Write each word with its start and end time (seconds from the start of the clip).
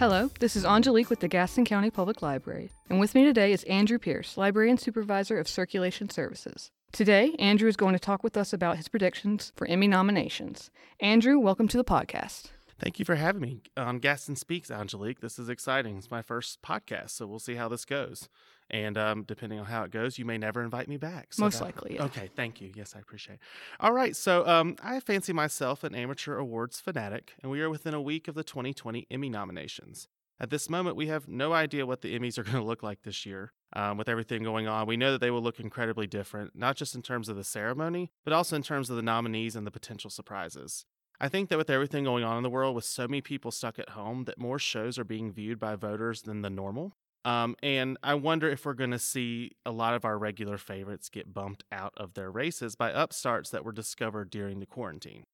Hello, 0.00 0.30
this 0.40 0.56
is 0.56 0.64
Angelique 0.64 1.10
with 1.10 1.20
the 1.20 1.28
Gaston 1.28 1.66
County 1.66 1.90
Public 1.90 2.22
Library, 2.22 2.70
and 2.88 2.98
with 2.98 3.14
me 3.14 3.22
today 3.22 3.52
is 3.52 3.64
Andrew 3.64 3.98
Pierce, 3.98 4.38
Librarian 4.38 4.78
Supervisor 4.78 5.38
of 5.38 5.46
Circulation 5.46 6.08
Services. 6.08 6.70
Today, 6.90 7.36
Andrew 7.38 7.68
is 7.68 7.76
going 7.76 7.92
to 7.92 7.98
talk 7.98 8.24
with 8.24 8.34
us 8.34 8.54
about 8.54 8.78
his 8.78 8.88
predictions 8.88 9.52
for 9.56 9.66
Emmy 9.66 9.88
nominations. 9.88 10.70
Andrew, 11.00 11.38
welcome 11.38 11.68
to 11.68 11.76
the 11.76 11.84
podcast. 11.84 12.44
Thank 12.80 12.98
you 12.98 13.04
for 13.04 13.14
having 13.14 13.42
me 13.42 13.60
on 13.76 13.98
Gaston 13.98 14.36
Speaks, 14.36 14.70
Angelique. 14.70 15.20
This 15.20 15.38
is 15.38 15.50
exciting. 15.50 15.98
It's 15.98 16.10
my 16.10 16.22
first 16.22 16.62
podcast, 16.62 17.10
so 17.10 17.26
we'll 17.26 17.38
see 17.38 17.56
how 17.56 17.68
this 17.68 17.84
goes. 17.84 18.30
And 18.70 18.96
um, 18.96 19.24
depending 19.24 19.58
on 19.58 19.66
how 19.66 19.82
it 19.82 19.90
goes, 19.90 20.18
you 20.18 20.24
may 20.24 20.38
never 20.38 20.62
invite 20.62 20.88
me 20.88 20.96
back. 20.96 21.34
So 21.34 21.44
Most 21.44 21.58
that, 21.58 21.66
likely. 21.66 21.96
Yeah. 21.96 22.04
Okay, 22.04 22.30
thank 22.34 22.62
you. 22.62 22.72
Yes, 22.74 22.94
I 22.96 23.00
appreciate 23.00 23.34
it. 23.34 23.40
All 23.80 23.92
right, 23.92 24.16
so 24.16 24.46
um, 24.46 24.76
I 24.82 24.98
fancy 25.00 25.34
myself 25.34 25.84
an 25.84 25.94
amateur 25.94 26.38
awards 26.38 26.80
fanatic, 26.80 27.34
and 27.42 27.52
we 27.52 27.60
are 27.60 27.68
within 27.68 27.92
a 27.92 28.00
week 28.00 28.28
of 28.28 28.34
the 28.34 28.44
2020 28.44 29.06
Emmy 29.10 29.28
nominations. 29.28 30.08
At 30.40 30.48
this 30.48 30.70
moment, 30.70 30.96
we 30.96 31.08
have 31.08 31.28
no 31.28 31.52
idea 31.52 31.84
what 31.84 32.00
the 32.00 32.18
Emmys 32.18 32.38
are 32.38 32.42
going 32.44 32.56
to 32.56 32.64
look 32.64 32.82
like 32.82 33.02
this 33.02 33.26
year. 33.26 33.52
Um, 33.74 33.98
with 33.98 34.08
everything 34.08 34.42
going 34.42 34.66
on, 34.66 34.86
we 34.86 34.96
know 34.96 35.12
that 35.12 35.20
they 35.20 35.30
will 35.30 35.42
look 35.42 35.60
incredibly 35.60 36.06
different, 36.06 36.56
not 36.56 36.76
just 36.76 36.94
in 36.94 37.02
terms 37.02 37.28
of 37.28 37.36
the 37.36 37.44
ceremony, 37.44 38.10
but 38.24 38.32
also 38.32 38.56
in 38.56 38.62
terms 38.62 38.88
of 38.88 38.96
the 38.96 39.02
nominees 39.02 39.54
and 39.54 39.66
the 39.66 39.70
potential 39.70 40.10
surprises. 40.10 40.86
I 41.20 41.28
think 41.28 41.50
that 41.50 41.58
with 41.58 41.68
everything 41.68 42.04
going 42.04 42.24
on 42.24 42.38
in 42.38 42.42
the 42.42 42.50
world, 42.50 42.74
with 42.74 42.84
so 42.84 43.06
many 43.06 43.20
people 43.20 43.50
stuck 43.50 43.78
at 43.78 43.90
home, 43.90 44.24
that 44.24 44.38
more 44.38 44.58
shows 44.58 44.98
are 44.98 45.04
being 45.04 45.30
viewed 45.30 45.58
by 45.58 45.76
voters 45.76 46.22
than 46.22 46.40
the 46.40 46.50
normal. 46.50 46.96
Um, 47.24 47.56
and 47.62 47.98
I 48.02 48.14
wonder 48.14 48.48
if 48.48 48.64
we're 48.64 48.72
going 48.72 48.92
to 48.92 48.98
see 48.98 49.52
a 49.66 49.70
lot 49.70 49.92
of 49.92 50.06
our 50.06 50.16
regular 50.18 50.56
favorites 50.56 51.10
get 51.10 51.34
bumped 51.34 51.64
out 51.70 51.92
of 51.96 52.14
their 52.14 52.30
races 52.30 52.74
by 52.74 52.90
upstarts 52.90 53.50
that 53.50 53.64
were 53.64 53.72
discovered 53.72 54.30
during 54.30 54.60
the 54.60 54.66
quarantine. 54.66 55.24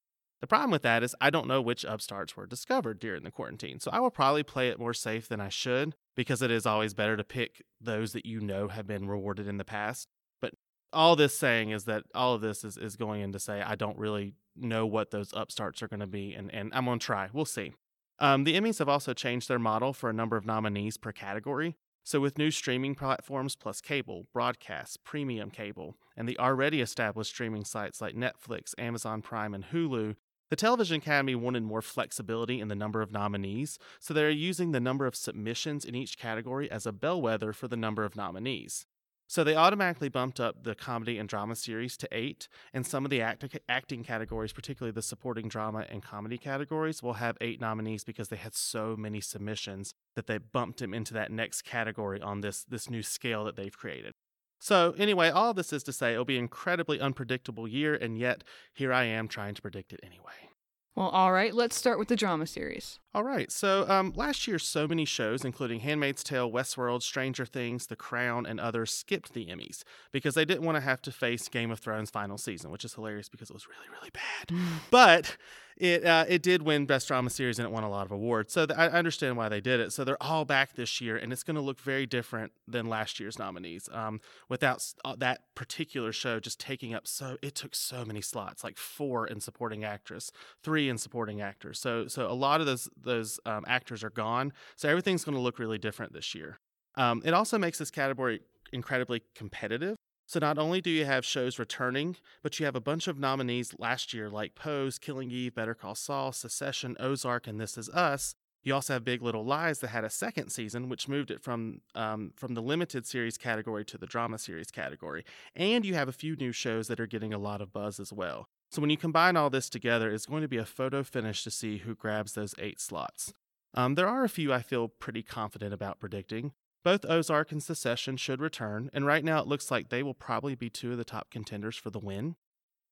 The 0.40 0.48
problem 0.48 0.72
with 0.72 0.82
that 0.82 1.02
is 1.02 1.14
I 1.20 1.30
don't 1.30 1.46
know 1.46 1.62
which 1.62 1.84
upstarts 1.84 2.36
were 2.36 2.46
discovered 2.46 2.98
during 2.98 3.22
the 3.22 3.30
quarantine, 3.30 3.80
so 3.80 3.90
I 3.92 4.00
will 4.00 4.10
probably 4.10 4.42
play 4.42 4.68
it 4.68 4.78
more 4.78 4.92
safe 4.92 5.28
than 5.28 5.40
I 5.40 5.48
should 5.48 5.94
because 6.14 6.42
it 6.42 6.50
is 6.50 6.66
always 6.66 6.92
better 6.92 7.16
to 7.16 7.24
pick 7.24 7.62
those 7.80 8.12
that 8.12 8.26
you 8.26 8.40
know 8.40 8.68
have 8.68 8.86
been 8.86 9.08
rewarded 9.08 9.46
in 9.46 9.56
the 9.56 9.64
past. 9.64 10.08
But 10.42 10.54
all 10.92 11.16
this 11.16 11.38
saying 11.38 11.70
is 11.70 11.84
that 11.84 12.02
all 12.14 12.34
of 12.34 12.42
this 12.42 12.64
is, 12.64 12.76
is 12.76 12.96
going 12.96 13.22
in 13.22 13.32
to 13.32 13.38
say 13.38 13.62
I 13.62 13.76
don't 13.76 13.96
really 13.96 14.34
know 14.58 14.86
what 14.86 15.10
those 15.10 15.32
upstarts 15.32 15.82
are 15.82 15.88
going 15.88 16.00
to 16.00 16.06
be, 16.06 16.34
and, 16.34 16.52
and 16.52 16.72
I'm 16.74 16.84
going 16.84 16.98
to 16.98 17.04
try. 17.04 17.28
We'll 17.32 17.44
see. 17.44 17.74
Um, 18.18 18.44
the 18.44 18.54
Emmys 18.54 18.78
have 18.78 18.88
also 18.88 19.12
changed 19.12 19.48
their 19.48 19.58
model 19.58 19.92
for 19.92 20.08
a 20.08 20.14
number 20.14 20.36
of 20.36 20.46
nominees 20.46 20.96
per 20.96 21.12
category. 21.12 21.76
So, 22.02 22.20
with 22.20 22.38
new 22.38 22.52
streaming 22.52 22.94
platforms 22.94 23.56
plus 23.56 23.80
cable, 23.80 24.28
broadcast, 24.32 25.02
premium 25.02 25.50
cable, 25.50 25.96
and 26.16 26.28
the 26.28 26.38
already 26.38 26.80
established 26.80 27.32
streaming 27.32 27.64
sites 27.64 28.00
like 28.00 28.14
Netflix, 28.14 28.74
Amazon 28.78 29.22
Prime, 29.22 29.52
and 29.54 29.64
Hulu, 29.64 30.14
the 30.48 30.56
Television 30.56 30.98
Academy 30.98 31.34
wanted 31.34 31.64
more 31.64 31.82
flexibility 31.82 32.60
in 32.60 32.68
the 32.68 32.76
number 32.76 33.02
of 33.02 33.10
nominees, 33.10 33.80
so 33.98 34.14
they 34.14 34.22
are 34.22 34.30
using 34.30 34.70
the 34.70 34.78
number 34.78 35.04
of 35.04 35.16
submissions 35.16 35.84
in 35.84 35.96
each 35.96 36.16
category 36.16 36.70
as 36.70 36.86
a 36.86 36.92
bellwether 36.92 37.52
for 37.52 37.66
the 37.66 37.76
number 37.76 38.04
of 38.04 38.14
nominees. 38.14 38.86
So 39.28 39.42
they 39.42 39.56
automatically 39.56 40.08
bumped 40.08 40.38
up 40.38 40.62
the 40.62 40.74
comedy 40.74 41.18
and 41.18 41.28
drama 41.28 41.56
series 41.56 41.96
to 41.98 42.08
eight, 42.12 42.48
and 42.72 42.86
some 42.86 43.04
of 43.04 43.10
the 43.10 43.20
act- 43.20 43.58
acting 43.68 44.04
categories, 44.04 44.52
particularly 44.52 44.92
the 44.92 45.02
supporting 45.02 45.48
drama 45.48 45.84
and 45.90 46.02
comedy 46.02 46.38
categories, 46.38 47.02
will 47.02 47.14
have 47.14 47.36
eight 47.40 47.60
nominees 47.60 48.04
because 48.04 48.28
they 48.28 48.36
had 48.36 48.54
so 48.54 48.96
many 48.96 49.20
submissions 49.20 49.92
that 50.14 50.28
they 50.28 50.38
bumped 50.38 50.78
them 50.78 50.94
into 50.94 51.12
that 51.14 51.32
next 51.32 51.62
category 51.62 52.20
on 52.20 52.40
this 52.40 52.64
this 52.64 52.88
new 52.88 53.02
scale 53.02 53.44
that 53.44 53.56
they've 53.56 53.76
created. 53.76 54.12
So 54.60 54.94
anyway, 54.96 55.28
all 55.30 55.52
this 55.54 55.72
is 55.72 55.82
to 55.84 55.92
say 55.92 56.12
it'll 56.12 56.24
be 56.24 56.36
an 56.36 56.44
incredibly 56.44 57.00
unpredictable 57.00 57.68
year, 57.68 57.94
and 57.94 58.16
yet 58.16 58.44
here 58.72 58.92
I 58.92 59.04
am 59.04 59.28
trying 59.28 59.54
to 59.54 59.62
predict 59.62 59.92
it 59.92 60.00
anyway. 60.02 60.50
Well, 60.96 61.10
all 61.10 61.30
right, 61.30 61.52
let's 61.52 61.76
start 61.76 61.98
with 61.98 62.08
the 62.08 62.16
drama 62.16 62.46
series. 62.46 63.00
All 63.14 63.22
right, 63.22 63.52
so 63.52 63.86
um, 63.86 64.14
last 64.16 64.48
year, 64.48 64.58
so 64.58 64.88
many 64.88 65.04
shows, 65.04 65.44
including 65.44 65.80
Handmaid's 65.80 66.24
Tale, 66.24 66.50
Westworld, 66.50 67.02
Stranger 67.02 67.44
Things, 67.44 67.88
The 67.88 67.96
Crown, 67.96 68.46
and 68.46 68.58
others, 68.58 68.94
skipped 68.94 69.34
the 69.34 69.44
Emmys 69.44 69.82
because 70.10 70.34
they 70.34 70.46
didn't 70.46 70.64
want 70.64 70.76
to 70.76 70.80
have 70.80 71.02
to 71.02 71.12
face 71.12 71.48
Game 71.48 71.70
of 71.70 71.80
Thrones' 71.80 72.08
final 72.08 72.38
season, 72.38 72.70
which 72.70 72.82
is 72.82 72.94
hilarious 72.94 73.28
because 73.28 73.50
it 73.50 73.54
was 73.54 73.68
really, 73.68 73.86
really 73.92 74.10
bad. 74.10 74.58
but 74.90 75.36
it 75.76 76.04
uh, 76.04 76.24
it 76.28 76.42
did 76.42 76.62
win 76.62 76.86
Best 76.86 77.08
Drama 77.08 77.30
Series 77.30 77.58
and 77.58 77.66
it 77.66 77.72
won 77.72 77.84
a 77.84 77.90
lot 77.90 78.06
of 78.06 78.12
awards. 78.12 78.52
So 78.52 78.66
th- 78.66 78.78
I 78.78 78.86
understand 78.88 79.36
why 79.36 79.48
they 79.48 79.60
did 79.60 79.80
it. 79.80 79.92
So 79.92 80.04
they're 80.04 80.22
all 80.22 80.44
back 80.44 80.74
this 80.74 81.00
year, 81.00 81.16
and 81.16 81.32
it's 81.32 81.42
going 81.42 81.56
to 81.56 81.60
look 81.60 81.78
very 81.80 82.06
different 82.06 82.52
than 82.66 82.86
last 82.86 83.20
year's 83.20 83.38
nominees. 83.38 83.88
Um, 83.92 84.20
without 84.48 84.84
uh, 85.04 85.16
that 85.16 85.54
particular 85.54 86.12
show 86.12 86.40
just 86.40 86.58
taking 86.58 86.94
up 86.94 87.06
so 87.06 87.36
it 87.42 87.54
took 87.54 87.74
so 87.74 88.04
many 88.04 88.20
slots, 88.20 88.64
like 88.64 88.78
four 88.78 89.26
in 89.26 89.40
supporting 89.40 89.84
actress, 89.84 90.30
three 90.62 90.88
in 90.88 90.98
supporting 90.98 91.40
actors. 91.40 91.78
So 91.78 92.06
so 92.06 92.30
a 92.30 92.34
lot 92.34 92.60
of 92.60 92.66
those 92.66 92.88
those 92.96 93.38
um, 93.44 93.64
actors 93.68 94.02
are 94.02 94.10
gone. 94.10 94.52
So 94.76 94.88
everything's 94.88 95.24
going 95.24 95.36
to 95.36 95.42
look 95.42 95.58
really 95.58 95.78
different 95.78 96.12
this 96.12 96.34
year. 96.34 96.58
Um, 96.96 97.20
it 97.24 97.34
also 97.34 97.58
makes 97.58 97.78
this 97.78 97.90
category 97.90 98.40
incredibly 98.72 99.22
competitive 99.34 99.96
so 100.26 100.40
not 100.40 100.58
only 100.58 100.80
do 100.80 100.90
you 100.90 101.04
have 101.04 101.24
shows 101.24 101.58
returning, 101.58 102.16
but 102.42 102.58
you 102.58 102.66
have 102.66 102.76
a 102.76 102.80
bunch 102.80 103.06
of 103.06 103.18
nominees 103.18 103.74
last 103.78 104.12
year 104.12 104.28
like 104.28 104.56
Pose, 104.56 104.98
Killing 104.98 105.30
Eve, 105.30 105.54
Better 105.54 105.74
Call 105.74 105.94
Saul, 105.94 106.32
Succession, 106.32 106.96
Ozark, 106.98 107.46
and 107.46 107.60
This 107.60 107.78
Is 107.78 107.88
Us. 107.90 108.34
You 108.64 108.74
also 108.74 108.94
have 108.94 109.04
Big 109.04 109.22
Little 109.22 109.44
Lies 109.44 109.78
that 109.78 109.88
had 109.88 110.02
a 110.02 110.10
second 110.10 110.50
season, 110.50 110.88
which 110.88 111.06
moved 111.06 111.30
it 111.30 111.40
from 111.40 111.82
um, 111.94 112.32
from 112.36 112.54
the 112.54 112.60
limited 112.60 113.06
series 113.06 113.38
category 113.38 113.84
to 113.84 113.96
the 113.96 114.08
drama 114.08 114.38
series 114.38 114.72
category. 114.72 115.24
And 115.54 115.86
you 115.86 115.94
have 115.94 116.08
a 116.08 116.12
few 116.12 116.34
new 116.34 116.50
shows 116.50 116.88
that 116.88 116.98
are 116.98 117.06
getting 117.06 117.32
a 117.32 117.38
lot 117.38 117.60
of 117.60 117.72
buzz 117.72 118.00
as 118.00 118.12
well. 118.12 118.48
So 118.72 118.80
when 118.80 118.90
you 118.90 118.96
combine 118.96 119.36
all 119.36 119.50
this 119.50 119.70
together, 119.70 120.10
it's 120.10 120.26
going 120.26 120.42
to 120.42 120.48
be 120.48 120.56
a 120.56 120.64
photo 120.64 121.04
finish 121.04 121.44
to 121.44 121.50
see 121.52 121.78
who 121.78 121.94
grabs 121.94 122.32
those 122.32 122.56
eight 122.58 122.80
slots. 122.80 123.32
Um, 123.74 123.94
there 123.94 124.08
are 124.08 124.24
a 124.24 124.28
few 124.28 124.52
I 124.52 124.62
feel 124.62 124.88
pretty 124.88 125.22
confident 125.22 125.72
about 125.72 126.00
predicting. 126.00 126.50
Both 126.86 127.04
Ozark 127.08 127.50
and 127.50 127.60
Succession 127.60 128.16
should 128.16 128.40
return, 128.40 128.90
and 128.92 129.04
right 129.04 129.24
now 129.24 129.40
it 129.40 129.48
looks 129.48 129.72
like 129.72 129.88
they 129.88 130.04
will 130.04 130.14
probably 130.14 130.54
be 130.54 130.70
two 130.70 130.92
of 130.92 130.98
the 130.98 131.04
top 131.04 131.30
contenders 131.32 131.74
for 131.74 131.90
the 131.90 131.98
win. 131.98 132.36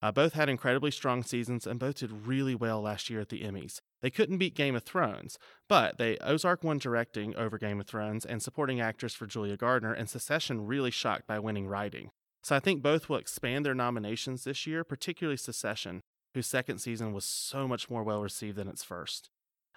Uh, 0.03 0.11
both 0.11 0.33
had 0.33 0.49
incredibly 0.49 0.91
strong 0.91 1.23
seasons 1.23 1.65
and 1.65 1.79
both 1.79 2.01
did 2.01 2.27
really 2.27 2.57
well 2.57 2.81
last 2.83 3.09
year 3.09 3.21
at 3.21 3.29
the 3.29 3.43
Emmys. 3.43 3.79
They 4.03 4.11
couldn't 4.11 4.39
beat 4.39 4.57
Game 4.57 4.75
of 4.75 4.83
Thrones, 4.83 5.39
but 5.69 5.97
they 5.97 6.19
Ozark 6.19 6.65
won 6.65 6.79
directing 6.79 7.37
over 7.37 7.57
Game 7.57 7.79
of 7.79 7.87
Thrones 7.87 8.27
and 8.27 8.43
supporting 8.43 8.81
actress 8.81 9.15
for 9.15 9.27
Julia 9.27 9.57
Garner, 9.57 9.93
and 9.93 10.11
Succession 10.11 10.67
really 10.67 10.91
shocked 10.91 11.29
by 11.29 11.39
winning 11.39 11.69
writing. 11.69 12.11
So 12.43 12.57
I 12.57 12.59
think 12.59 12.83
both 12.83 13.09
will 13.09 13.19
expand 13.19 13.65
their 13.65 13.77
nominations 13.77 14.43
this 14.43 14.67
year, 14.67 14.83
particularly 14.83 15.37
Succession, 15.37 16.01
whose 16.35 16.49
second 16.49 16.79
season 16.79 17.13
was 17.13 17.25
so 17.25 17.69
much 17.69 17.89
more 17.89 18.03
well 18.03 18.23
received 18.23 18.57
than 18.57 18.67
its 18.67 18.83
first. 18.83 19.31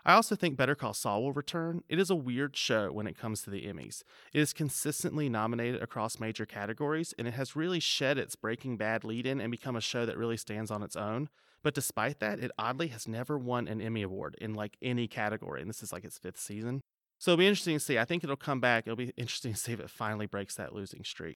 I 0.08 0.14
also 0.14 0.38
think 0.38 0.56
Better 0.56 0.74
Call 0.74 0.94
Saul 0.94 1.22
will 1.22 1.34
return. 1.34 1.84
It 1.90 2.00
is 2.00 2.10
a 2.10 2.16
weird 2.16 2.56
show 2.56 2.94
when 2.94 3.08
it 3.08 3.18
comes 3.18 3.42
to 3.42 3.50
the 3.50 3.66
Emmys. 3.66 4.04
It 4.32 4.40
is 4.40 4.54
consistently 4.54 5.28
nominated 5.28 5.84
across 5.84 6.18
major 6.18 6.46
categories, 6.46 7.14
and 7.20 7.28
it 7.28 7.34
has 7.34 7.58
really 7.58 7.82
shed 7.82 8.18
its 8.18 8.38
Breaking 8.38 8.78
Bad 8.78 9.04
lead 9.04 9.26
in 9.26 9.42
and 9.42 9.52
become 9.52 9.76
a 9.76 9.82
show 9.82 10.06
that 10.06 10.18
really 10.18 10.38
stands 10.38 10.72
on 10.72 10.82
its 10.82 10.96
own. 10.96 11.28
But 11.62 11.74
despite 11.74 12.22
that, 12.22 12.40
it 12.40 12.52
oddly 12.58 12.88
has 12.88 13.06
never 13.06 13.38
won 13.38 13.68
an 13.68 13.82
Emmy 13.82 14.02
Award 14.02 14.38
in 14.40 14.54
like 14.54 14.78
any 14.82 15.10
category, 15.10 15.60
and 15.60 15.70
this 15.70 15.84
is 15.84 15.92
like 15.92 16.06
its 16.06 16.18
fifth 16.18 16.40
season. 16.40 16.80
So 17.20 17.34
it'll 17.34 17.40
be 17.40 17.48
interesting 17.48 17.76
to 17.76 17.84
see. 17.84 18.00
I 18.00 18.06
think 18.06 18.24
it'll 18.24 18.38
come 18.38 18.62
back. 18.62 18.88
It'll 18.88 18.96
be 18.96 19.12
interesting 19.18 19.52
to 19.52 19.60
see 19.60 19.74
if 19.74 19.82
it 19.82 19.90
finally 19.90 20.26
breaks 20.26 20.56
that 20.56 20.74
losing 20.74 21.04
streak. 21.04 21.36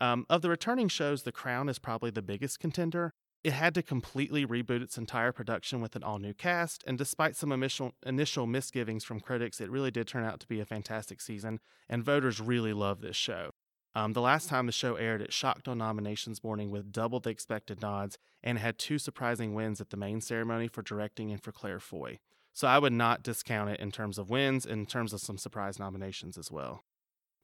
Um, 0.00 0.26
of 0.30 0.42
the 0.42 0.50
returning 0.50 0.86
shows, 0.86 1.24
The 1.24 1.32
Crown 1.32 1.68
is 1.68 1.80
probably 1.80 2.10
the 2.10 2.22
biggest 2.22 2.60
contender. 2.60 3.14
It 3.44 3.52
had 3.52 3.74
to 3.74 3.82
completely 3.82 4.44
reboot 4.44 4.82
its 4.82 4.98
entire 4.98 5.30
production 5.30 5.80
with 5.80 5.94
an 5.94 6.02
all 6.02 6.18
new 6.18 6.34
cast, 6.34 6.82
and 6.86 6.98
despite 6.98 7.36
some 7.36 7.52
initial, 7.52 7.92
initial 8.04 8.46
misgivings 8.46 9.04
from 9.04 9.20
critics, 9.20 9.60
it 9.60 9.70
really 9.70 9.90
did 9.90 10.08
turn 10.08 10.24
out 10.24 10.40
to 10.40 10.48
be 10.48 10.60
a 10.60 10.66
fantastic 10.66 11.20
season, 11.20 11.60
and 11.88 12.02
voters 12.02 12.40
really 12.40 12.72
love 12.72 13.00
this 13.00 13.16
show. 13.16 13.50
Um, 13.94 14.12
the 14.12 14.20
last 14.20 14.50
time 14.50 14.66
the 14.66 14.72
show 14.72 14.96
aired, 14.96 15.22
it 15.22 15.32
shocked 15.32 15.68
on 15.68 15.78
nominations 15.78 16.44
morning 16.44 16.70
with 16.70 16.92
double 16.92 17.18
the 17.18 17.30
expected 17.30 17.80
nods 17.80 18.18
and 18.42 18.58
had 18.58 18.78
two 18.78 18.98
surprising 18.98 19.54
wins 19.54 19.80
at 19.80 19.88
the 19.88 19.96
main 19.96 20.20
ceremony 20.20 20.68
for 20.68 20.82
directing 20.82 21.30
and 21.30 21.42
for 21.42 21.50
Claire 21.50 21.80
Foy. 21.80 22.18
So 22.52 22.68
I 22.68 22.78
would 22.78 22.92
not 22.92 23.22
discount 23.22 23.70
it 23.70 23.80
in 23.80 23.90
terms 23.90 24.18
of 24.18 24.28
wins, 24.28 24.66
in 24.66 24.84
terms 24.84 25.14
of 25.14 25.20
some 25.20 25.38
surprise 25.38 25.78
nominations 25.78 26.36
as 26.36 26.50
well. 26.50 26.84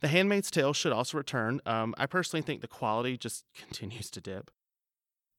The 0.02 0.08
Handmaid's 0.08 0.50
Tale 0.50 0.72
should 0.72 0.92
also 0.92 1.16
return. 1.16 1.60
Um, 1.64 1.94
I 1.96 2.06
personally 2.06 2.42
think 2.42 2.60
the 2.60 2.68
quality 2.68 3.16
just 3.16 3.44
continues 3.56 4.10
to 4.10 4.20
dip. 4.20 4.50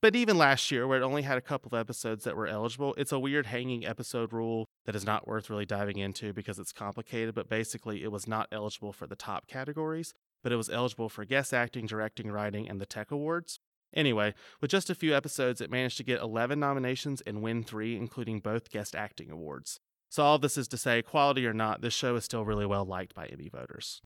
But 0.04 0.18
even 0.18 0.38
last 0.38 0.70
year, 0.70 0.86
where 0.86 1.02
it 1.02 1.06
only 1.06 1.22
had 1.22 1.38
a 1.38 1.42
couple 1.42 1.70
of 1.70 1.80
episodes 1.80 2.26
that 2.26 2.36
were 2.36 2.46
eligible, 2.46 2.94
it's 2.98 3.14
a 3.14 3.20
weird 3.20 3.46
hanging 3.46 3.86
episode 3.86 4.34
rule 4.34 4.68
that 4.86 4.98
is 4.98 5.06
not 5.06 5.30
worth 5.30 5.50
really 5.50 5.66
diving 5.66 5.98
into 5.98 6.34
because 6.34 6.60
it's 6.60 6.74
complicated. 6.74 7.34
But 7.34 7.48
basically, 7.48 8.04
it 8.04 8.12
was 8.12 8.28
not 8.28 8.50
eligible 8.52 8.92
for 8.92 9.08
the 9.08 9.16
top 9.16 9.48
categories, 9.48 10.14
but 10.44 10.52
it 10.52 10.58
was 10.58 10.70
eligible 10.70 11.08
for 11.08 11.24
guest 11.24 11.54
acting, 11.54 11.86
directing, 11.86 12.30
writing, 12.30 12.68
and 12.68 12.82
the 12.82 12.86
tech 12.86 13.12
awards. 13.12 13.60
Anyway, 13.96 14.34
with 14.60 14.72
just 14.72 14.90
a 14.90 14.96
few 14.96 15.16
episodes, 15.16 15.62
it 15.62 15.72
managed 15.72 15.96
to 15.96 16.04
get 16.04 16.20
11 16.20 16.60
nominations 16.60 17.22
and 17.22 17.42
win 17.42 17.64
three, 17.64 17.96
including 17.96 18.42
both 18.42 18.72
guest 18.72 18.98
acting 18.98 19.32
awards. 19.32 19.80
So, 20.10 20.22
all 20.22 20.38
this 20.38 20.58
is 20.58 20.68
to 20.68 20.78
say, 20.78 21.02
quality 21.02 21.48
or 21.48 21.54
not, 21.54 21.80
this 21.80 21.94
show 21.94 22.18
is 22.18 22.26
still 22.26 22.44
really 22.44 22.66
well 22.66 22.84
liked 22.84 23.16
by 23.16 23.28
Emmy 23.28 23.48
voters. 23.48 24.02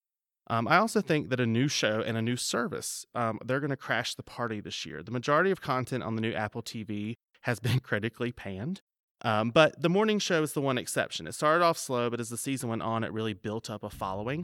Um, 0.50 0.68
I 0.68 0.78
also 0.78 1.02
think 1.02 1.30
that 1.30 1.40
a 1.40 1.46
new 1.46 1.68
show 1.68 2.02
and 2.02 2.18
a 2.18 2.22
new 2.22 2.38
service, 2.38 3.06
um, 3.14 3.40
they're 3.44 3.60
going 3.60 3.70
to 3.70 3.78
crash 3.78 4.16
the 4.16 4.24
party 4.24 4.62
this 4.62 4.86
year. 4.86 5.04
The 5.04 5.12
majority 5.12 5.52
of 5.52 5.62
content 5.62 6.04
on 6.04 6.16
the 6.16 6.22
new 6.22 6.34
Apple 6.34 6.62
TV 6.62 7.16
has 7.42 7.60
been 7.62 7.80
critically 7.80 8.32
panned. 8.32 8.82
Um, 9.24 9.50
but 9.50 9.82
the 9.82 9.90
morning 9.90 10.20
show 10.20 10.44
is 10.44 10.54
the 10.54 10.62
one 10.62 10.78
exception. 10.78 11.28
It 11.28 11.34
started 11.34 11.64
off 11.64 11.78
slow, 11.78 12.10
but 12.10 12.20
as 12.20 12.30
the 12.30 12.38
season 12.38 12.70
went 12.70 12.84
on, 12.84 13.04
it 13.04 13.12
really 13.12 13.34
built 13.34 13.70
up 13.70 13.84
a 13.84 13.90
following. 13.90 14.44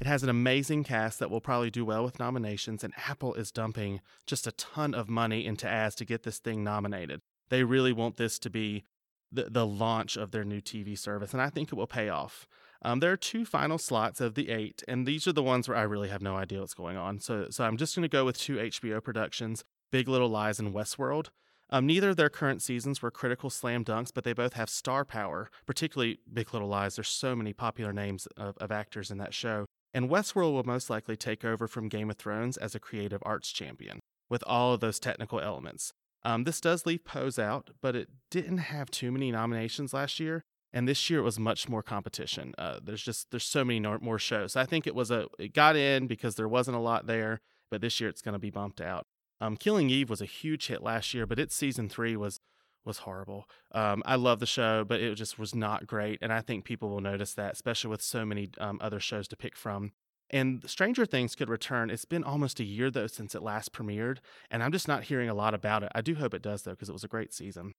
It 0.00 0.06
has 0.06 0.22
an 0.22 0.28
amazing 0.28 0.84
cast 0.84 1.18
that 1.18 1.30
will 1.30 1.40
probably 1.40 1.70
do 1.70 1.84
well 1.84 2.02
with 2.02 2.18
nominations, 2.18 2.82
and 2.82 2.92
Apple 3.06 3.34
is 3.34 3.52
dumping 3.52 4.00
just 4.26 4.46
a 4.46 4.52
ton 4.52 4.92
of 4.92 5.08
money 5.08 5.46
into 5.46 5.68
ads 5.68 5.94
to 5.96 6.04
get 6.04 6.24
this 6.24 6.38
thing 6.38 6.64
nominated. 6.64 7.20
They 7.48 7.62
really 7.62 7.92
want 7.92 8.16
this 8.16 8.38
to 8.40 8.50
be 8.50 8.84
the, 9.30 9.44
the 9.44 9.66
launch 9.66 10.16
of 10.16 10.30
their 10.30 10.44
new 10.44 10.60
TV 10.60 10.98
service, 10.98 11.32
and 11.32 11.40
I 11.40 11.50
think 11.50 11.70
it 11.70 11.76
will 11.76 11.86
pay 11.86 12.08
off. 12.08 12.48
Um, 12.84 13.00
there 13.00 13.10
are 13.10 13.16
two 13.16 13.46
final 13.46 13.78
slots 13.78 14.20
of 14.20 14.34
the 14.34 14.50
eight, 14.50 14.82
and 14.86 15.06
these 15.06 15.26
are 15.26 15.32
the 15.32 15.42
ones 15.42 15.68
where 15.68 15.76
I 15.76 15.82
really 15.82 16.10
have 16.10 16.20
no 16.20 16.36
idea 16.36 16.60
what's 16.60 16.74
going 16.74 16.98
on. 16.98 17.18
So, 17.18 17.46
so 17.50 17.64
I'm 17.64 17.78
just 17.78 17.96
going 17.96 18.02
to 18.02 18.08
go 18.08 18.26
with 18.26 18.38
two 18.38 18.56
HBO 18.56 19.02
productions 19.02 19.64
Big 19.90 20.06
Little 20.06 20.28
Lies 20.28 20.58
and 20.58 20.74
Westworld. 20.74 21.28
Um, 21.70 21.86
neither 21.86 22.10
of 22.10 22.16
their 22.16 22.28
current 22.28 22.60
seasons 22.60 23.00
were 23.00 23.10
critical 23.10 23.48
slam 23.48 23.84
dunks, 23.84 24.10
but 24.14 24.24
they 24.24 24.34
both 24.34 24.52
have 24.52 24.68
star 24.68 25.04
power, 25.04 25.50
particularly 25.66 26.18
Big 26.30 26.52
Little 26.52 26.68
Lies. 26.68 26.96
There's 26.96 27.08
so 27.08 27.34
many 27.34 27.52
popular 27.52 27.92
names 27.92 28.26
of, 28.36 28.56
of 28.58 28.70
actors 28.70 29.10
in 29.10 29.18
that 29.18 29.32
show. 29.32 29.64
And 29.94 30.10
Westworld 30.10 30.52
will 30.52 30.64
most 30.64 30.90
likely 30.90 31.16
take 31.16 31.44
over 31.44 31.66
from 31.66 31.88
Game 31.88 32.10
of 32.10 32.16
Thrones 32.16 32.56
as 32.56 32.74
a 32.74 32.80
creative 32.80 33.22
arts 33.24 33.50
champion 33.50 34.00
with 34.28 34.44
all 34.46 34.74
of 34.74 34.80
those 34.80 34.98
technical 34.98 35.40
elements. 35.40 35.92
Um, 36.24 36.44
this 36.44 36.60
does 36.60 36.86
leave 36.86 37.04
Pose 37.04 37.38
out, 37.38 37.70
but 37.80 37.94
it 37.94 38.08
didn't 38.30 38.58
have 38.58 38.90
too 38.90 39.12
many 39.12 39.30
nominations 39.30 39.94
last 39.94 40.18
year, 40.18 40.42
and 40.74 40.88
this 40.88 41.08
year 41.08 41.20
it 41.20 41.22
was 41.22 41.38
much 41.38 41.68
more 41.68 41.82
competition. 41.82 42.52
Uh, 42.58 42.80
there's 42.82 43.02
just 43.02 43.30
there's 43.30 43.44
so 43.44 43.64
many 43.64 43.80
more 43.80 44.18
shows. 44.18 44.56
I 44.56 44.66
think 44.66 44.86
it 44.86 44.94
was 44.94 45.10
a 45.10 45.28
it 45.38 45.54
got 45.54 45.76
in 45.76 46.08
because 46.08 46.34
there 46.34 46.48
wasn't 46.48 46.76
a 46.76 46.80
lot 46.80 47.06
there, 47.06 47.40
but 47.70 47.80
this 47.80 48.00
year 48.00 48.10
it's 48.10 48.20
going 48.20 48.34
to 48.34 48.40
be 48.40 48.50
bumped 48.50 48.80
out. 48.80 49.06
Um, 49.40 49.56
Killing 49.56 49.88
Eve 49.88 50.10
was 50.10 50.20
a 50.20 50.26
huge 50.26 50.66
hit 50.66 50.82
last 50.82 51.14
year, 51.14 51.26
but 51.26 51.38
its 51.38 51.54
season 51.54 51.88
three 51.88 52.16
was 52.16 52.40
was 52.84 52.98
horrible. 52.98 53.48
Um, 53.72 54.02
I 54.04 54.16
love 54.16 54.40
the 54.40 54.46
show, 54.46 54.84
but 54.84 55.00
it 55.00 55.14
just 55.14 55.38
was 55.38 55.54
not 55.54 55.86
great, 55.86 56.18
and 56.20 56.32
I 56.32 56.40
think 56.40 56.64
people 56.64 56.90
will 56.90 57.00
notice 57.00 57.32
that, 57.34 57.52
especially 57.52 57.90
with 57.90 58.02
so 58.02 58.26
many 58.26 58.50
um, 58.58 58.78
other 58.82 59.00
shows 59.00 59.28
to 59.28 59.36
pick 59.36 59.56
from. 59.56 59.92
And 60.28 60.68
Stranger 60.68 61.06
Things 61.06 61.36
could 61.36 61.48
return. 61.48 61.88
It's 61.88 62.04
been 62.04 62.24
almost 62.24 62.58
a 62.58 62.64
year 62.64 62.90
though 62.90 63.06
since 63.06 63.36
it 63.36 63.42
last 63.42 63.72
premiered, 63.72 64.18
and 64.50 64.60
I'm 64.60 64.72
just 64.72 64.88
not 64.88 65.04
hearing 65.04 65.28
a 65.28 65.34
lot 65.34 65.54
about 65.54 65.84
it. 65.84 65.92
I 65.94 66.00
do 66.00 66.16
hope 66.16 66.34
it 66.34 66.42
does 66.42 66.62
though, 66.62 66.72
because 66.72 66.88
it 66.88 66.94
was 66.94 67.04
a 67.04 67.08
great 67.08 67.32
season. 67.32 67.74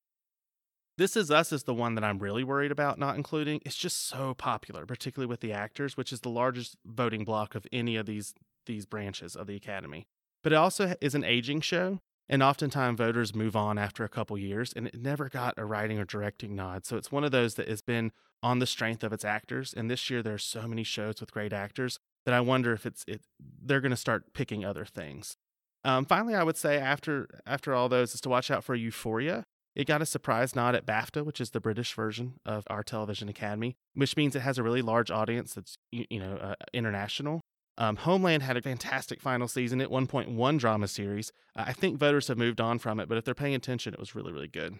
This 0.97 1.17
Is 1.17 1.29
Us 1.29 1.51
is 1.51 1.63
the 1.63 1.73
one 1.73 1.95
that 1.95 2.05
I'm 2.05 2.19
really 2.19 2.43
worried 2.43 2.71
about 2.71 2.97
not 2.97 3.17
including. 3.17 3.59
It's 3.65 3.75
just 3.75 4.07
so 4.07 4.33
popular, 4.33 4.85
particularly 4.85 5.27
with 5.27 5.41
the 5.41 5.51
actors, 5.51 5.97
which 5.97 6.13
is 6.13 6.21
the 6.21 6.29
largest 6.29 6.77
voting 6.85 7.25
block 7.25 7.53
of 7.53 7.67
any 7.73 7.97
of 7.97 8.05
these 8.05 8.33
these 8.65 8.85
branches 8.85 9.35
of 9.35 9.45
the 9.45 9.55
Academy. 9.57 10.07
But 10.41 10.53
it 10.53 10.55
also 10.55 10.95
is 11.01 11.13
an 11.13 11.25
aging 11.25 11.61
show, 11.61 11.99
and 12.29 12.41
oftentimes 12.41 12.97
voters 12.97 13.35
move 13.35 13.57
on 13.57 13.77
after 13.77 14.05
a 14.05 14.09
couple 14.09 14.37
years, 14.37 14.71
and 14.73 14.87
it 14.87 15.01
never 15.01 15.27
got 15.27 15.53
a 15.57 15.65
writing 15.65 15.99
or 15.99 16.05
directing 16.05 16.55
nod. 16.55 16.85
So 16.85 16.95
it's 16.95 17.11
one 17.11 17.25
of 17.25 17.31
those 17.31 17.55
that 17.55 17.67
has 17.67 17.81
been 17.81 18.11
on 18.41 18.59
the 18.59 18.65
strength 18.65 19.03
of 19.03 19.11
its 19.11 19.25
actors. 19.25 19.73
And 19.75 19.91
this 19.91 20.09
year 20.09 20.23
there 20.23 20.35
are 20.35 20.39
so 20.39 20.65
many 20.65 20.83
shows 20.83 21.19
with 21.19 21.31
great 21.31 21.51
actors 21.51 21.99
that 22.25 22.33
I 22.33 22.39
wonder 22.39 22.71
if 22.71 22.85
it's 22.85 23.03
it 23.05 23.21
they're 23.39 23.81
going 23.81 23.91
to 23.91 23.97
start 23.97 24.33
picking 24.33 24.63
other 24.63 24.85
things. 24.85 25.35
Um, 25.83 26.05
finally, 26.05 26.35
I 26.35 26.43
would 26.43 26.57
say 26.57 26.77
after 26.77 27.41
after 27.45 27.73
all 27.73 27.89
those 27.89 28.15
is 28.15 28.21
to 28.21 28.29
watch 28.29 28.49
out 28.49 28.63
for 28.63 28.75
Euphoria. 28.75 29.45
It 29.75 29.87
got 29.87 30.01
a 30.01 30.05
surprise 30.05 30.55
nod 30.55 30.73
at 30.73 30.85
BAFTA, 30.85 31.25
which 31.25 31.41
is 31.41 31.49
the 31.49 31.59
British 31.59 31.93
version 31.93 32.39
of 32.45 32.63
our 32.69 32.81
Television 32.81 33.27
Academy, 33.27 33.75
which 33.93 34.15
means 34.15 34.35
it 34.35 34.41
has 34.41 34.57
a 34.57 34.63
really 34.63 34.81
large 34.81 35.11
audience 35.11 35.53
that's 35.53 35.77
you, 35.91 36.19
know 36.19 36.37
uh, 36.37 36.55
international. 36.73 37.41
Um, 37.77 37.97
Homeland 37.97 38.41
had 38.43 38.55
a 38.55 38.61
fantastic 38.61 39.19
final 39.19 39.49
season 39.49 39.81
at 39.81 39.89
1.1 39.89 40.59
drama 40.59 40.87
series. 40.87 41.33
Uh, 41.57 41.65
I 41.67 41.73
think 41.73 41.99
voters 41.99 42.29
have 42.29 42.37
moved 42.37 42.61
on 42.61 42.79
from 42.79 43.01
it, 43.01 43.09
but 43.09 43.17
if 43.17 43.25
they're 43.25 43.35
paying 43.35 43.53
attention, 43.53 43.93
it 43.93 43.99
was 43.99 44.15
really 44.15 44.31
really 44.31 44.47
good. 44.47 44.79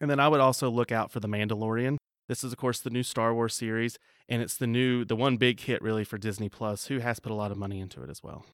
And 0.00 0.10
then 0.10 0.20
I 0.20 0.28
would 0.28 0.40
also 0.40 0.70
look 0.70 0.92
out 0.92 1.10
for 1.10 1.20
The 1.20 1.28
Mandalorian. 1.28 1.98
This 2.28 2.44
is, 2.44 2.52
of 2.52 2.58
course, 2.58 2.80
the 2.80 2.90
new 2.90 3.02
Star 3.02 3.34
Wars 3.34 3.54
series, 3.54 3.98
and 4.28 4.40
it's 4.40 4.56
the 4.56 4.68
new, 4.68 5.04
the 5.04 5.16
one 5.16 5.36
big 5.36 5.58
hit 5.58 5.82
really 5.82 6.04
for 6.04 6.16
Disney 6.16 6.48
Plus, 6.48 6.86
who 6.86 7.00
has 7.00 7.18
put 7.18 7.32
a 7.32 7.34
lot 7.34 7.50
of 7.50 7.58
money 7.58 7.80
into 7.80 8.02
it 8.04 8.08
as 8.08 8.22
well. 8.22 8.46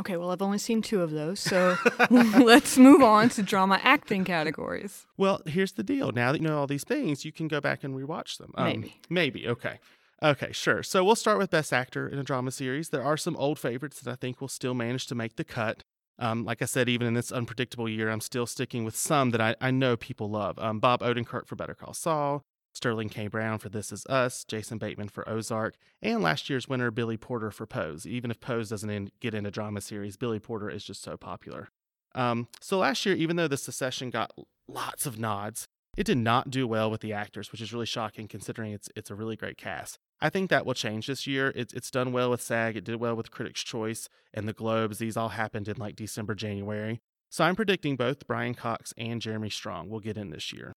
Okay, 0.00 0.16
well, 0.16 0.30
I've 0.30 0.42
only 0.42 0.58
seen 0.58 0.80
two 0.80 1.02
of 1.02 1.10
those, 1.10 1.38
so 1.38 1.76
let's 2.10 2.78
move 2.78 3.02
on 3.02 3.28
to 3.30 3.42
drama 3.42 3.78
acting 3.82 4.24
categories. 4.24 5.06
Well, 5.18 5.42
here's 5.46 5.72
the 5.72 5.82
deal. 5.82 6.12
Now 6.12 6.32
that 6.32 6.40
you 6.40 6.48
know 6.48 6.58
all 6.58 6.66
these 6.66 6.84
things, 6.84 7.24
you 7.24 7.32
can 7.32 7.46
go 7.46 7.60
back 7.60 7.84
and 7.84 7.94
rewatch 7.94 8.38
them. 8.38 8.52
Um, 8.56 8.64
maybe. 8.64 9.00
Maybe. 9.10 9.48
Okay. 9.48 9.78
Okay, 10.22 10.52
sure. 10.52 10.82
So 10.82 11.04
we'll 11.04 11.16
start 11.16 11.38
with 11.38 11.50
Best 11.50 11.72
Actor 11.72 12.08
in 12.08 12.18
a 12.18 12.22
Drama 12.22 12.52
Series. 12.52 12.88
There 12.88 13.02
are 13.02 13.16
some 13.16 13.36
old 13.36 13.58
favorites 13.58 14.00
that 14.00 14.10
I 14.10 14.14
think 14.14 14.40
will 14.40 14.48
still 14.48 14.72
manage 14.74 15.06
to 15.08 15.14
make 15.14 15.36
the 15.36 15.44
cut. 15.44 15.82
Um, 16.18 16.44
like 16.44 16.62
I 16.62 16.66
said, 16.66 16.88
even 16.88 17.06
in 17.06 17.14
this 17.14 17.32
unpredictable 17.32 17.88
year, 17.88 18.08
I'm 18.08 18.20
still 18.20 18.46
sticking 18.46 18.84
with 18.84 18.96
some 18.96 19.30
that 19.30 19.40
I, 19.40 19.56
I 19.60 19.72
know 19.72 19.96
people 19.96 20.30
love. 20.30 20.58
Um, 20.58 20.78
Bob 20.78 21.00
Odenkirk 21.00 21.46
for 21.48 21.56
Better 21.56 21.74
Call 21.74 21.92
Saul, 21.92 22.44
Sterling 22.72 23.08
K. 23.08 23.26
Brown 23.26 23.58
for 23.58 23.68
This 23.68 23.92
Is 23.92 24.06
Us, 24.06 24.44
Jason 24.44 24.78
Bateman 24.78 25.08
for 25.08 25.28
Ozark, 25.28 25.76
and 26.00 26.22
last 26.22 26.48
year's 26.48 26.68
winner 26.68 26.90
Billy 26.90 27.16
Porter 27.16 27.50
for 27.50 27.66
Pose. 27.66 28.06
Even 28.06 28.30
if 28.30 28.40
Pose 28.40 28.70
doesn't 28.70 28.90
in, 28.90 29.10
get 29.20 29.34
in 29.34 29.46
a 29.46 29.50
drama 29.50 29.80
series, 29.80 30.16
Billy 30.16 30.38
Porter 30.38 30.70
is 30.70 30.84
just 30.84 31.02
so 31.02 31.16
popular. 31.16 31.68
Um, 32.14 32.48
so 32.60 32.78
last 32.78 33.04
year, 33.06 33.14
even 33.14 33.36
though 33.36 33.48
the 33.48 33.56
Succession 33.56 34.10
got 34.10 34.32
lots 34.68 35.06
of 35.06 35.18
nods, 35.18 35.66
it 35.96 36.04
did 36.04 36.18
not 36.18 36.50
do 36.50 36.66
well 36.66 36.90
with 36.90 37.02
the 37.02 37.12
actors, 37.12 37.52
which 37.52 37.60
is 37.60 37.72
really 37.72 37.86
shocking 37.86 38.26
considering 38.26 38.72
it's 38.72 38.88
it's 38.96 39.10
a 39.10 39.14
really 39.14 39.36
great 39.36 39.58
cast. 39.58 39.98
I 40.20 40.30
think 40.30 40.48
that 40.48 40.64
will 40.64 40.74
change 40.74 41.06
this 41.06 41.26
year. 41.26 41.52
It's 41.54 41.74
it's 41.74 41.90
done 41.90 42.12
well 42.12 42.30
with 42.30 42.40
SAG, 42.40 42.76
it 42.76 42.84
did 42.84 42.96
well 42.96 43.14
with 43.14 43.30
Critics' 43.30 43.62
Choice 43.62 44.08
and 44.32 44.48
the 44.48 44.52
Globes. 44.54 44.98
These 44.98 45.16
all 45.16 45.30
happened 45.30 45.68
in 45.68 45.76
like 45.76 45.96
December, 45.96 46.34
January. 46.34 47.00
So 47.30 47.44
I'm 47.44 47.56
predicting 47.56 47.96
both 47.96 48.26
Brian 48.26 48.54
Cox 48.54 48.92
and 48.96 49.20
Jeremy 49.20 49.50
Strong 49.50 49.88
will 49.88 50.00
get 50.00 50.16
in 50.16 50.30
this 50.30 50.52
year. 50.52 50.72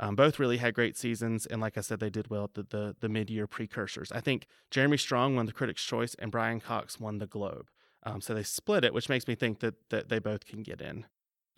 Um, 0.00 0.14
both 0.14 0.38
really 0.38 0.58
had 0.58 0.74
great 0.74 0.96
seasons, 0.96 1.44
and 1.44 1.60
like 1.60 1.76
I 1.76 1.80
said, 1.80 1.98
they 1.98 2.10
did 2.10 2.30
well 2.30 2.44
at 2.44 2.54
the, 2.54 2.62
the, 2.62 2.96
the 3.00 3.08
mid 3.08 3.30
year 3.30 3.46
precursors. 3.46 4.12
I 4.12 4.20
think 4.20 4.46
Jeremy 4.70 4.96
Strong 4.96 5.34
won 5.34 5.46
the 5.46 5.52
Critics' 5.52 5.84
Choice, 5.84 6.14
and 6.18 6.30
Brian 6.30 6.60
Cox 6.60 7.00
won 7.00 7.18
the 7.18 7.26
Globe. 7.26 7.68
Um, 8.04 8.20
so 8.20 8.32
they 8.32 8.44
split 8.44 8.84
it, 8.84 8.94
which 8.94 9.08
makes 9.08 9.26
me 9.26 9.34
think 9.34 9.58
that 9.60 9.90
that 9.90 10.08
they 10.08 10.20
both 10.20 10.46
can 10.46 10.62
get 10.62 10.80
in. 10.80 11.06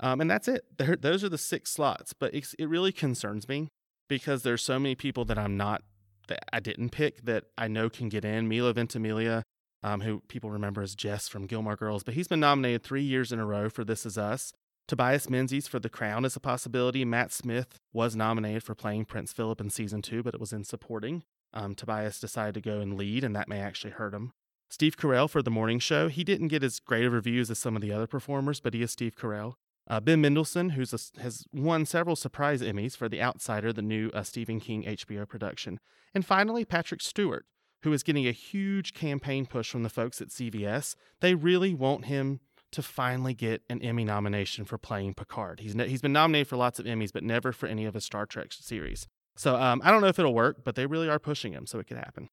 Um, 0.01 0.21
and 0.21 0.31
that's 0.31 0.49
it. 0.49 0.65
They're, 0.79 0.97
those 0.97 1.23
are 1.23 1.29
the 1.29 1.39
six 1.39 1.71
slots. 1.71 2.13
But 2.13 2.35
it 2.35 2.69
really 2.69 2.93
concerns 2.93 3.49
me 3.49 3.69
because 4.09 4.43
there's 4.43 4.63
so 4.63 4.79
many 4.79 4.95
people 4.95 5.25
that 5.27 5.39
I'm 5.39 5.57
not 5.57 5.83
that 6.29 6.45
I 6.53 6.61
didn't 6.61 6.91
pick 6.91 7.25
that 7.25 7.45
I 7.59 7.69
know 7.69 7.91
can 7.91 8.09
get 8.09 8.25
in. 8.25 8.49
Milo 8.49 8.73
Ventimiglia, 8.73 9.43
um, 9.83 10.01
who 10.01 10.21
people 10.29 10.51
remember 10.51 10.81
as 10.81 10.95
Jess 10.95 11.29
from 11.29 11.47
Gilmore 11.47 11.77
Girls, 11.77 12.03
but 12.03 12.15
he's 12.15 12.29
been 12.29 12.41
nominated 12.41 12.83
three 12.83 13.03
years 13.03 13.33
in 13.33 13.39
a 13.39 13.47
row 13.47 13.69
for 13.69 13.85
This 13.85 14.07
Is 14.07 14.17
Us. 14.17 14.53
Tobias 14.91 15.31
Menzies 15.31 15.69
for 15.69 15.79
The 15.79 15.89
Crown 15.89 16.25
is 16.25 16.35
a 16.35 16.41
possibility. 16.41 17.05
Matt 17.05 17.31
Smith 17.31 17.79
was 17.93 18.17
nominated 18.17 18.65
for 18.65 18.75
playing 18.75 19.05
Prince 19.05 19.33
Philip 19.33 19.61
in 19.61 19.71
season 19.71 20.03
two, 20.03 20.21
but 20.25 20.35
it 20.35 20.41
was 20.41 20.53
in 20.53 20.65
supporting. 20.65 21.23
Um, 21.55 21.77
Tobias 21.77 22.19
decided 22.19 22.55
to 22.55 22.61
go 22.61 22.81
and 22.81 22.99
lead, 22.99 23.23
and 23.23 23.37
that 23.37 23.47
may 23.47 23.61
actually 23.61 23.93
hurt 23.93 24.13
him. 24.13 24.33
Steve 24.69 24.97
Carell 24.97 25.31
for 25.31 25.43
The 25.43 25.51
Morning 25.51 25.79
Show. 25.79 26.09
He 26.09 26.25
didn't 26.25 26.49
get 26.49 26.65
as 26.65 26.81
great 26.81 27.07
of 27.07 27.13
reviews 27.13 27.53
as 27.53 27.61
some 27.61 27.77
of 27.77 27.83
the 27.83 27.93
other 27.93 28.09
performers, 28.09 28.59
but 28.59 28.75
he 28.75 28.83
is 28.83 28.91
Steve 28.91 29.15
Carell. 29.15 29.55
Uh, 29.89 30.01
ben 30.01 30.21
Mendelsohn, 30.21 30.71
who 30.71 30.81
has 30.81 31.45
won 31.53 31.87
several 31.87 32.17
surprise 32.17 32.61
Emmys 32.61 32.97
for 32.97 33.09
The 33.09 33.23
Outsider, 33.23 33.73
the 33.73 33.83
new 33.83 34.11
uh, 34.13 34.25
Stephen 34.25 34.59
King 34.59 34.83
HBO 34.83 35.29
production. 35.29 35.79
And 36.17 36.27
finally, 36.27 36.65
Patrick 36.65 37.01
Stewart, 37.01 37.47
who 37.83 37.93
is 37.93 38.03
getting 38.03 38.27
a 38.27 38.33
huge 38.33 38.93
campaign 38.93 39.47
push 39.47 39.71
from 39.71 39.85
the 39.85 39.89
folks 39.89 40.21
at 40.21 40.31
CVS. 40.31 40.97
They 41.21 41.37
really 41.37 41.75
want 41.75 42.07
him 42.07 42.41
to 42.73 42.83
finally 42.83 43.35
get 43.35 43.63
an 43.69 43.83
Emmy 43.83 44.05
nomination 44.05 44.65
for 44.65 44.79
playing 44.79 45.15
Picard. 45.15 45.61
He's 45.61 45.75
he's 45.75 46.01
been 46.01 46.13
nominated 46.13 46.49
for 46.49 46.57
lots 46.57 46.79
of 46.79 46.87
Emmys, 46.87 47.13
but 47.13 47.25
never 47.25 47.53
for 47.53 47.67
any 47.67 47.85
of 47.85 47.95
his 47.95 48.05
Star 48.05 48.27
Trek 48.27 48.49
series. 48.53 49.07
So 49.37 49.57
um, 49.57 49.81
I 49.85 49.91
don't 49.91 50.01
know 50.01 50.09
if 50.09 50.19
it'll 50.19 50.35
work, 50.35 50.65
but 50.65 50.75
they 50.75 50.87
really 50.87 51.09
are 51.09 51.19
pushing 51.19 51.53
him, 51.53 51.67
so 51.67 51.79
it 51.79 51.87
could 51.87 51.97
happen. 51.97 52.29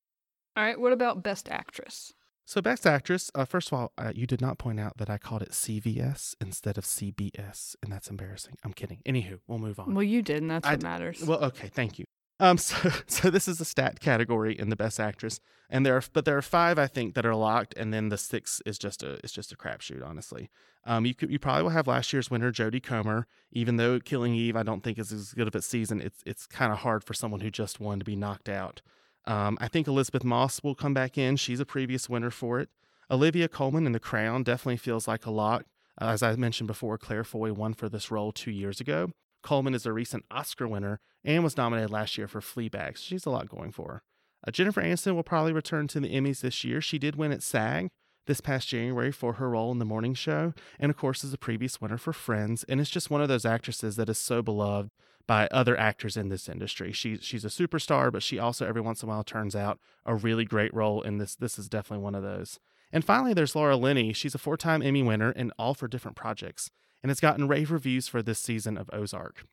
All 0.56 0.63
right. 0.63 0.79
What 0.79 0.94
about 0.94 1.24
Best 1.24 1.48
Actress? 1.50 2.13
So 2.46 2.62
Best 2.62 2.88
Actress. 2.88 3.29
Uh, 3.36 3.46
first 3.46 3.67
of 3.70 3.77
all, 3.77 3.91
uh, 3.98 4.12
you 4.15 4.25
did 4.25 4.41
not 4.41 4.58
point 4.58 4.79
out 4.79 4.98
that 4.98 5.10
I 5.10 5.17
called 5.17 5.41
it 5.41 5.51
CVS 5.51 6.36
instead 6.39 6.77
of 6.77 6.86
CBS, 6.86 7.75
and 7.84 7.91
that's 7.91 8.10
embarrassing. 8.10 8.56
I'm 8.63 8.74
kidding. 8.74 9.01
Anywho, 9.06 9.39
we'll 9.48 9.60
move 9.60 9.79
on. 9.79 9.94
Well, 9.94 10.03
you 10.03 10.22
did, 10.22 10.41
and 10.41 10.51
that's 10.51 10.67
I 10.67 10.72
what 10.72 10.84
matters. 10.84 11.24
Well, 11.24 11.44
okay. 11.46 11.67
Thank 11.67 12.00
you. 12.00 12.06
Um, 12.39 12.58
so, 12.58 12.91
so 13.08 13.29
this 13.29 13.48
is 13.48 13.60
a 13.60 13.65
stat 13.65 14.00
category 14.00 14.58
in 14.58 14.70
the 14.70 14.75
best 14.75 15.00
actress, 15.00 15.39
and 15.70 15.86
there 15.86 15.96
are, 15.96 16.03
but 16.13 16.25
there 16.25 16.38
are 16.38 16.41
five 16.41 16.77
I 16.77 16.88
think 16.88 17.15
that 17.15 17.25
are 17.25 17.36
locked, 17.36 17.74
and 17.77 17.94
then 17.94 18.10
the 18.10 18.17
six 18.17 18.62
is 18.65 18.77
just 18.77 19.03
a, 19.03 19.13
it's 19.24 19.34
just 19.34 19.51
a 19.51 19.58
crapshoot, 19.58 20.06
honestly. 20.06 20.50
Um, 20.86 21.06
you 21.06 21.13
could, 21.13 21.29
you 21.29 21.39
probably 21.39 21.63
will 21.63 21.72
have 21.72 21.88
last 21.88 22.13
year's 22.13 22.32
winner 22.32 22.51
Jodie 22.51 22.82
Comer, 22.82 23.27
even 23.51 23.75
though 23.75 24.00
Killing 24.00 24.34
Eve 24.34 24.56
I 24.56 24.63
don't 24.63 24.84
think 24.84 24.98
is 24.98 25.12
as 25.12 25.34
good 25.34 25.48
of 25.48 25.56
a 25.56 25.62
season. 25.62 26.00
It's, 26.00 26.24
it's 26.25 26.48
kind 26.48 26.72
of 26.72 26.79
hard 26.79 27.03
for 27.03 27.13
someone 27.13 27.41
who 27.41 27.51
just 27.51 27.79
won 27.79 28.00
to 28.00 28.06
be 28.06 28.15
knocked 28.15 28.48
out. 28.48 28.82
Um, 29.25 29.58
I 29.60 29.67
think 29.67 29.88
Elisabeth 29.88 30.24
Moss 30.24 30.63
will 30.63 30.75
come 30.75 30.94
back 30.94 31.17
in. 31.17 31.36
She's 31.36 31.60
a 31.60 31.65
previous 31.65 32.10
winner 32.10 32.32
for 32.32 32.62
it. 32.62 32.70
Olivia 33.12 33.50
Colman 33.50 33.86
in 33.86 33.91
The 33.91 34.00
Crown 34.00 34.44
definitely 34.44 34.77
feels 34.77 35.08
like 35.08 35.25
a 35.25 35.32
lock. 35.32 35.65
Uh, 36.00 36.06
as 36.06 36.24
I 36.24 36.34
mentioned 36.36 36.67
before, 36.67 36.98
Claire 36.98 37.25
Foy 37.25 37.51
won 37.51 37.74
for 37.74 37.89
this 37.89 38.10
role 38.10 38.32
two 38.32 38.51
years 38.51 38.79
ago. 38.79 39.12
Colman 39.47 39.73
is 39.73 39.85
a 39.85 39.93
recent 39.93 40.25
Oscar 40.29 40.67
winner 40.67 40.99
and 41.23 41.41
was 41.41 41.55
nominated 41.55 41.89
last 41.89 42.17
year 42.17 42.27
for 42.27 42.41
Fleabag. 42.41 42.97
So 42.97 43.03
she's 43.03 43.25
a 43.25 43.29
lot 43.29 43.47
going 43.47 43.71
for 43.71 43.87
her. 43.87 44.01
Uh, 44.45 44.51
Jennifer 44.51 44.81
Aniston 44.81 45.15
will 45.15 45.23
probably 45.23 45.53
return 45.53 45.87
to 45.87 46.01
the 46.01 46.13
Emmys 46.13 46.41
this 46.41 46.65
year. 46.65 46.81
She 46.81 46.99
did 46.99 47.15
win 47.15 47.31
at 47.31 47.41
SAG, 47.41 47.87
this 48.25 48.41
past 48.41 48.67
January 48.67 49.09
for 49.09 49.33
her 49.33 49.49
role 49.51 49.71
in 49.71 49.79
the 49.79 49.85
morning 49.85 50.13
show, 50.13 50.53
and 50.81 50.89
of 50.89 50.97
course 50.97 51.23
is 51.23 51.31
a 51.31 51.37
previous 51.37 51.79
winner 51.79 51.97
for 51.97 52.11
Friends, 52.11 52.65
and 52.67 52.81
it's 52.81 52.89
just 52.89 53.09
one 53.09 53.21
of 53.21 53.29
those 53.29 53.45
actresses 53.45 53.95
that 53.95 54.09
is 54.09 54.17
so 54.17 54.41
beloved 54.41 54.89
by 55.29 55.47
other 55.47 55.79
actors 55.79 56.17
in 56.17 56.27
this 56.27 56.49
industry. 56.49 56.91
She 56.91 57.15
she's 57.19 57.45
a 57.45 57.47
superstar, 57.47 58.11
but 58.11 58.23
she 58.23 58.37
also 58.37 58.67
every 58.67 58.81
once 58.81 59.01
in 59.01 59.07
a 59.07 59.13
while 59.13 59.23
turns 59.23 59.55
out 59.55 59.79
a 60.05 60.13
really 60.13 60.43
great 60.43 60.73
role 60.73 61.01
in 61.01 61.19
this. 61.19 61.35
This 61.35 61.57
is 61.57 61.69
definitely 61.69 62.03
one 62.03 62.15
of 62.15 62.23
those. 62.23 62.59
And 62.91 63.05
finally, 63.05 63.33
there's 63.33 63.55
Laura 63.55 63.77
Linney. 63.77 64.11
She's 64.11 64.35
a 64.35 64.39
four-time 64.39 64.81
Emmy 64.81 65.03
winner 65.03 65.31
and 65.31 65.53
all 65.57 65.73
for 65.73 65.87
different 65.87 66.17
projects, 66.17 66.69
and 67.01 67.11
it's 67.11 67.21
gotten 67.21 67.47
rave 67.47 67.71
reviews 67.71 68.07
for 68.07 68.21
this 68.21 68.39
season 68.39 68.77
of 68.77 68.89
Ozark. 68.93 69.45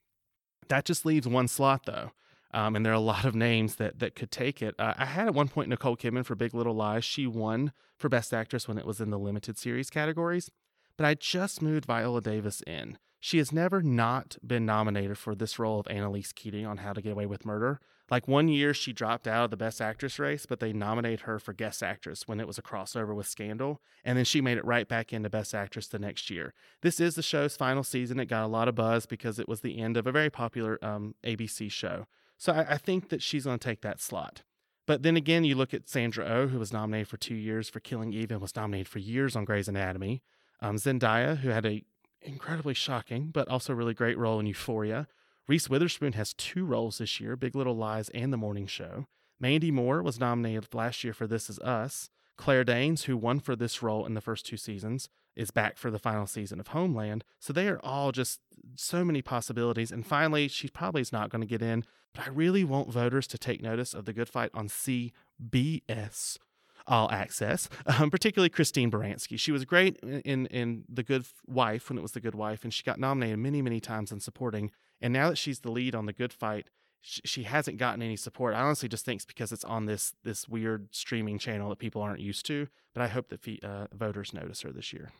That 0.68 0.84
just 0.84 1.04
leaves 1.04 1.28
one 1.28 1.48
slot 1.48 1.86
though. 1.86 2.12
Um, 2.52 2.76
and 2.76 2.86
there 2.86 2.92
are 2.92 2.96
a 2.96 3.00
lot 3.00 3.24
of 3.24 3.34
names 3.34 3.76
that 3.76 3.98
that 3.98 4.14
could 4.14 4.30
take 4.30 4.62
it. 4.62 4.76
Uh, 4.78 4.94
I 4.96 5.06
had 5.06 5.26
at 5.26 5.34
one 5.34 5.48
point 5.48 5.68
Nicole 5.68 5.96
Kidman 5.96 6.24
for 6.24 6.36
Big 6.36 6.54
Little 6.54 6.74
Lies. 6.74 7.04
She 7.04 7.26
won 7.26 7.72
for 7.96 8.08
Best 8.08 8.32
Actress 8.32 8.68
when 8.68 8.78
it 8.78 8.86
was 8.86 9.00
in 9.00 9.10
the 9.10 9.18
limited 9.18 9.58
series 9.58 9.90
categories, 9.90 10.50
but 10.96 11.06
I 11.06 11.14
just 11.14 11.62
moved 11.62 11.86
Viola 11.86 12.20
Davis 12.20 12.62
in. 12.66 12.98
She 13.20 13.38
has 13.38 13.52
never 13.52 13.80
not 13.80 14.36
been 14.46 14.66
nominated 14.66 15.16
for 15.16 15.34
this 15.34 15.58
role 15.58 15.80
of 15.80 15.88
Annalise 15.88 16.32
Keating 16.32 16.66
on 16.66 16.76
How 16.78 16.92
to 16.92 17.00
Get 17.00 17.12
Away 17.12 17.24
with 17.24 17.46
Murder. 17.46 17.80
Like 18.10 18.28
one 18.28 18.48
year, 18.48 18.74
she 18.74 18.92
dropped 18.92 19.26
out 19.26 19.44
of 19.44 19.50
the 19.50 19.56
Best 19.56 19.80
Actress 19.80 20.18
race, 20.18 20.44
but 20.44 20.60
they 20.60 20.74
nominated 20.74 21.20
her 21.20 21.38
for 21.38 21.54
Guest 21.54 21.82
Actress 21.82 22.28
when 22.28 22.38
it 22.38 22.46
was 22.46 22.58
a 22.58 22.62
crossover 22.62 23.14
with 23.14 23.26
Scandal, 23.26 23.80
and 24.04 24.18
then 24.18 24.26
she 24.26 24.42
made 24.42 24.58
it 24.58 24.64
right 24.66 24.86
back 24.86 25.10
into 25.10 25.30
Best 25.30 25.54
Actress 25.54 25.88
the 25.88 25.98
next 25.98 26.28
year. 26.28 26.52
This 26.82 27.00
is 27.00 27.14
the 27.14 27.22
show's 27.22 27.56
final 27.56 27.82
season. 27.82 28.20
It 28.20 28.26
got 28.26 28.44
a 28.44 28.48
lot 28.48 28.68
of 28.68 28.74
buzz 28.74 29.06
because 29.06 29.38
it 29.38 29.48
was 29.48 29.62
the 29.62 29.78
end 29.80 29.96
of 29.96 30.06
a 30.06 30.12
very 30.12 30.28
popular 30.28 30.78
um, 30.84 31.14
ABC 31.24 31.72
show. 31.72 32.06
So 32.36 32.52
I, 32.52 32.74
I 32.74 32.76
think 32.76 33.08
that 33.08 33.22
she's 33.22 33.44
going 33.46 33.58
to 33.58 33.68
take 33.68 33.80
that 33.80 34.02
slot. 34.02 34.42
But 34.86 35.02
then 35.02 35.16
again, 35.16 35.44
you 35.44 35.54
look 35.54 35.72
at 35.72 35.88
Sandra 35.88 36.26
O, 36.26 36.42
oh, 36.42 36.46
who 36.48 36.58
was 36.58 36.74
nominated 36.74 37.08
for 37.08 37.16
two 37.16 37.34
years 37.34 37.70
for 37.70 37.80
Killing 37.80 38.12
Eve 38.12 38.30
and 38.30 38.40
was 38.42 38.54
nominated 38.54 38.88
for 38.88 38.98
years 38.98 39.34
on 39.34 39.46
Grey's 39.46 39.68
Anatomy. 39.68 40.22
Um, 40.64 40.76
Zendaya, 40.76 41.36
who 41.36 41.50
had 41.50 41.66
a 41.66 41.84
incredibly 42.22 42.72
shocking 42.72 43.26
but 43.26 43.46
also 43.48 43.74
really 43.74 43.92
great 43.92 44.16
role 44.16 44.40
in 44.40 44.46
Euphoria. 44.46 45.06
Reese 45.46 45.68
Witherspoon 45.68 46.14
has 46.14 46.32
two 46.32 46.64
roles 46.64 46.96
this 46.96 47.20
year 47.20 47.36
Big 47.36 47.54
Little 47.54 47.76
Lies 47.76 48.08
and 48.14 48.32
The 48.32 48.38
Morning 48.38 48.66
Show. 48.66 49.06
Mandy 49.38 49.70
Moore 49.70 50.02
was 50.02 50.18
nominated 50.18 50.72
last 50.72 51.04
year 51.04 51.12
for 51.12 51.26
This 51.26 51.50
Is 51.50 51.58
Us. 51.58 52.08
Claire 52.38 52.64
Danes, 52.64 53.04
who 53.04 53.14
won 53.14 53.40
for 53.40 53.54
this 53.54 53.82
role 53.82 54.06
in 54.06 54.14
the 54.14 54.22
first 54.22 54.46
two 54.46 54.56
seasons, 54.56 55.10
is 55.36 55.50
back 55.50 55.76
for 55.76 55.90
the 55.90 55.98
final 55.98 56.26
season 56.26 56.58
of 56.58 56.68
Homeland. 56.68 57.24
So 57.40 57.52
they 57.52 57.68
are 57.68 57.80
all 57.84 58.10
just 58.10 58.40
so 58.74 59.04
many 59.04 59.20
possibilities. 59.20 59.92
And 59.92 60.06
finally, 60.06 60.48
she 60.48 60.68
probably 60.68 61.02
is 61.02 61.12
not 61.12 61.28
going 61.28 61.42
to 61.42 61.46
get 61.46 61.60
in, 61.60 61.84
but 62.14 62.26
I 62.26 62.30
really 62.30 62.64
want 62.64 62.90
voters 62.90 63.26
to 63.26 63.38
take 63.38 63.60
notice 63.60 63.92
of 63.92 64.06
the 64.06 64.14
good 64.14 64.30
fight 64.30 64.50
on 64.54 64.68
CBS 64.68 66.38
all 66.86 67.10
access, 67.10 67.68
um, 67.86 68.10
particularly 68.10 68.48
Christine 68.50 68.90
Baranski. 68.90 69.38
She 69.38 69.52
was 69.52 69.64
great 69.64 69.96
in, 69.98 70.46
in 70.46 70.84
The 70.88 71.02
Good 71.02 71.24
Wife 71.46 71.88
when 71.88 71.98
it 71.98 72.02
was 72.02 72.12
The 72.12 72.20
Good 72.20 72.34
Wife, 72.34 72.64
and 72.64 72.72
she 72.72 72.82
got 72.82 72.98
nominated 72.98 73.38
many, 73.38 73.62
many 73.62 73.80
times 73.80 74.12
in 74.12 74.20
supporting. 74.20 74.70
And 75.00 75.12
now 75.12 75.30
that 75.30 75.36
she's 75.38 75.60
the 75.60 75.70
lead 75.70 75.94
on 75.94 76.06
The 76.06 76.12
Good 76.12 76.32
Fight, 76.32 76.66
she, 77.00 77.20
she 77.24 77.42
hasn't 77.42 77.76
gotten 77.78 78.02
any 78.02 78.16
support. 78.16 78.54
I 78.54 78.60
honestly 78.60 78.88
just 78.88 79.04
think 79.04 79.18
it's 79.18 79.24
because 79.26 79.52
it's 79.52 79.64
on 79.64 79.86
this 79.86 80.14
this 80.24 80.48
weird 80.48 80.88
streaming 80.90 81.38
channel 81.38 81.68
that 81.68 81.78
people 81.78 82.00
aren't 82.00 82.20
used 82.20 82.46
to. 82.46 82.68
But 82.94 83.02
I 83.02 83.08
hope 83.08 83.28
that 83.28 83.64
uh, 83.64 83.88
voters 83.92 84.32
notice 84.32 84.62
her 84.62 84.70
this 84.72 84.92
year. 84.92 85.10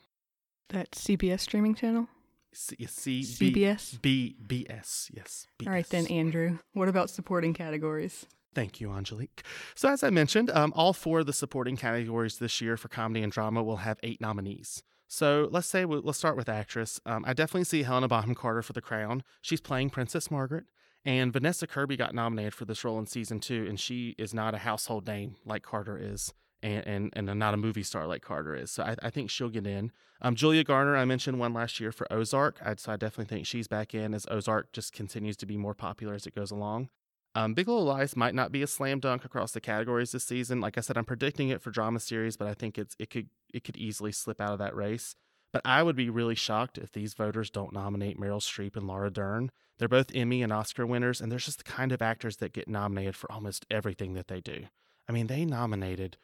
That 0.70 0.92
CBS 0.92 1.40
streaming 1.40 1.74
channel? 1.74 2.08
C- 2.54 2.86
C- 2.86 3.22
CBS? 3.22 4.00
B- 4.00 4.36
BS, 4.46 5.10
yes. 5.12 5.46
BS. 5.58 5.66
All 5.66 5.72
right 5.72 5.88
then, 5.88 6.06
Andrew. 6.06 6.58
What 6.72 6.88
about 6.88 7.10
supporting 7.10 7.52
categories? 7.52 8.26
Thank 8.54 8.80
you, 8.80 8.92
Angelique. 8.92 9.42
So, 9.74 9.88
as 9.88 10.02
I 10.02 10.10
mentioned, 10.10 10.50
um, 10.50 10.72
all 10.76 10.92
four 10.92 11.20
of 11.20 11.26
the 11.26 11.32
supporting 11.32 11.76
categories 11.76 12.38
this 12.38 12.60
year 12.60 12.76
for 12.76 12.88
comedy 12.88 13.22
and 13.22 13.32
drama 13.32 13.62
will 13.62 13.78
have 13.78 13.98
eight 14.02 14.20
nominees. 14.20 14.82
So 15.14 15.48
let's 15.52 15.66
say 15.68 15.84
let's 15.84 16.18
start 16.18 16.36
with 16.36 16.48
actress. 16.48 17.00
Um, 17.06 17.24
I 17.26 17.34
definitely 17.34 17.64
see 17.64 17.82
Helena 17.82 18.08
Bonham 18.08 18.34
Carter 18.34 18.62
for 18.62 18.72
The 18.72 18.80
Crown. 18.80 19.22
She's 19.42 19.60
playing 19.60 19.90
Princess 19.90 20.30
Margaret, 20.30 20.64
and 21.04 21.32
Vanessa 21.32 21.66
Kirby 21.66 21.96
got 21.96 22.14
nominated 22.14 22.54
for 22.54 22.64
this 22.64 22.84
role 22.84 22.98
in 22.98 23.06
season 23.06 23.38
two, 23.38 23.66
and 23.68 23.78
she 23.78 24.14
is 24.18 24.34
not 24.34 24.54
a 24.54 24.58
household 24.58 25.06
name 25.06 25.36
like 25.44 25.62
Carter 25.62 25.98
is, 26.00 26.32
and 26.62 27.12
and, 27.14 27.28
and 27.28 27.38
not 27.38 27.54
a 27.54 27.58
movie 27.58 27.82
star 27.82 28.06
like 28.06 28.22
Carter 28.22 28.56
is. 28.56 28.70
So 28.70 28.82
I, 28.82 28.96
I 29.04 29.10
think 29.10 29.30
she'll 29.30 29.50
get 29.50 29.66
in. 29.66 29.92
Um, 30.20 30.34
Julia 30.34 30.64
Garner, 30.64 30.96
I 30.96 31.04
mentioned 31.04 31.38
one 31.38 31.52
last 31.52 31.78
year 31.78 31.92
for 31.92 32.12
Ozark. 32.12 32.58
I'd, 32.64 32.80
so 32.80 32.92
I 32.92 32.96
definitely 32.96 33.32
think 33.32 33.46
she's 33.46 33.68
back 33.68 33.94
in 33.94 34.14
as 34.14 34.26
Ozark 34.30 34.72
just 34.72 34.92
continues 34.92 35.36
to 35.36 35.46
be 35.46 35.56
more 35.56 35.74
popular 35.74 36.14
as 36.14 36.26
it 36.26 36.34
goes 36.34 36.50
along. 36.50 36.88
Um, 37.34 37.54
Big 37.54 37.66
Little 37.66 37.84
Lies 37.84 38.16
might 38.16 38.34
not 38.34 38.52
be 38.52 38.62
a 38.62 38.66
slam 38.66 39.00
dunk 39.00 39.24
across 39.24 39.52
the 39.52 39.60
categories 39.60 40.12
this 40.12 40.24
season. 40.24 40.60
Like 40.60 40.78
I 40.78 40.80
said, 40.80 40.96
I'm 40.96 41.04
predicting 41.04 41.48
it 41.48 41.60
for 41.60 41.70
drama 41.70 41.98
series, 41.98 42.36
but 42.36 42.46
I 42.46 42.54
think 42.54 42.78
it's 42.78 42.94
it 42.98 43.10
could 43.10 43.28
it 43.52 43.64
could 43.64 43.76
easily 43.76 44.12
slip 44.12 44.40
out 44.40 44.52
of 44.52 44.58
that 44.60 44.76
race. 44.76 45.16
But 45.52 45.62
I 45.64 45.82
would 45.82 45.96
be 45.96 46.10
really 46.10 46.34
shocked 46.34 46.78
if 46.78 46.92
these 46.92 47.14
voters 47.14 47.50
don't 47.50 47.72
nominate 47.72 48.18
Meryl 48.18 48.40
Streep 48.40 48.76
and 48.76 48.86
Laura 48.86 49.10
Dern. 49.10 49.50
They're 49.78 49.88
both 49.88 50.14
Emmy 50.14 50.42
and 50.42 50.52
Oscar 50.52 50.86
winners, 50.86 51.20
and 51.20 51.30
they're 51.30 51.38
just 51.38 51.58
the 51.58 51.64
kind 51.64 51.92
of 51.92 52.02
actors 52.02 52.36
that 52.36 52.52
get 52.52 52.68
nominated 52.68 53.16
for 53.16 53.30
almost 53.30 53.66
everything 53.70 54.14
that 54.14 54.28
they 54.28 54.40
do. 54.40 54.64
I 55.08 55.12
mean, 55.12 55.26
they 55.26 55.44
nominated 55.44 56.16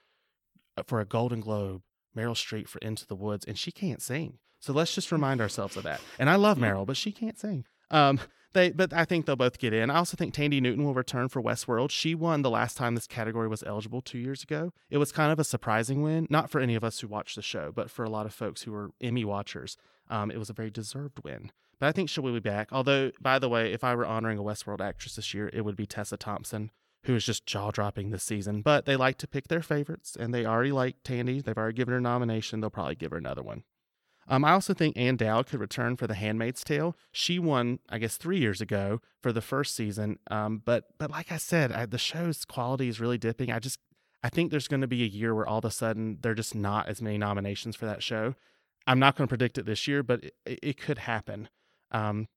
uh, 0.77 0.83
for 0.85 1.01
a 1.01 1.05
Golden 1.05 1.41
Globe 1.41 1.83
Meryl 2.17 2.35
Streep 2.35 2.69
for 2.69 2.79
Into 2.79 3.07
the 3.07 3.15
Woods, 3.15 3.45
and 3.45 3.59
she 3.59 3.73
can't 3.73 4.03
sing. 4.03 4.39
So 4.59 4.73
let's 4.73 4.95
just 4.95 5.13
remind 5.13 5.41
ourselves 5.41 5.77
of 5.77 5.85
that. 5.85 6.01
And 6.19 6.29
I 6.29 6.37
love 6.37 6.59
Meryl, 6.59 6.87
but 6.87 6.97
she 6.97 7.13
can't 7.13 7.39
sing. 7.39 7.65
Um, 7.91 8.21
they, 8.53 8.71
but 8.71 8.93
I 8.93 9.05
think 9.05 9.27
they'll 9.27 9.37
both 9.37 9.59
get 9.59 9.73
in. 9.73 9.91
I 9.91 9.97
also 9.97 10.17
think 10.17 10.35
Thandie 10.35 10.61
Newton 10.61 10.85
will 10.85 10.95
return 10.95 11.29
for 11.29 11.43
Westworld. 11.43 11.91
She 11.91 12.15
won 12.15 12.43
the 12.43 12.51
last 12.51 12.77
time 12.77 12.95
this 12.95 13.07
category 13.07 13.49
was 13.49 13.63
eligible 13.63 14.01
two 14.01 14.19
years 14.19 14.43
ago. 14.43 14.73
It 14.91 14.99
was 14.99 15.13
kind 15.13 15.33
of 15.33 15.39
a 15.39 15.45
surprising 15.45 16.03
win, 16.03 16.27
not 16.31 16.51
for 16.51 16.61
any 16.61 16.75
of 16.75 16.85
us 16.85 17.01
who 17.01 17.09
watched 17.09 17.37
the 17.37 17.43
show, 17.43 17.73
but 17.75 17.91
for 17.91 18.05
a 18.05 18.11
lot 18.11 18.27
of 18.27 18.35
folks 18.35 18.63
who 18.63 18.73
were 18.73 18.91
Emmy 19.01 19.25
watchers. 19.25 19.77
Um, 20.09 20.31
it 20.31 20.39
was 20.39 20.51
a 20.51 20.55
very 20.55 20.71
deserved 20.71 21.21
win. 21.23 21.53
But 21.79 21.87
I 21.87 21.93
think 21.93 22.11
she 22.11 22.21
will 22.21 22.33
be 22.33 22.41
back. 22.41 22.69
Although, 22.73 23.13
by 23.21 23.39
the 23.39 23.49
way, 23.49 23.73
if 23.73 23.83
I 23.83 23.95
were 23.95 24.07
honoring 24.07 24.39
a 24.39 24.43
Westworld 24.43 24.81
actress 24.81 25.17
this 25.17 25.33
year, 25.33 25.51
it 25.53 25.65
would 25.65 25.77
be 25.77 25.87
Tessa 25.87 26.17
Thompson, 26.17 26.71
who 27.05 27.15
is 27.15 27.25
just 27.25 27.47
jaw 27.47 27.71
dropping 27.71 28.11
this 28.11 28.25
season. 28.25 28.61
But 28.61 28.85
they 28.85 28.97
like 28.97 29.17
to 29.19 29.27
pick 29.27 29.49
their 29.49 29.63
favorites, 29.63 30.17
and 30.19 30.35
they 30.35 30.45
already 30.45 30.73
like 30.73 30.97
Tandy. 31.05 31.41
They've 31.41 31.57
already 31.57 31.77
given 31.77 31.93
her 31.93 31.99
a 31.99 32.03
nomination. 32.03 32.61
They'll 32.61 32.71
probably 32.71 32.97
give 32.97 33.13
her 33.13 33.17
another 33.17 33.43
one. 33.43 33.63
Um, 34.31 34.45
I 34.45 34.53
also 34.53 34.73
think 34.73 34.97
Ann 34.97 35.17
Dowd 35.17 35.49
could 35.49 35.59
return 35.59 35.97
for 35.97 36.07
The 36.07 36.15
Handmaid's 36.15 36.63
Tale. 36.63 36.97
She 37.11 37.41
won, 37.41 37.81
I 37.89 37.99
guess, 37.99 38.17
three 38.17 38.39
years 38.39 38.61
ago 38.61 39.01
for 39.21 39.33
the 39.33 39.41
first 39.43 39.75
season. 39.75 40.21
Um, 40.31 40.63
but 40.65 40.85
but 40.99 41.11
like 41.11 41.33
I 41.33 41.37
said, 41.37 41.73
I, 41.73 41.85
the 41.85 41.99
show's 41.99 42.45
quality 42.45 42.89
is 42.89 43.01
really 43.01 43.19
dipping. 43.19 43.51
I 43.51 43.59
just 43.59 43.81
I 44.23 44.29
think 44.29 44.51
there's 44.51 44.69
going 44.69 44.83
to 44.83 44.87
be 44.87 45.03
a 45.03 45.07
year 45.07 45.35
where 45.35 45.47
all 45.47 45.59
of 45.59 45.65
a 45.65 45.71
sudden 45.71 46.19
there 46.23 46.33
are 46.33 46.37
just 46.37 46.55
not 46.55 46.89
as 46.89 47.03
many 47.03 47.19
nominations 47.19 47.75
for 47.75 47.87
that 47.87 48.05
show. 48.05 48.37
I'm 48.87 49.01
not 49.01 49.17
going 49.17 49.27
to 49.27 49.31
predict 49.31 49.59
it 49.59 49.67
this 49.67 49.89
year, 49.89 50.03
but 50.05 50.25
it, 50.25 50.35
it 50.47 50.81
could 50.81 50.99
happen. 50.99 51.49
Um, 51.91 52.29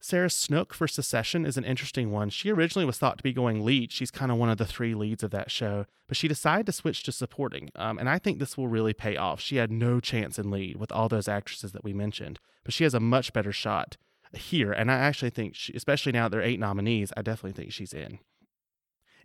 Sarah 0.00 0.30
Snook 0.30 0.72
for 0.74 0.86
Succession 0.86 1.44
is 1.44 1.56
an 1.56 1.64
interesting 1.64 2.12
one. 2.12 2.30
She 2.30 2.50
originally 2.50 2.84
was 2.84 2.98
thought 2.98 3.16
to 3.18 3.24
be 3.24 3.32
going 3.32 3.64
lead. 3.64 3.90
She's 3.90 4.10
kind 4.10 4.30
of 4.30 4.38
one 4.38 4.48
of 4.48 4.58
the 4.58 4.66
three 4.66 4.94
leads 4.94 5.22
of 5.22 5.30
that 5.32 5.50
show, 5.50 5.86
but 6.06 6.16
she 6.16 6.28
decided 6.28 6.66
to 6.66 6.72
switch 6.72 7.02
to 7.04 7.12
supporting. 7.12 7.70
Um, 7.74 7.98
and 7.98 8.08
I 8.08 8.18
think 8.18 8.38
this 8.38 8.56
will 8.56 8.68
really 8.68 8.92
pay 8.92 9.16
off. 9.16 9.40
She 9.40 9.56
had 9.56 9.72
no 9.72 9.98
chance 9.98 10.38
in 10.38 10.50
lead 10.50 10.76
with 10.76 10.92
all 10.92 11.08
those 11.08 11.28
actresses 11.28 11.72
that 11.72 11.82
we 11.82 11.92
mentioned, 11.92 12.38
but 12.62 12.74
she 12.74 12.84
has 12.84 12.94
a 12.94 13.00
much 13.00 13.32
better 13.32 13.52
shot 13.52 13.96
here. 14.32 14.70
And 14.70 14.90
I 14.90 14.94
actually 14.94 15.30
think, 15.30 15.54
she, 15.54 15.72
especially 15.74 16.12
now 16.12 16.24
that 16.24 16.32
there 16.32 16.40
are 16.40 16.44
eight 16.44 16.60
nominees, 16.60 17.12
I 17.16 17.22
definitely 17.22 17.60
think 17.60 17.72
she's 17.72 17.94
in. 17.94 18.18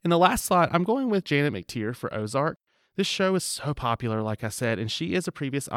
In 0.03 0.09
the 0.09 0.17
last 0.17 0.45
slot, 0.45 0.69
I'm 0.71 0.83
going 0.83 1.09
with 1.09 1.25
Janet 1.25 1.53
McTeer 1.53 1.95
for 1.95 2.11
Ozark. 2.13 2.57
This 2.95 3.07
show 3.07 3.35
is 3.35 3.43
so 3.43 3.73
popular, 3.73 4.21
like 4.21 4.43
I 4.43 4.49
said, 4.49 4.79
and 4.79 4.91
she 4.91 5.13
is 5.13 5.27
a 5.27 5.31
previous 5.31 5.69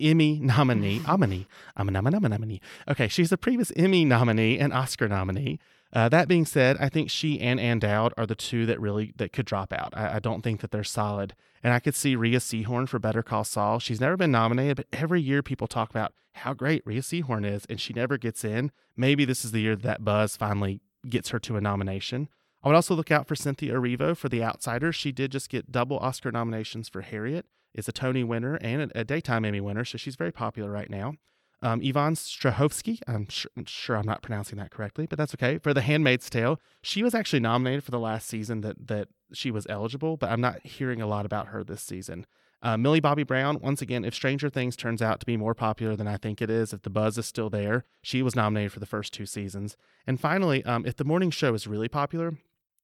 Emmy 0.00 0.40
nominee. 0.40 1.00
Nominee. 1.06 1.46
nominee. 1.76 2.60
Okay, 2.88 3.08
she's 3.08 3.32
a 3.32 3.36
previous 3.36 3.72
Emmy 3.76 4.04
nominee 4.04 4.58
and 4.58 4.72
Oscar 4.72 5.08
nominee. 5.08 5.58
Uh, 5.92 6.08
that 6.08 6.28
being 6.28 6.46
said, 6.46 6.76
I 6.78 6.88
think 6.88 7.10
she 7.10 7.40
and 7.40 7.58
Ann 7.58 7.80
Dowd 7.80 8.14
are 8.16 8.26
the 8.26 8.36
two 8.36 8.64
that 8.66 8.80
really 8.80 9.12
that 9.16 9.32
could 9.32 9.46
drop 9.46 9.72
out. 9.72 9.92
I, 9.96 10.16
I, 10.16 10.18
don't 10.20 10.42
think 10.42 10.60
that 10.60 10.70
they're 10.70 10.84
solid, 10.84 11.34
and 11.64 11.72
I 11.72 11.80
could 11.80 11.96
see 11.96 12.14
Rhea 12.14 12.38
Seehorn 12.38 12.88
for 12.88 13.00
Better 13.00 13.24
Call 13.24 13.42
Saul. 13.42 13.80
She's 13.80 14.00
never 14.00 14.16
been 14.16 14.30
nominated, 14.30 14.76
but 14.76 14.86
every 14.92 15.20
year 15.20 15.42
people 15.42 15.66
talk 15.66 15.90
about 15.90 16.12
how 16.32 16.54
great 16.54 16.86
Rhea 16.86 17.00
Seehorn 17.00 17.44
is, 17.44 17.66
and 17.68 17.80
she 17.80 17.92
never 17.92 18.18
gets 18.18 18.44
in. 18.44 18.70
Maybe 18.96 19.24
this 19.24 19.44
is 19.44 19.50
the 19.50 19.62
year 19.62 19.74
that 19.74 20.04
buzz 20.04 20.36
finally 20.36 20.80
gets 21.08 21.30
her 21.30 21.40
to 21.40 21.56
a 21.56 21.60
nomination. 21.60 22.28
I 22.62 22.68
would 22.68 22.76
also 22.76 22.94
look 22.94 23.10
out 23.10 23.26
for 23.26 23.34
Cynthia 23.34 23.74
Erivo 23.74 24.16
for 24.16 24.28
The 24.28 24.44
Outsider. 24.44 24.92
She 24.92 25.12
did 25.12 25.32
just 25.32 25.48
get 25.48 25.72
double 25.72 25.98
Oscar 25.98 26.30
nominations 26.30 26.88
for 26.88 27.00
Harriet, 27.00 27.46
is 27.74 27.88
a 27.88 27.92
Tony 27.92 28.24
winner 28.24 28.56
and 28.56 28.92
a, 28.94 29.04
daytime 29.04 29.44
Emmy 29.44 29.60
winner, 29.60 29.84
so 29.84 29.98
she's 29.98 30.16
very 30.16 30.32
popular 30.32 30.70
right 30.70 30.90
now. 30.90 31.14
Um, 31.62 31.82
Yvonne 31.82 32.14
Strahovski, 32.14 33.00
I'm 33.06 33.28
sure, 33.28 33.50
I'm 33.56 33.66
sure, 33.66 33.96
I'm 33.96 34.06
not 34.06 34.22
pronouncing 34.22 34.56
that 34.58 34.70
correctly, 34.70 35.06
but 35.06 35.18
that's 35.18 35.34
okay. 35.34 35.58
For 35.58 35.74
The 35.74 35.82
Handmaid's 35.82 36.30
Tale, 36.30 36.58
she 36.82 37.02
was 37.02 37.14
actually 37.14 37.40
nominated 37.40 37.84
for 37.84 37.90
the 37.90 37.98
last 37.98 38.28
season 38.28 38.62
that 38.62 38.88
that 38.88 39.08
she 39.32 39.50
was 39.50 39.66
eligible, 39.68 40.16
but 40.16 40.30
I'm 40.30 40.40
not 40.40 40.64
hearing 40.66 41.02
a 41.02 41.06
lot 41.06 41.26
about 41.26 41.48
her 41.48 41.62
this 41.62 41.82
season. 41.82 42.26
Uh, 42.62 42.76
Millie 42.76 43.00
Bobby 43.00 43.22
Brown, 43.22 43.58
once 43.60 43.80
again, 43.80 44.04
if 44.04 44.14
Stranger 44.14 44.50
Things 44.50 44.76
turns 44.76 45.00
out 45.00 45.20
to 45.20 45.26
be 45.26 45.36
more 45.36 45.54
popular 45.54 45.96
than 45.96 46.06
I 46.06 46.16
think 46.18 46.42
it 46.42 46.50
is, 46.50 46.72
if 46.72 46.82
the 46.82 46.90
buzz 46.90 47.16
is 47.16 47.26
still 47.26 47.48
there, 47.48 47.84
she 48.02 48.22
was 48.22 48.36
nominated 48.36 48.72
for 48.72 48.80
the 48.80 48.86
first 48.86 49.14
two 49.14 49.24
seasons. 49.24 49.76
And 50.06 50.20
finally, 50.20 50.62
um, 50.64 50.84
if 50.84 50.96
the 50.96 51.04
morning 51.04 51.30
show 51.30 51.54
is 51.54 51.66
really 51.66 51.88
popular, 51.88 52.34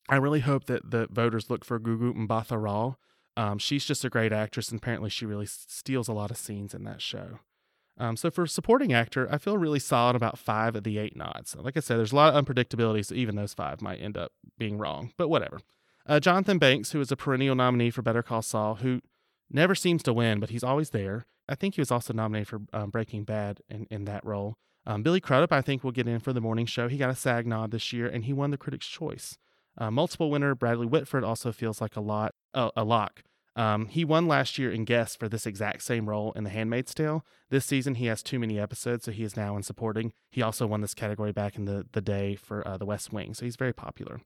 I 0.08 0.16
really 0.16 0.40
hope 0.40 0.64
that 0.66 0.90
the 0.90 1.08
voters 1.10 1.50
look 1.50 1.64
for 1.64 1.78
Gugu 1.78 2.14
Mbatha-Raw. 2.14 2.94
Um, 3.36 3.58
she's 3.58 3.84
just 3.84 4.04
a 4.04 4.10
great 4.10 4.32
actress, 4.32 4.70
and 4.70 4.78
apparently 4.78 5.10
she 5.10 5.26
really 5.26 5.46
steals 5.46 6.08
a 6.08 6.12
lot 6.12 6.30
of 6.30 6.36
scenes 6.36 6.74
in 6.74 6.84
that 6.84 7.02
show. 7.02 7.40
Um, 7.98 8.16
so 8.16 8.30
for 8.30 8.46
supporting 8.46 8.92
actor, 8.92 9.26
I 9.30 9.38
feel 9.38 9.56
really 9.56 9.78
solid 9.78 10.16
about 10.16 10.38
five 10.38 10.76
of 10.76 10.84
the 10.84 10.98
eight 10.98 11.16
nods. 11.16 11.56
Like 11.56 11.76
I 11.76 11.80
said, 11.80 11.98
there's 11.98 12.12
a 12.12 12.16
lot 12.16 12.34
of 12.34 12.44
unpredictability, 12.44 13.04
so 13.04 13.14
even 13.14 13.36
those 13.36 13.54
five 13.54 13.80
might 13.80 14.02
end 14.02 14.16
up 14.16 14.32
being 14.58 14.78
wrong, 14.78 15.12
but 15.16 15.28
whatever. 15.28 15.60
Uh, 16.06 16.20
Jonathan 16.20 16.58
Banks, 16.58 16.92
who 16.92 17.00
is 17.00 17.10
a 17.10 17.16
perennial 17.16 17.54
nominee 17.54 17.90
for 17.90 18.02
Better 18.02 18.22
Call 18.22 18.42
Saul, 18.42 18.76
who 18.76 19.00
never 19.50 19.74
seems 19.74 20.02
to 20.04 20.12
win, 20.12 20.40
but 20.40 20.50
he's 20.50 20.64
always 20.64 20.90
there. 20.90 21.26
I 21.48 21.54
think 21.54 21.74
he 21.74 21.80
was 21.80 21.90
also 21.90 22.12
nominated 22.12 22.48
for 22.48 22.60
um, 22.72 22.90
Breaking 22.90 23.24
Bad 23.24 23.60
in, 23.68 23.86
in 23.90 24.04
that 24.04 24.24
role. 24.24 24.56
Um, 24.84 25.02
Billy 25.02 25.20
Crudup, 25.20 25.52
I 25.52 25.62
think, 25.62 25.82
will 25.82 25.92
get 25.92 26.06
in 26.06 26.20
for 26.20 26.32
the 26.32 26.40
morning 26.40 26.66
show. 26.66 26.88
He 26.88 26.98
got 26.98 27.10
a 27.10 27.16
SAG 27.16 27.46
nod 27.46 27.70
this 27.70 27.92
year, 27.92 28.06
and 28.06 28.24
he 28.24 28.32
won 28.32 28.50
the 28.50 28.58
Critics' 28.58 28.86
Choice. 28.86 29.38
Uh, 29.78 29.90
multiple 29.90 30.30
winner 30.30 30.54
Bradley 30.54 30.86
Whitford 30.86 31.24
also 31.24 31.52
feels 31.52 31.80
like 31.80 31.96
a 31.96 32.00
lot 32.00 32.34
uh, 32.54 32.70
a 32.76 32.84
lock. 32.84 33.22
Um, 33.56 33.86
he 33.86 34.04
won 34.04 34.28
last 34.28 34.58
year 34.58 34.70
in 34.70 34.84
guest 34.84 35.18
for 35.18 35.28
this 35.30 35.46
exact 35.46 35.82
same 35.82 36.08
role 36.08 36.32
in 36.32 36.44
The 36.44 36.50
Handmaid's 36.50 36.94
Tale. 36.94 37.24
This 37.48 37.64
season, 37.64 37.94
he 37.94 38.06
has 38.06 38.22
too 38.22 38.38
many 38.38 38.60
episodes, 38.60 39.06
so 39.06 39.12
he 39.12 39.22
is 39.22 39.36
now 39.36 39.56
in 39.56 39.62
supporting. 39.62 40.12
He 40.30 40.42
also 40.42 40.66
won 40.66 40.82
this 40.82 40.92
category 40.92 41.32
back 41.32 41.56
in 41.56 41.64
the, 41.64 41.86
the 41.92 42.02
day 42.02 42.36
for 42.36 42.66
uh, 42.68 42.76
The 42.76 42.84
West 42.84 43.14
Wing, 43.14 43.32
so 43.32 43.46
he's 43.46 43.56
very 43.56 43.72
popular. 43.72 44.20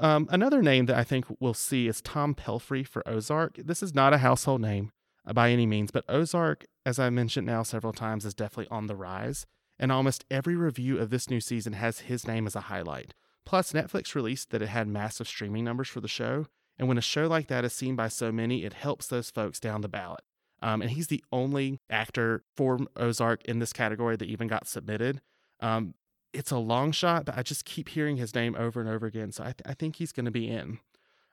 Um, 0.00 0.28
another 0.30 0.60
name 0.60 0.86
that 0.86 0.96
I 0.96 1.04
think 1.04 1.26
we'll 1.38 1.54
see 1.54 1.86
is 1.86 2.00
Tom 2.00 2.34
Pelphrey 2.34 2.86
for 2.86 3.08
Ozark. 3.08 3.58
This 3.58 3.82
is 3.82 3.94
not 3.94 4.12
a 4.12 4.18
household 4.18 4.60
name 4.60 4.90
uh, 5.24 5.32
by 5.32 5.50
any 5.50 5.66
means, 5.66 5.92
but 5.92 6.04
Ozark, 6.08 6.66
as 6.84 6.98
I 6.98 7.10
mentioned 7.10 7.46
now 7.46 7.62
several 7.62 7.92
times, 7.92 8.24
is 8.24 8.34
definitely 8.34 8.70
on 8.76 8.86
the 8.86 8.96
rise. 8.96 9.46
And 9.78 9.92
almost 9.92 10.24
every 10.30 10.56
review 10.56 10.98
of 10.98 11.10
this 11.10 11.30
new 11.30 11.40
season 11.40 11.74
has 11.74 12.00
his 12.00 12.26
name 12.26 12.48
as 12.48 12.56
a 12.56 12.62
highlight. 12.62 13.14
Plus, 13.48 13.72
Netflix 13.72 14.14
released 14.14 14.50
that 14.50 14.60
it 14.60 14.68
had 14.68 14.86
massive 14.86 15.26
streaming 15.26 15.64
numbers 15.64 15.88
for 15.88 16.02
the 16.02 16.06
show. 16.06 16.48
And 16.78 16.86
when 16.86 16.98
a 16.98 17.00
show 17.00 17.26
like 17.26 17.46
that 17.46 17.64
is 17.64 17.72
seen 17.72 17.96
by 17.96 18.08
so 18.08 18.30
many, 18.30 18.62
it 18.62 18.74
helps 18.74 19.06
those 19.06 19.30
folks 19.30 19.58
down 19.58 19.80
the 19.80 19.88
ballot. 19.88 20.20
Um, 20.60 20.82
and 20.82 20.90
he's 20.90 21.06
the 21.06 21.24
only 21.32 21.80
actor 21.88 22.44
for 22.54 22.78
Ozark 22.94 23.42
in 23.46 23.58
this 23.58 23.72
category 23.72 24.16
that 24.16 24.28
even 24.28 24.48
got 24.48 24.68
submitted. 24.68 25.22
Um, 25.60 25.94
it's 26.34 26.50
a 26.50 26.58
long 26.58 26.92
shot, 26.92 27.24
but 27.24 27.38
I 27.38 27.42
just 27.42 27.64
keep 27.64 27.88
hearing 27.88 28.18
his 28.18 28.34
name 28.34 28.54
over 28.54 28.82
and 28.82 28.90
over 28.90 29.06
again. 29.06 29.32
So 29.32 29.44
I, 29.44 29.46
th- 29.46 29.62
I 29.64 29.72
think 29.72 29.96
he's 29.96 30.12
going 30.12 30.26
to 30.26 30.30
be 30.30 30.46
in. 30.50 30.80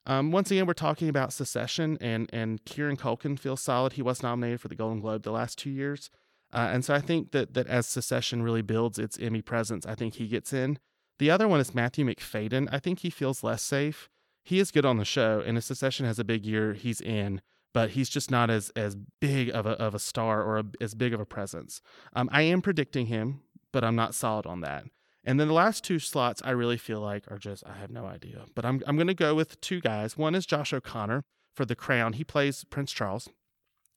Um, 0.06 0.32
once 0.32 0.50
again, 0.50 0.68
we're 0.68 0.74
talking 0.74 1.10
about 1.10 1.34
Succession, 1.34 1.98
and 2.00 2.30
and 2.32 2.64
Kieran 2.64 2.96
Culkin 2.96 3.38
feels 3.38 3.60
solid. 3.60 3.94
He 3.94 4.02
was 4.02 4.24
nominated 4.24 4.62
for 4.62 4.70
the 4.70 4.76
Golden 4.76 5.02
Globe 5.02 5.24
the 5.24 5.32
last 5.32 5.58
two 5.58 5.72
years, 5.72 6.10
uh, 6.54 6.70
and 6.72 6.86
so 6.86 6.94
I 6.94 7.02
think 7.02 7.32
that 7.32 7.56
that 7.56 7.68
as 7.68 7.88
Succession 7.88 8.42
really 8.42 8.62
builds 8.62 9.00
its 9.00 9.20
Emmy 9.20 9.42
presence, 9.42 9.86
I 9.86 9.96
think 9.96 10.14
he 10.14 10.28
gets 10.28 10.54
in. 10.54 10.78
The 11.20 11.32
other 11.32 11.48
one 11.48 11.60
is 11.60 11.74
Matthew 11.74 12.06
Macfadyen. 12.06 12.68
I 12.72 12.80
think 12.80 13.00
he 13.00 13.10
feels 13.10 13.44
less 13.44 13.62
safe. 13.62 14.10
He 14.44 14.60
is 14.60 14.72
good 14.72 14.86
on 14.86 14.98
the 14.98 15.06
show, 15.06 15.42
and 15.46 15.58
if 15.58 15.64
Succession 15.64 16.06
has 16.06 16.20
a 16.20 16.24
big 16.24 16.46
year, 16.46 16.74
he's 16.74 17.02
in. 17.02 17.42
But 17.74 17.92
he's 17.92 18.10
just 18.10 18.32
not 18.32 18.50
as 18.50 18.70
as 18.76 18.96
big 19.20 19.50
of 19.50 19.66
a 19.66 19.72
of 19.72 19.94
a 19.94 20.00
star 20.00 20.42
or 20.42 20.60
a, 20.60 20.64
as 20.80 20.94
big 20.94 21.14
of 21.14 21.20
a 21.20 21.26
presence. 21.26 21.82
Um, 22.16 22.30
I 22.32 22.44
am 22.44 22.62
predicting 22.62 23.08
him, 23.08 23.42
but 23.74 23.84
I'm 23.84 23.98
not 23.98 24.16
solid 24.16 24.46
on 24.46 24.62
that. 24.62 24.86
And 25.26 25.40
then 25.40 25.50
the 25.50 25.54
last 25.54 25.84
two 25.84 26.00
slots 26.00 26.42
I 26.46 26.52
really 26.52 26.78
feel 26.78 27.02
like 27.02 27.30
are 27.30 27.38
just 27.38 27.66
I 27.66 27.74
have 27.74 27.92
no 27.92 28.06
idea. 28.06 28.46
But 28.56 28.64
I'm 28.64 28.82
I'm 28.88 28.96
going 28.96 29.08
to 29.08 29.14
go 29.14 29.36
with 29.36 29.60
two 29.60 29.82
guys. 29.82 30.16
One 30.16 30.36
is 30.36 30.46
Josh 30.46 30.72
O'Connor 30.72 31.24
for 31.54 31.66
The 31.66 31.76
Crown. 31.76 32.14
He 32.14 32.24
plays 32.24 32.64
Prince 32.64 32.94
Charles. 32.94 33.28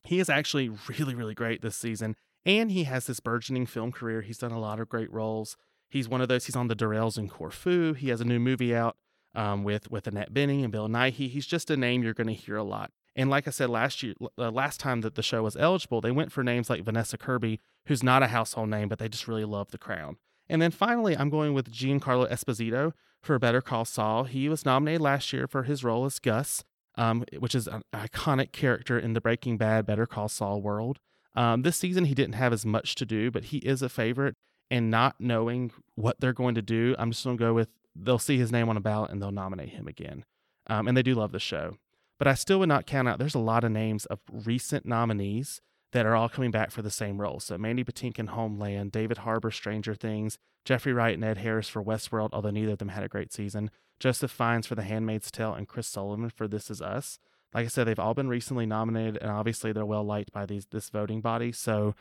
He 0.03 0.19
is 0.19 0.29
actually 0.29 0.69
really 0.89 1.15
really 1.15 1.35
great 1.35 1.61
this 1.61 1.77
season 1.77 2.17
and 2.45 2.71
he 2.71 2.85
has 2.85 3.05
this 3.05 3.19
burgeoning 3.19 3.65
film 3.65 3.91
career. 3.91 4.21
He's 4.21 4.37
done 4.37 4.51
a 4.51 4.59
lot 4.59 4.79
of 4.79 4.89
great 4.89 5.11
roles. 5.11 5.57
He's 5.89 6.07
one 6.07 6.21
of 6.21 6.27
those. 6.27 6.45
He's 6.45 6.55
on 6.55 6.67
the 6.67 6.75
Durrells 6.75 7.17
in 7.17 7.27
Corfu. 7.27 7.93
He 7.93 8.09
has 8.09 8.21
a 8.21 8.25
new 8.25 8.39
movie 8.39 8.75
out 8.75 8.95
um, 9.35 9.63
with 9.63 9.89
with 9.91 10.07
Annette 10.07 10.33
Bening 10.33 10.63
and 10.63 10.71
Bill 10.71 10.87
Nighy. 10.87 11.29
He's 11.29 11.47
just 11.47 11.69
a 11.69 11.77
name 11.77 12.03
you're 12.03 12.13
going 12.13 12.27
to 12.27 12.33
hear 12.33 12.57
a 12.57 12.63
lot. 12.63 12.91
And 13.15 13.29
like 13.29 13.47
I 13.47 13.51
said 13.51 13.69
last 13.69 14.01
year, 14.03 14.13
uh, 14.37 14.51
last 14.51 14.79
time 14.79 15.01
that 15.01 15.15
the 15.15 15.23
show 15.23 15.43
was 15.43 15.57
eligible, 15.57 15.99
they 15.99 16.11
went 16.11 16.31
for 16.31 16.43
names 16.43 16.69
like 16.69 16.83
Vanessa 16.83 17.17
Kirby, 17.17 17.59
who's 17.87 18.03
not 18.03 18.23
a 18.23 18.27
household 18.27 18.69
name, 18.69 18.87
but 18.87 18.99
they 18.99 19.09
just 19.09 19.27
really 19.27 19.45
love 19.45 19.71
The 19.71 19.77
Crown. 19.77 20.17
And 20.47 20.61
then 20.61 20.71
finally, 20.71 21.17
I'm 21.17 21.29
going 21.29 21.53
with 21.53 21.71
Giancarlo 21.71 22.29
Esposito 22.31 22.93
for 23.21 23.37
Better 23.37 23.61
Call 23.61 23.85
Saul. 23.85 24.23
He 24.23 24.47
was 24.47 24.65
nominated 24.65 25.01
last 25.01 25.33
year 25.33 25.47
for 25.47 25.63
his 25.63 25.83
role 25.83 26.05
as 26.05 26.19
Gus, 26.19 26.63
um, 26.95 27.25
which 27.37 27.55
is 27.55 27.67
an 27.67 27.81
iconic 27.93 28.51
character 28.51 28.97
in 28.97 29.13
the 29.13 29.21
Breaking 29.21 29.57
Bad 29.57 29.85
Better 29.85 30.05
Call 30.05 30.29
Saul 30.29 30.61
world. 30.61 30.99
Um, 31.35 31.61
this 31.61 31.77
season, 31.77 32.05
he 32.05 32.15
didn't 32.15 32.33
have 32.33 32.53
as 32.53 32.65
much 32.65 32.95
to 32.95 33.05
do, 33.05 33.31
but 33.31 33.45
he 33.45 33.57
is 33.59 33.81
a 33.81 33.89
favorite. 33.89 34.35
And 34.71 34.91
not 34.91 35.15
knowing 35.19 35.71
what 35.95 36.19
they're 36.19 36.33
going 36.33 36.55
to 36.55 36.61
do, 36.61 36.95
I'm 36.99 37.11
just 37.11 37.23
going 37.23 37.37
to 37.37 37.43
go 37.43 37.53
with 37.53 37.69
they'll 37.95 38.19
see 38.19 38.37
his 38.37 38.51
name 38.51 38.69
on 38.69 38.77
a 38.77 38.81
ballot 38.81 39.11
and 39.11 39.21
they'll 39.21 39.31
nominate 39.31 39.69
him 39.69 39.87
again. 39.87 40.23
Um, 40.67 40.87
and 40.87 40.95
they 40.95 41.03
do 41.03 41.15
love 41.15 41.31
the 41.31 41.39
show. 41.39 41.77
But 42.17 42.27
I 42.27 42.33
still 42.33 42.59
would 42.59 42.69
not 42.69 42.85
count 42.85 43.07
out, 43.07 43.17
there's 43.17 43.35
a 43.35 43.39
lot 43.39 43.63
of 43.63 43.71
names 43.71 44.05
of 44.05 44.19
recent 44.31 44.85
nominees 44.85 45.61
that 45.91 46.05
are 46.05 46.15
all 46.15 46.29
coming 46.29 46.51
back 46.51 46.69
for 46.69 46.81
the 46.81 46.91
same 46.91 47.19
role. 47.19 47.39
So 47.39 47.57
Mandy 47.57 47.83
Patinkin, 47.83 48.29
Homeland, 48.29 48.91
David 48.91 49.19
Harbour, 49.19 49.51
Stranger 49.51 49.95
Things, 49.95 50.37
Jeffrey 50.65 50.93
Wright 50.93 51.15
and 51.15 51.23
Ed 51.23 51.39
Harris 51.39 51.69
for 51.69 51.83
Westworld, 51.83 52.29
although 52.33 52.51
neither 52.51 52.73
of 52.73 52.77
them 52.77 52.89
had 52.89 53.03
a 53.03 53.07
great 53.09 53.33
season, 53.33 53.71
Joseph 53.99 54.31
Fiennes 54.31 54.67
for 54.67 54.75
The 54.75 54.83
Handmaid's 54.83 55.31
Tale, 55.31 55.53
and 55.53 55.67
Chris 55.67 55.87
Sullivan 55.87 56.29
for 56.29 56.47
This 56.47 56.69
Is 56.69 56.81
Us. 56.81 57.19
Like 57.53 57.65
I 57.65 57.69
said, 57.69 57.85
they've 57.85 57.97
all 57.97 58.13
been 58.13 58.29
recently 58.29 58.65
nominated, 58.65 59.17
and 59.17 59.31
obviously 59.31 59.71
they're 59.71 59.85
well 59.85 60.03
liked 60.03 60.31
by 60.31 60.45
these 60.45 60.67
this 60.67 60.89
voting 60.89 61.21
body. 61.21 61.51
So 61.51 61.95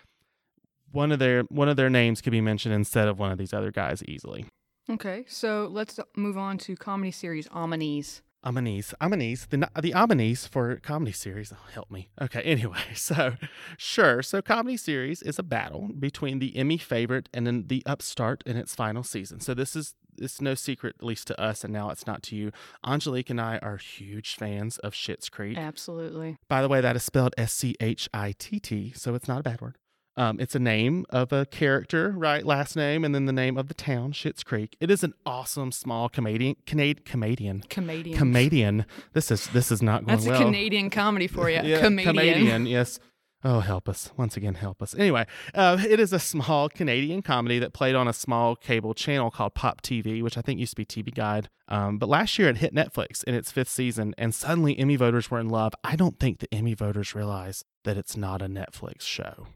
one 0.92 1.12
of 1.12 1.18
their 1.18 1.42
one 1.50 1.68
of 1.68 1.76
their 1.76 1.90
names 1.90 2.20
could 2.20 2.32
be 2.32 2.40
mentioned 2.40 2.74
instead 2.74 3.08
of 3.08 3.18
one 3.18 3.32
of 3.32 3.38
these 3.38 3.52
other 3.52 3.70
guys 3.70 4.02
easily. 4.04 4.46
Okay, 4.90 5.24
so 5.28 5.68
let's 5.70 6.00
move 6.16 6.38
on 6.38 6.56
to 6.58 6.74
comedy 6.74 7.10
series 7.10 7.48
Nominees. 7.52 8.22
Aminis, 8.44 8.94
Aminis, 9.00 9.48
the 9.48 9.68
the 9.80 9.92
Aminis 9.92 10.48
for 10.48 10.76
comedy 10.76 11.12
series. 11.12 11.52
Oh, 11.52 11.70
help 11.72 11.90
me. 11.90 12.08
Okay, 12.20 12.40
anyway, 12.44 12.78
so 12.94 13.34
sure. 13.76 14.22
So 14.22 14.40
comedy 14.40 14.76
series 14.76 15.22
is 15.22 15.38
a 15.38 15.42
battle 15.42 15.90
between 15.98 16.38
the 16.38 16.56
Emmy 16.56 16.78
favorite 16.78 17.28
and 17.34 17.46
then 17.46 17.64
the 17.66 17.82
upstart 17.84 18.42
in 18.46 18.56
its 18.56 18.74
final 18.74 19.02
season. 19.02 19.40
So 19.40 19.54
this 19.54 19.74
is 19.74 19.94
it's 20.16 20.40
no 20.40 20.54
secret, 20.54 20.96
at 20.98 21.04
least 21.04 21.26
to 21.28 21.40
us, 21.40 21.64
and 21.64 21.72
now 21.72 21.90
it's 21.90 22.06
not 22.06 22.22
to 22.24 22.36
you. 22.36 22.52
Angelique 22.86 23.30
and 23.30 23.40
I 23.40 23.58
are 23.58 23.76
huge 23.76 24.36
fans 24.36 24.78
of 24.78 24.92
Schitt's 24.94 25.28
Creek. 25.28 25.58
Absolutely. 25.58 26.38
By 26.48 26.62
the 26.62 26.68
way, 26.68 26.80
that 26.80 26.96
is 26.96 27.02
spelled 27.02 27.34
S 27.36 27.52
C 27.52 27.74
H 27.80 28.08
I 28.14 28.34
T 28.38 28.60
T, 28.60 28.92
so 28.94 29.14
it's 29.14 29.28
not 29.28 29.40
a 29.40 29.42
bad 29.42 29.60
word. 29.60 29.76
Um, 30.18 30.40
it's 30.40 30.56
a 30.56 30.58
name 30.58 31.06
of 31.10 31.32
a 31.32 31.46
character, 31.46 32.10
right? 32.10 32.44
Last 32.44 32.74
name, 32.74 33.04
and 33.04 33.14
then 33.14 33.26
the 33.26 33.32
name 33.32 33.56
of 33.56 33.68
the 33.68 33.74
town, 33.74 34.12
Schitt's 34.12 34.42
Creek. 34.42 34.76
It 34.80 34.90
is 34.90 35.04
an 35.04 35.14
awesome 35.24 35.70
small 35.70 36.08
comedian, 36.08 36.56
Canadian, 36.66 37.04
comedian, 37.04 37.62
Comedian. 37.68 38.18
comedian. 38.18 38.86
This 39.12 39.30
is 39.30 39.46
this 39.50 39.70
is 39.70 39.80
not 39.80 40.04
going 40.04 40.18
That's 40.18 40.28
well. 40.28 40.42
a 40.42 40.44
Canadian 40.44 40.90
comedy 40.90 41.28
for 41.28 41.48
you. 41.48 41.60
Yeah, 41.68 41.80
comedian. 41.80 42.14
comedian, 42.16 42.66
yes. 42.66 42.98
Oh, 43.44 43.60
help 43.60 43.88
us. 43.88 44.10
Once 44.16 44.36
again, 44.36 44.54
help 44.54 44.82
us. 44.82 44.96
Anyway, 44.96 45.24
uh, 45.54 45.78
it 45.88 46.00
is 46.00 46.12
a 46.12 46.18
small 46.18 46.68
Canadian 46.68 47.22
comedy 47.22 47.60
that 47.60 47.72
played 47.72 47.94
on 47.94 48.08
a 48.08 48.12
small 48.12 48.56
cable 48.56 48.94
channel 48.94 49.30
called 49.30 49.54
Pop 49.54 49.80
TV, 49.82 50.20
which 50.24 50.36
I 50.36 50.40
think 50.40 50.58
used 50.58 50.72
to 50.72 50.76
be 50.76 50.84
TV 50.84 51.14
Guide. 51.14 51.48
Um, 51.68 51.98
but 51.98 52.08
last 52.08 52.36
year 52.38 52.48
it 52.48 52.56
hit 52.56 52.74
Netflix 52.74 53.22
in 53.22 53.34
its 53.34 53.52
fifth 53.52 53.68
season, 53.68 54.12
and 54.18 54.34
suddenly 54.34 54.76
Emmy 54.76 54.96
voters 54.96 55.30
were 55.30 55.38
in 55.38 55.48
love. 55.48 55.72
I 55.84 55.94
don't 55.94 56.18
think 56.18 56.40
the 56.40 56.52
Emmy 56.52 56.74
voters 56.74 57.14
realize 57.14 57.64
that 57.84 57.96
it's 57.96 58.16
not 58.16 58.42
a 58.42 58.46
Netflix 58.46 59.02
show. 59.02 59.46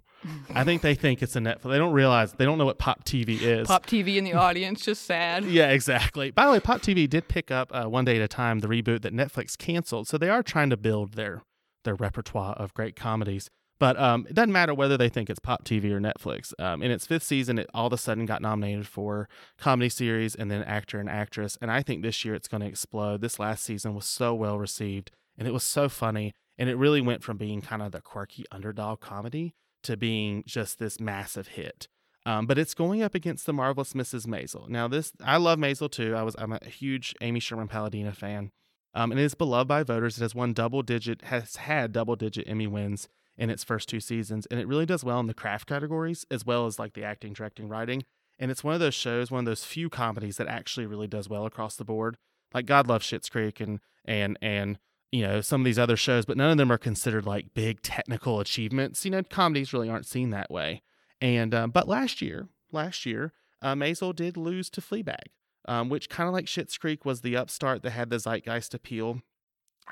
I 0.54 0.64
think 0.64 0.82
they 0.82 0.94
think 0.94 1.22
it's 1.22 1.36
a 1.36 1.40
Netflix. 1.40 1.70
They 1.70 1.78
don't 1.78 1.92
realize, 1.92 2.32
they 2.32 2.44
don't 2.44 2.58
know 2.58 2.64
what 2.64 2.78
Pop 2.78 3.04
TV 3.04 3.40
is. 3.40 3.66
Pop 3.66 3.86
TV 3.86 4.16
in 4.16 4.24
the 4.24 4.34
audience, 4.34 4.82
just 4.82 5.04
sad. 5.04 5.44
Yeah, 5.52 5.70
exactly. 5.70 6.30
By 6.30 6.46
the 6.46 6.52
way, 6.52 6.60
Pop 6.60 6.80
TV 6.80 7.08
did 7.08 7.28
pick 7.28 7.50
up 7.50 7.70
uh, 7.74 7.84
one 7.84 8.04
day 8.04 8.16
at 8.16 8.22
a 8.22 8.28
time 8.28 8.60
the 8.60 8.68
reboot 8.68 9.02
that 9.02 9.12
Netflix 9.12 9.56
canceled, 9.58 10.08
so 10.08 10.16
they 10.16 10.30
are 10.30 10.42
trying 10.42 10.70
to 10.70 10.76
build 10.76 11.12
their 11.12 11.42
their 11.84 11.94
repertoire 11.94 12.54
of 12.54 12.72
great 12.74 12.96
comedies. 12.96 13.50
But 13.78 13.98
um, 13.98 14.26
it 14.30 14.34
doesn't 14.34 14.52
matter 14.52 14.72
whether 14.72 14.96
they 14.96 15.08
think 15.08 15.28
it's 15.28 15.40
Pop 15.40 15.64
TV 15.64 15.90
or 15.90 16.00
Netflix. 16.00 16.52
Um, 16.60 16.82
in 16.82 16.92
its 16.92 17.04
fifth 17.04 17.24
season, 17.24 17.58
it 17.58 17.68
all 17.74 17.88
of 17.88 17.92
a 17.92 17.98
sudden 17.98 18.26
got 18.26 18.40
nominated 18.40 18.86
for 18.86 19.28
comedy 19.58 19.88
series 19.88 20.34
and 20.36 20.50
then 20.50 20.62
actor 20.62 21.00
and 21.00 21.10
actress. 21.10 21.58
And 21.60 21.70
I 21.70 21.82
think 21.82 22.02
this 22.02 22.24
year 22.24 22.34
it's 22.34 22.46
going 22.46 22.60
to 22.60 22.68
explode. 22.68 23.20
This 23.20 23.40
last 23.40 23.64
season 23.64 23.94
was 23.94 24.04
so 24.04 24.34
well 24.34 24.56
received 24.58 25.10
and 25.36 25.48
it 25.48 25.50
was 25.52 25.64
so 25.64 25.88
funny. 25.88 26.32
And 26.56 26.68
it 26.68 26.76
really 26.76 27.00
went 27.00 27.24
from 27.24 27.38
being 27.38 27.60
kind 27.60 27.82
of 27.82 27.90
the 27.90 28.00
quirky 28.00 28.44
underdog 28.52 29.00
comedy 29.00 29.54
to 29.82 29.96
being 29.96 30.44
just 30.46 30.78
this 30.78 31.00
massive 31.00 31.48
hit. 31.48 31.88
Um, 32.24 32.46
but 32.46 32.58
it's 32.58 32.74
going 32.74 33.02
up 33.02 33.14
against 33.14 33.46
the 33.46 33.52
marvelous 33.52 33.94
Mrs. 33.94 34.26
Maisel. 34.26 34.68
Now, 34.68 34.86
this 34.86 35.12
I 35.22 35.38
love 35.38 35.58
Maisel 35.58 35.90
too. 35.90 36.14
I 36.14 36.22
was 36.22 36.36
I'm 36.38 36.52
a 36.52 36.64
huge 36.64 37.14
Amy 37.20 37.40
Sherman 37.40 37.68
Palladino 37.68 38.12
fan, 38.12 38.52
um, 38.94 39.10
and 39.10 39.18
it 39.18 39.24
is 39.24 39.34
beloved 39.34 39.68
by 39.68 39.82
voters. 39.82 40.18
It 40.18 40.22
has 40.22 40.34
won 40.34 40.52
double 40.52 40.82
digit 40.82 41.22
has 41.22 41.56
had 41.56 41.92
double 41.92 42.14
digit 42.14 42.48
Emmy 42.48 42.68
wins 42.68 43.08
in 43.36 43.50
its 43.50 43.64
first 43.64 43.88
two 43.88 43.98
seasons, 43.98 44.46
and 44.46 44.60
it 44.60 44.68
really 44.68 44.86
does 44.86 45.02
well 45.02 45.18
in 45.18 45.26
the 45.26 45.34
craft 45.34 45.66
categories 45.66 46.24
as 46.30 46.46
well 46.46 46.66
as 46.66 46.78
like 46.78 46.92
the 46.94 47.02
acting, 47.02 47.32
directing, 47.32 47.68
writing. 47.68 48.04
And 48.38 48.50
it's 48.50 48.64
one 48.64 48.74
of 48.74 48.80
those 48.80 48.94
shows, 48.94 49.30
one 49.30 49.40
of 49.40 49.46
those 49.46 49.64
few 49.64 49.88
comedies 49.88 50.36
that 50.36 50.48
actually 50.48 50.86
really 50.86 51.06
does 51.06 51.28
well 51.28 51.46
across 51.46 51.76
the 51.76 51.84
board. 51.84 52.16
Like 52.54 52.66
God 52.66 52.86
loves 52.86 53.06
Schitt's 53.06 53.28
Creek 53.28 53.60
and 53.60 53.80
and 54.04 54.38
and 54.40 54.78
you 55.12 55.22
know 55.22 55.40
some 55.40 55.60
of 55.60 55.64
these 55.64 55.78
other 55.78 55.96
shows, 55.96 56.24
but 56.24 56.36
none 56.36 56.50
of 56.50 56.56
them 56.56 56.72
are 56.72 56.78
considered 56.78 57.26
like 57.26 57.54
big 57.54 57.82
technical 57.82 58.40
achievements. 58.40 59.04
You 59.04 59.12
know, 59.12 59.22
comedies 59.22 59.72
really 59.72 59.88
aren't 59.88 60.06
seen 60.06 60.30
that 60.30 60.50
way. 60.50 60.82
And 61.20 61.54
um, 61.54 61.70
but 61.70 61.86
last 61.86 62.20
year, 62.20 62.48
last 62.72 63.06
year, 63.06 63.32
uh, 63.60 63.74
Maisel 63.74 64.16
did 64.16 64.36
lose 64.36 64.68
to 64.70 64.80
Fleabag, 64.80 65.26
um, 65.68 65.88
which 65.88 66.08
kind 66.08 66.26
of 66.26 66.34
like 66.34 66.46
Schitt's 66.46 66.78
Creek 66.78 67.04
was 67.04 67.20
the 67.20 67.36
upstart 67.36 67.82
that 67.82 67.90
had 67.90 68.10
the 68.10 68.18
zeitgeist 68.18 68.74
appeal. 68.74 69.20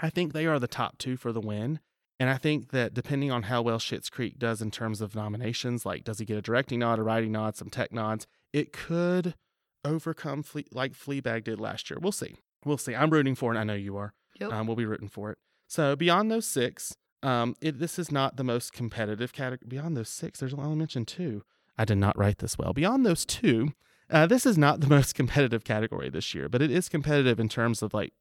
I 0.02 0.11
think 0.11 0.33
they 0.33 0.46
are 0.46 0.59
the 0.59 0.66
top 0.66 0.98
two 0.98 1.16
for 1.16 1.33
the 1.33 1.40
win. 1.40 1.80
And 2.18 2.28
I 2.28 2.37
think 2.37 2.70
that 2.70 2.92
depending 2.92 3.30
on 3.30 3.44
how 3.44 3.62
well 3.62 3.78
Schitt's 3.78 4.11
Creek 4.11 4.38
does 4.38 4.61
in 4.61 4.70
terms 4.70 5.00
of 5.00 5.14
nominations, 5.14 5.87
like 5.87 6.04
does 6.04 6.18
he 6.18 6.26
get 6.26 6.37
a 6.37 6.42
directing 6.42 6.80
nod, 6.80 6.98
a 6.98 7.02
writing 7.02 7.33
nod, 7.33 7.56
some 7.56 7.70
tech 7.70 7.92
nods, 7.92 8.26
it 8.52 8.72
could 8.74 9.35
overcome 9.85 10.42
Fle- 10.42 10.61
like 10.70 10.92
Fleabag 10.92 11.44
did 11.44 11.59
last 11.59 11.88
year. 11.88 11.98
We'll 12.00 12.12
see. 12.12 12.37
We'll 12.64 12.76
see. 12.76 12.94
I'm 12.94 13.09
rooting 13.09 13.35
for 13.35 13.54
it. 13.54 13.59
I 13.59 13.64
know 13.64 13.74
you 13.74 13.96
are. 13.96 14.12
Yep. 14.40 14.53
Um, 14.53 14.66
we'll 14.66 14.76
be 14.76 14.87
rooting 14.87 15.09
for 15.09 15.31
it. 15.31 15.38
So 15.66 15.94
beyond 15.94 16.31
those 16.31 16.46
six, 16.46 16.96
um, 17.22 17.55
it, 17.61 17.79
this 17.79 17.98
is 17.98 18.11
not 18.11 18.37
the 18.37 18.44
most 18.44 18.72
competitive 18.72 19.33
category. 19.33 19.68
Beyond 19.68 19.96
those 19.96 20.09
six, 20.09 20.40
there's 20.40 20.55
only 20.55 20.76
mentioned 20.76 21.09
two. 21.09 21.44
I 21.76 21.85
did 21.85 21.98
not 21.98 22.18
write 22.18 22.38
this 22.38 22.59
well. 22.59 22.72
Beyond 22.72 23.07
those 23.07 23.24
two, 23.24 23.72
uh, 24.11 24.26
this 24.26 24.46
is 24.46 24.59
not 24.59 24.81
the 24.81 24.87
most 24.96 25.14
competitive 25.14 25.64
category 25.64 26.11
this 26.11 26.35
year, 26.35 26.48
but 26.48 26.62
it 26.62 26.70
is 26.70 26.88
competitive 26.88 27.38
in 27.38 27.48
terms 27.48 27.83
of 27.83 27.94
like, 27.94 28.12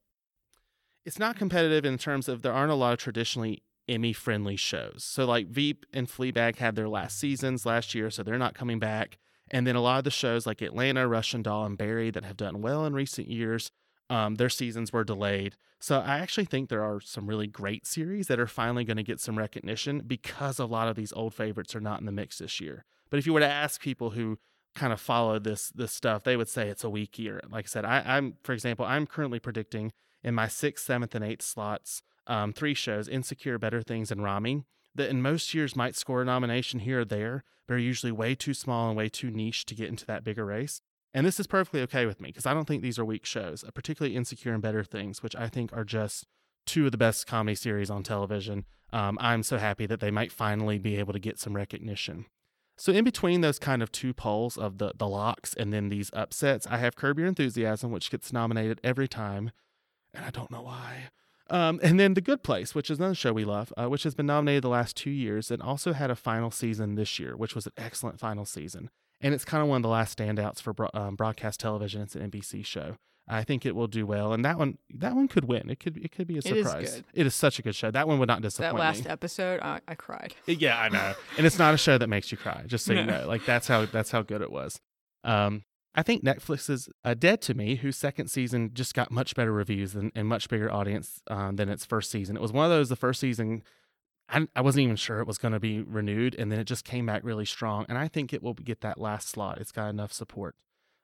it's 1.04 1.18
not 1.18 1.36
competitive 1.36 1.84
in 1.84 1.98
terms 1.98 2.28
of 2.28 2.42
there 2.42 2.52
aren't 2.52 2.72
a 2.72 2.76
lot 2.76 2.92
of 2.92 2.98
traditionally 2.98 3.62
Emmy 3.88 4.12
friendly 4.12 4.56
shows. 4.56 5.02
So 5.02 5.24
like 5.24 5.48
Veep 5.48 5.84
and 5.92 6.06
Fleabag 6.06 6.56
had 6.56 6.76
their 6.76 6.88
last 6.88 7.18
seasons 7.18 7.66
last 7.66 7.94
year, 7.94 8.10
so 8.10 8.22
they're 8.22 8.38
not 8.38 8.54
coming 8.54 8.78
back. 8.78 9.18
And 9.50 9.66
then 9.66 9.74
a 9.74 9.80
lot 9.80 9.98
of 9.98 10.04
the 10.04 10.10
shows 10.10 10.46
like 10.46 10.62
Atlanta, 10.62 11.08
Russian 11.08 11.42
Doll, 11.42 11.64
and 11.64 11.76
Barry 11.76 12.10
that 12.10 12.24
have 12.24 12.36
done 12.36 12.62
well 12.62 12.86
in 12.86 12.92
recent 12.92 13.28
years, 13.28 13.72
um, 14.10 14.34
their 14.34 14.50
seasons 14.50 14.92
were 14.92 15.04
delayed. 15.04 15.56
So 15.78 16.00
I 16.00 16.18
actually 16.18 16.44
think 16.44 16.68
there 16.68 16.84
are 16.84 17.00
some 17.00 17.26
really 17.26 17.46
great 17.46 17.86
series 17.86 18.26
that 18.26 18.40
are 18.40 18.46
finally 18.46 18.84
going 18.84 18.98
to 18.98 19.02
get 19.02 19.20
some 19.20 19.38
recognition 19.38 20.02
because 20.06 20.58
a 20.58 20.66
lot 20.66 20.88
of 20.88 20.96
these 20.96 21.12
old 21.14 21.32
favorites 21.32 21.74
are 21.74 21.80
not 21.80 22.00
in 22.00 22.06
the 22.06 22.12
mix 22.12 22.38
this 22.38 22.60
year. 22.60 22.84
But 23.08 23.18
if 23.18 23.26
you 23.26 23.32
were 23.32 23.40
to 23.40 23.46
ask 23.46 23.80
people 23.80 24.10
who 24.10 24.38
kind 24.74 24.92
of 24.92 25.00
follow 25.00 25.38
this 25.38 25.70
this 25.70 25.92
stuff, 25.92 26.24
they 26.24 26.36
would 26.36 26.48
say 26.48 26.68
it's 26.68 26.84
a 26.84 26.90
weak 26.90 27.18
year. 27.18 27.40
Like 27.50 27.64
I 27.64 27.68
said, 27.68 27.84
I, 27.84 28.02
I'm 28.04 28.34
for 28.42 28.52
example, 28.52 28.84
I'm 28.84 29.06
currently 29.06 29.38
predicting 29.38 29.92
in 30.22 30.34
my 30.34 30.48
sixth, 30.48 30.84
seventh, 30.84 31.14
and 31.14 31.24
eighth 31.24 31.42
slots, 31.42 32.02
um, 32.26 32.52
three 32.52 32.74
shows: 32.74 33.08
Insecure, 33.08 33.58
Better 33.58 33.80
Things, 33.80 34.10
and 34.10 34.22
Ramy. 34.22 34.64
That 34.94 35.08
in 35.08 35.22
most 35.22 35.54
years 35.54 35.76
might 35.76 35.94
score 35.94 36.22
a 36.22 36.24
nomination 36.24 36.80
here 36.80 37.00
or 37.00 37.04
there, 37.04 37.44
but 37.66 37.74
are 37.74 37.78
usually 37.78 38.10
way 38.10 38.34
too 38.34 38.54
small 38.54 38.88
and 38.88 38.96
way 38.96 39.08
too 39.08 39.30
niche 39.30 39.64
to 39.66 39.74
get 39.76 39.88
into 39.88 40.04
that 40.06 40.24
bigger 40.24 40.44
race. 40.44 40.82
And 41.12 41.26
this 41.26 41.40
is 41.40 41.46
perfectly 41.46 41.82
okay 41.82 42.06
with 42.06 42.20
me 42.20 42.28
because 42.28 42.46
I 42.46 42.54
don't 42.54 42.66
think 42.66 42.82
these 42.82 42.98
are 42.98 43.04
weak 43.04 43.26
shows, 43.26 43.64
uh, 43.64 43.70
particularly 43.72 44.16
Insecure 44.16 44.52
and 44.52 44.62
Better 44.62 44.84
Things, 44.84 45.22
which 45.22 45.34
I 45.34 45.48
think 45.48 45.72
are 45.72 45.84
just 45.84 46.26
two 46.66 46.86
of 46.86 46.92
the 46.92 46.98
best 46.98 47.26
comedy 47.26 47.56
series 47.56 47.90
on 47.90 48.02
television. 48.02 48.64
Um, 48.92 49.18
I'm 49.20 49.42
so 49.42 49.58
happy 49.58 49.86
that 49.86 50.00
they 50.00 50.10
might 50.10 50.32
finally 50.32 50.78
be 50.78 50.96
able 50.96 51.12
to 51.12 51.18
get 51.18 51.38
some 51.38 51.56
recognition. 51.56 52.26
So 52.76 52.92
in 52.92 53.04
between 53.04 53.40
those 53.40 53.58
kind 53.58 53.82
of 53.82 53.92
two 53.92 54.14
poles 54.14 54.56
of 54.56 54.78
the 54.78 54.92
the 54.96 55.06
locks 55.06 55.52
and 55.54 55.72
then 55.72 55.90
these 55.90 56.10
upsets, 56.14 56.66
I 56.66 56.78
have 56.78 56.96
Curb 56.96 57.18
Your 57.18 57.28
Enthusiasm, 57.28 57.90
which 57.90 58.10
gets 58.10 58.32
nominated 58.32 58.80
every 58.82 59.08
time, 59.08 59.50
and 60.14 60.24
I 60.24 60.30
don't 60.30 60.50
know 60.50 60.62
why. 60.62 61.10
Um, 61.50 61.80
and 61.82 61.98
then 61.98 62.14
The 62.14 62.20
Good 62.20 62.44
Place, 62.44 62.74
which 62.74 62.90
is 62.90 62.98
another 62.98 63.14
show 63.14 63.32
we 63.32 63.44
love, 63.44 63.72
uh, 63.76 63.88
which 63.88 64.04
has 64.04 64.14
been 64.14 64.26
nominated 64.26 64.62
the 64.62 64.68
last 64.68 64.96
two 64.96 65.10
years 65.10 65.50
and 65.50 65.60
also 65.60 65.92
had 65.92 66.10
a 66.10 66.16
final 66.16 66.52
season 66.52 66.94
this 66.94 67.18
year, 67.18 67.36
which 67.36 67.56
was 67.56 67.66
an 67.66 67.72
excellent 67.76 68.20
final 68.20 68.44
season. 68.44 68.88
And 69.20 69.34
it's 69.34 69.44
kind 69.44 69.62
of 69.62 69.68
one 69.68 69.76
of 69.76 69.82
the 69.82 69.88
last 69.88 70.16
standouts 70.18 70.60
for 70.62 70.72
bro- 70.72 70.88
um, 70.94 71.14
broadcast 71.16 71.60
television. 71.60 72.00
It's 72.02 72.14
an 72.16 72.30
NBC 72.30 72.64
show. 72.64 72.96
I 73.28 73.44
think 73.44 73.64
it 73.64 73.76
will 73.76 73.86
do 73.86 74.06
well, 74.06 74.32
and 74.32 74.44
that 74.44 74.58
one 74.58 74.78
that 74.92 75.14
one 75.14 75.28
could 75.28 75.44
win. 75.44 75.70
It 75.70 75.78
could 75.78 75.98
it 75.98 76.10
could 76.10 76.26
be 76.26 76.34
a 76.34 76.38
It 76.38 76.46
is 76.46 76.66
surprise. 76.66 76.94
good. 76.94 77.04
It 77.14 77.26
is 77.26 77.34
such 77.34 77.58
a 77.60 77.62
good 77.62 77.76
show. 77.76 77.90
That 77.90 78.08
one 78.08 78.18
would 78.18 78.26
not 78.26 78.42
disappoint. 78.42 78.74
that 78.74 78.80
last 78.80 79.04
me. 79.04 79.10
episode, 79.10 79.60
I, 79.60 79.80
I 79.86 79.94
cried. 79.94 80.34
Yeah, 80.46 80.80
I 80.80 80.88
know. 80.88 81.14
and 81.36 81.46
it's 81.46 81.58
not 81.58 81.72
a 81.72 81.76
show 81.76 81.96
that 81.96 82.08
makes 82.08 82.32
you 82.32 82.38
cry, 82.38 82.64
just 82.66 82.84
so 82.86 82.92
you 82.92 83.04
know. 83.04 83.28
Like 83.28 83.44
that's 83.44 83.68
how 83.68 83.84
that's 83.86 84.10
how 84.10 84.22
good 84.22 84.42
it 84.42 84.50
was. 84.50 84.80
Um 85.22 85.62
I 85.94 86.02
think 86.04 86.22
Netflix's 86.24 86.88
uh, 87.04 87.14
Dead 87.14 87.40
to 87.42 87.54
Me, 87.54 87.74
whose 87.74 87.96
second 87.96 88.28
season 88.28 88.70
just 88.74 88.94
got 88.94 89.10
much 89.10 89.34
better 89.34 89.52
reviews 89.52 89.92
than, 89.92 90.12
and 90.14 90.28
much 90.28 90.48
bigger 90.48 90.72
audience 90.72 91.20
um, 91.28 91.56
than 91.56 91.68
its 91.68 91.84
first 91.84 92.12
season. 92.12 92.36
It 92.36 92.40
was 92.42 92.52
one 92.52 92.64
of 92.64 92.70
those, 92.70 92.88
the 92.90 92.94
first 92.96 93.18
season, 93.18 93.64
I, 94.30 94.46
I 94.54 94.60
wasn't 94.60 94.84
even 94.84 94.96
sure 94.96 95.20
it 95.20 95.26
was 95.26 95.38
going 95.38 95.52
to 95.52 95.60
be 95.60 95.82
renewed, 95.82 96.34
and 96.38 96.50
then 96.50 96.58
it 96.58 96.64
just 96.64 96.84
came 96.84 97.06
back 97.06 97.22
really 97.24 97.44
strong. 97.44 97.84
And 97.88 97.98
I 97.98 98.08
think 98.08 98.32
it 98.32 98.42
will 98.42 98.54
get 98.54 98.80
that 98.80 99.00
last 99.00 99.28
slot. 99.28 99.58
It's 99.58 99.72
got 99.72 99.90
enough 99.90 100.12
support. 100.12 100.54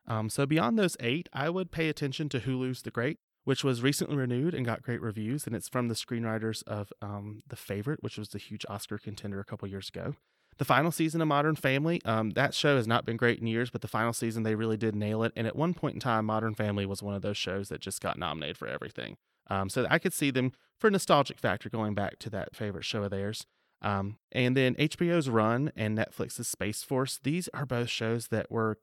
Um, 0.06 0.30
so 0.30 0.46
beyond 0.46 0.78
those 0.78 0.96
eight, 1.00 1.28
I 1.32 1.50
would 1.50 1.70
pay 1.70 1.88
attention 1.88 2.28
to 2.30 2.40
Hulu's 2.40 2.82
The 2.82 2.90
Great, 2.90 3.18
which 3.44 3.64
was 3.64 3.82
recently 3.82 4.16
renewed 4.16 4.54
and 4.54 4.64
got 4.64 4.82
great 4.82 5.00
reviews. 5.00 5.46
And 5.46 5.56
it's 5.56 5.68
from 5.68 5.88
the 5.88 5.94
screenwriters 5.94 6.62
of 6.66 6.92
um, 7.02 7.42
The 7.48 7.56
Favorite, 7.56 8.02
which 8.02 8.16
was 8.16 8.28
the 8.28 8.38
huge 8.38 8.64
Oscar 8.68 8.98
contender 8.98 9.40
a 9.40 9.44
couple 9.44 9.68
years 9.68 9.88
ago. 9.88 10.14
The 10.58 10.64
final 10.64 10.90
season 10.90 11.20
of 11.20 11.28
Modern 11.28 11.56
Family, 11.56 12.00
um, 12.04 12.30
that 12.30 12.54
show 12.54 12.76
has 12.76 12.86
not 12.86 13.04
been 13.04 13.18
great 13.18 13.40
in 13.40 13.46
years, 13.46 13.68
but 13.68 13.82
the 13.82 13.88
final 13.88 14.14
season 14.14 14.42
they 14.42 14.54
really 14.54 14.78
did 14.78 14.94
nail 14.94 15.22
it. 15.22 15.32
And 15.36 15.46
at 15.46 15.54
one 15.54 15.74
point 15.74 15.94
in 15.94 16.00
time, 16.00 16.24
Modern 16.24 16.54
Family 16.54 16.86
was 16.86 17.02
one 17.02 17.14
of 17.14 17.20
those 17.20 17.36
shows 17.36 17.68
that 17.68 17.80
just 17.80 18.00
got 18.00 18.18
nominated 18.18 18.56
for 18.56 18.66
everything. 18.66 19.18
Um, 19.48 19.68
so 19.68 19.87
I 19.90 19.98
could 19.98 20.12
see 20.12 20.30
them 20.30 20.52
for 20.78 20.90
nostalgic 20.90 21.38
factor 21.38 21.68
going 21.68 21.94
back 21.94 22.18
to 22.20 22.30
that 22.30 22.54
favorite 22.54 22.85
show 22.85 23.02
of 23.04 23.11
theirs. 23.11 23.46
Um, 23.82 24.18
and 24.32 24.56
then 24.56 24.74
HBO's 24.74 25.28
Run 25.28 25.72
and 25.76 25.96
Netflix's 25.96 26.48
Space 26.48 26.82
Force. 26.82 27.20
These 27.22 27.48
are 27.54 27.66
both 27.66 27.88
shows 27.88 28.28
that 28.28 28.50
were 28.50 28.78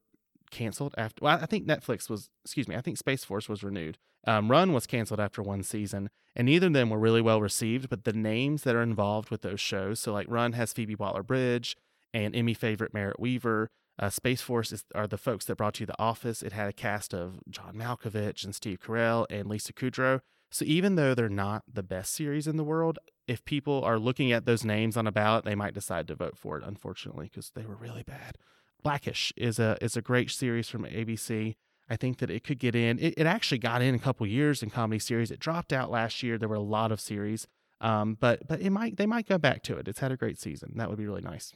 canceled 0.52 0.94
after. 0.98 1.24
Well, 1.24 1.40
I 1.42 1.46
think 1.46 1.68
Netflix 1.68 2.10
was. 2.10 2.30
Excuse 2.46 2.68
me. 2.68 2.76
I 2.76 2.82
think 2.82 2.98
Space 2.98 3.24
Force 3.24 3.50
was 3.50 3.64
renewed. 3.64 3.98
Um, 4.26 4.50
Run 4.50 4.72
was 4.72 4.88
canceled 4.88 5.20
after 5.20 5.42
one 5.42 5.64
season, 5.64 6.10
and 6.36 6.46
neither 6.46 6.68
of 6.68 6.74
them 6.74 6.90
were 6.90 7.00
really 7.00 7.22
well 7.22 7.42
received. 7.42 7.90
But 7.90 8.06
the 8.06 8.14
names 8.14 8.64
that 8.64 8.76
are 8.76 8.84
involved 8.84 9.30
with 9.30 9.42
those 9.42 9.60
shows, 9.60 10.00
so 10.00 10.14
like 10.14 10.28
Run 10.30 10.54
has 10.54 10.72
Phoebe 10.72 10.96
Waller-Bridge 10.96 11.76
and 12.14 12.36
Emmy 12.36 12.54
favorite 12.54 12.94
Merritt 12.94 13.20
Wever. 13.20 13.70
Uh, 14.00 14.10
Space 14.10 14.42
Force 14.42 14.72
is, 14.72 14.86
are 14.96 15.08
the 15.08 15.18
folks 15.18 15.46
that 15.46 15.58
brought 15.58 15.80
you 15.80 15.86
The 15.86 16.00
Office. 16.00 16.42
It 16.42 16.52
had 16.52 16.68
a 16.68 16.74
cast 16.74 17.14
of 17.14 17.40
John 17.50 17.76
Malkovich 17.76 18.44
and 18.44 18.56
Steve 18.56 18.80
Carell 18.80 19.26
and 19.30 19.48
Lisa 19.48 19.74
Kudrow. 19.74 20.22
So 20.54 20.66
even 20.66 20.96
though 20.96 21.16
they're 21.16 21.30
not 21.30 21.64
the 21.68 21.82
best 21.82 22.14
series 22.14 22.46
in 22.46 22.58
the 22.58 22.64
world, 22.64 23.00
if 23.28 23.44
people 23.44 23.84
are 23.84 23.98
looking 23.98 24.32
at 24.32 24.46
those 24.46 24.64
names 24.64 24.96
on 24.96 25.08
a 25.08 25.12
ballot, 25.12 25.46
they 25.46 25.56
might 25.56 25.74
decide 25.74 26.08
to 26.10 26.16
vote 26.16 26.38
for 26.38 26.60
it. 26.60 26.64
Unfortunately, 26.64 27.26
because 27.26 27.50
they 27.56 27.66
were 27.66 27.76
really 27.76 28.04
bad. 28.04 28.38
Blackish 28.84 29.34
is 29.36 29.58
a 29.58 29.78
is 29.82 29.98
a 29.98 30.02
great 30.02 30.30
series 30.30 30.70
from 30.70 30.86
ABC. 30.86 31.56
I 31.90 31.96
think 31.96 32.20
that 32.20 32.30
it 32.30 32.44
could 32.44 32.60
get 32.60 32.76
in. 32.76 33.00
It, 33.00 33.16
it 33.18 33.26
actually 33.26 33.58
got 33.58 33.82
in 33.82 33.96
a 33.96 34.00
couple 34.00 34.28
years 34.28 34.62
in 34.62 34.70
comedy 34.70 35.00
series. 35.00 35.32
It 35.32 35.40
dropped 35.40 35.74
out 35.74 35.90
last 35.90 36.22
year. 36.22 36.38
There 36.38 36.48
were 36.48 36.56
a 36.56 36.62
lot 36.62 36.92
of 36.92 37.02
series, 37.02 37.48
um, 37.82 38.16
but 38.20 38.48
but 38.48 38.62
it 38.62 38.70
might 38.70 38.98
they 38.98 39.08
might 39.08 39.28
go 39.28 39.40
back 39.40 39.64
to 39.64 39.78
it. 39.78 39.88
It's 39.88 40.00
had 40.00 40.12
a 40.12 40.18
great 40.18 40.40
season. 40.40 40.74
That 40.76 40.88
would 40.88 41.00
be 41.00 41.08
really 41.08 41.24
nice. 41.24 41.52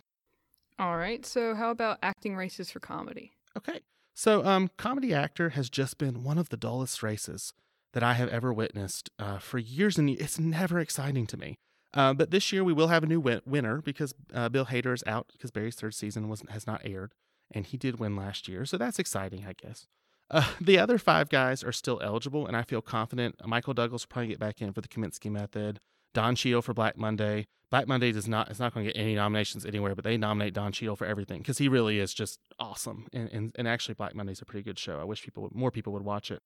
All 0.80 0.98
right. 0.98 1.24
So, 1.24 1.54
how 1.54 1.70
about 1.70 2.00
acting 2.02 2.36
races 2.36 2.72
for 2.72 2.80
comedy? 2.80 3.34
Okay. 3.56 3.82
So, 4.16 4.44
um, 4.44 4.72
comedy 4.78 5.14
actor 5.14 5.50
has 5.50 5.70
just 5.70 6.00
been 6.00 6.24
one 6.24 6.40
of 6.40 6.50
the 6.50 6.58
dullest 6.58 7.04
races 7.04 7.54
that 7.94 8.04
I 8.04 8.14
have 8.14 8.30
ever 8.30 8.54
witnessed 8.54 9.10
uh, 9.20 9.40
for 9.40 9.58
years 9.58 9.98
and 9.98 10.10
ye- 10.10 10.18
it's 10.18 10.40
never 10.40 10.80
exciting 10.80 11.26
to 11.28 11.38
me. 11.38 11.56
Uh, 11.94 12.14
but 12.14 12.32
this 12.32 12.52
year 12.52 12.64
we 12.64 12.74
will 12.74 12.90
have 12.90 13.04
a 13.04 13.08
new 13.08 13.20
win- 13.20 13.42
winner 13.46 13.82
because 13.82 14.14
uh, 14.34 14.50
Bill 14.50 14.66
Hader 14.66 14.94
is 14.94 15.04
out 15.08 15.28
because 15.32 15.52
Barry's 15.52 15.76
third 15.76 15.96
season 15.96 16.30
was 16.30 16.44
has 16.50 16.68
not 16.68 16.82
aired, 16.84 17.14
and 17.52 17.66
he 17.66 17.78
did 17.78 18.00
win 18.00 18.16
last 18.16 18.48
year, 18.48 18.66
so 18.66 18.78
that's 18.78 19.00
exciting, 19.00 19.46
I 19.48 19.54
guess. 19.54 19.88
Uh, 20.30 20.48
the 20.62 20.78
other 20.78 20.98
five 20.98 21.30
guys 21.30 21.64
are 21.64 21.72
still 21.72 22.00
eligible, 22.04 22.46
and 22.46 22.58
I 22.58 22.64
feel 22.64 22.82
confident. 22.82 23.36
Michael 23.46 23.74
Douglas 23.74 24.04
will 24.04 24.10
probably 24.10 24.28
get 24.28 24.40
back 24.40 24.62
in 24.62 24.74
for 24.74 24.82
the 24.82 24.88
Kominsky 24.90 25.32
Method. 25.32 25.80
Don 26.14 26.36
Cheadle 26.36 26.62
for 26.62 26.74
Black 26.74 26.98
Monday. 26.98 27.46
Black 27.70 27.88
Monday 27.88 28.12
does 28.12 28.28
not 28.28 28.50
is 28.52 28.60
not 28.60 28.74
going 28.74 28.86
to 28.86 28.94
get 28.94 29.00
any 29.00 29.16
nominations 29.16 29.66
anywhere, 29.66 29.96
but 29.96 30.04
they 30.04 30.18
nominate 30.18 30.54
Don 30.54 30.72
Cheadle 30.72 30.96
for 30.96 31.06
everything 31.06 31.40
because 31.40 31.58
he 31.58 31.68
really 31.68 32.00
is 32.00 32.14
just 32.14 32.40
awesome. 32.60 33.08
And, 33.14 33.30
and 33.32 33.52
and 33.58 33.68
actually, 33.68 33.96
Black 33.96 34.14
Monday's 34.14 34.42
a 34.42 34.46
pretty 34.46 34.64
good 34.64 34.80
show. 34.80 35.00
I 35.00 35.04
wish 35.04 35.24
people 35.24 35.50
more 35.54 35.72
people 35.72 35.94
would 35.94 36.04
watch 36.04 36.32
it. 36.32 36.42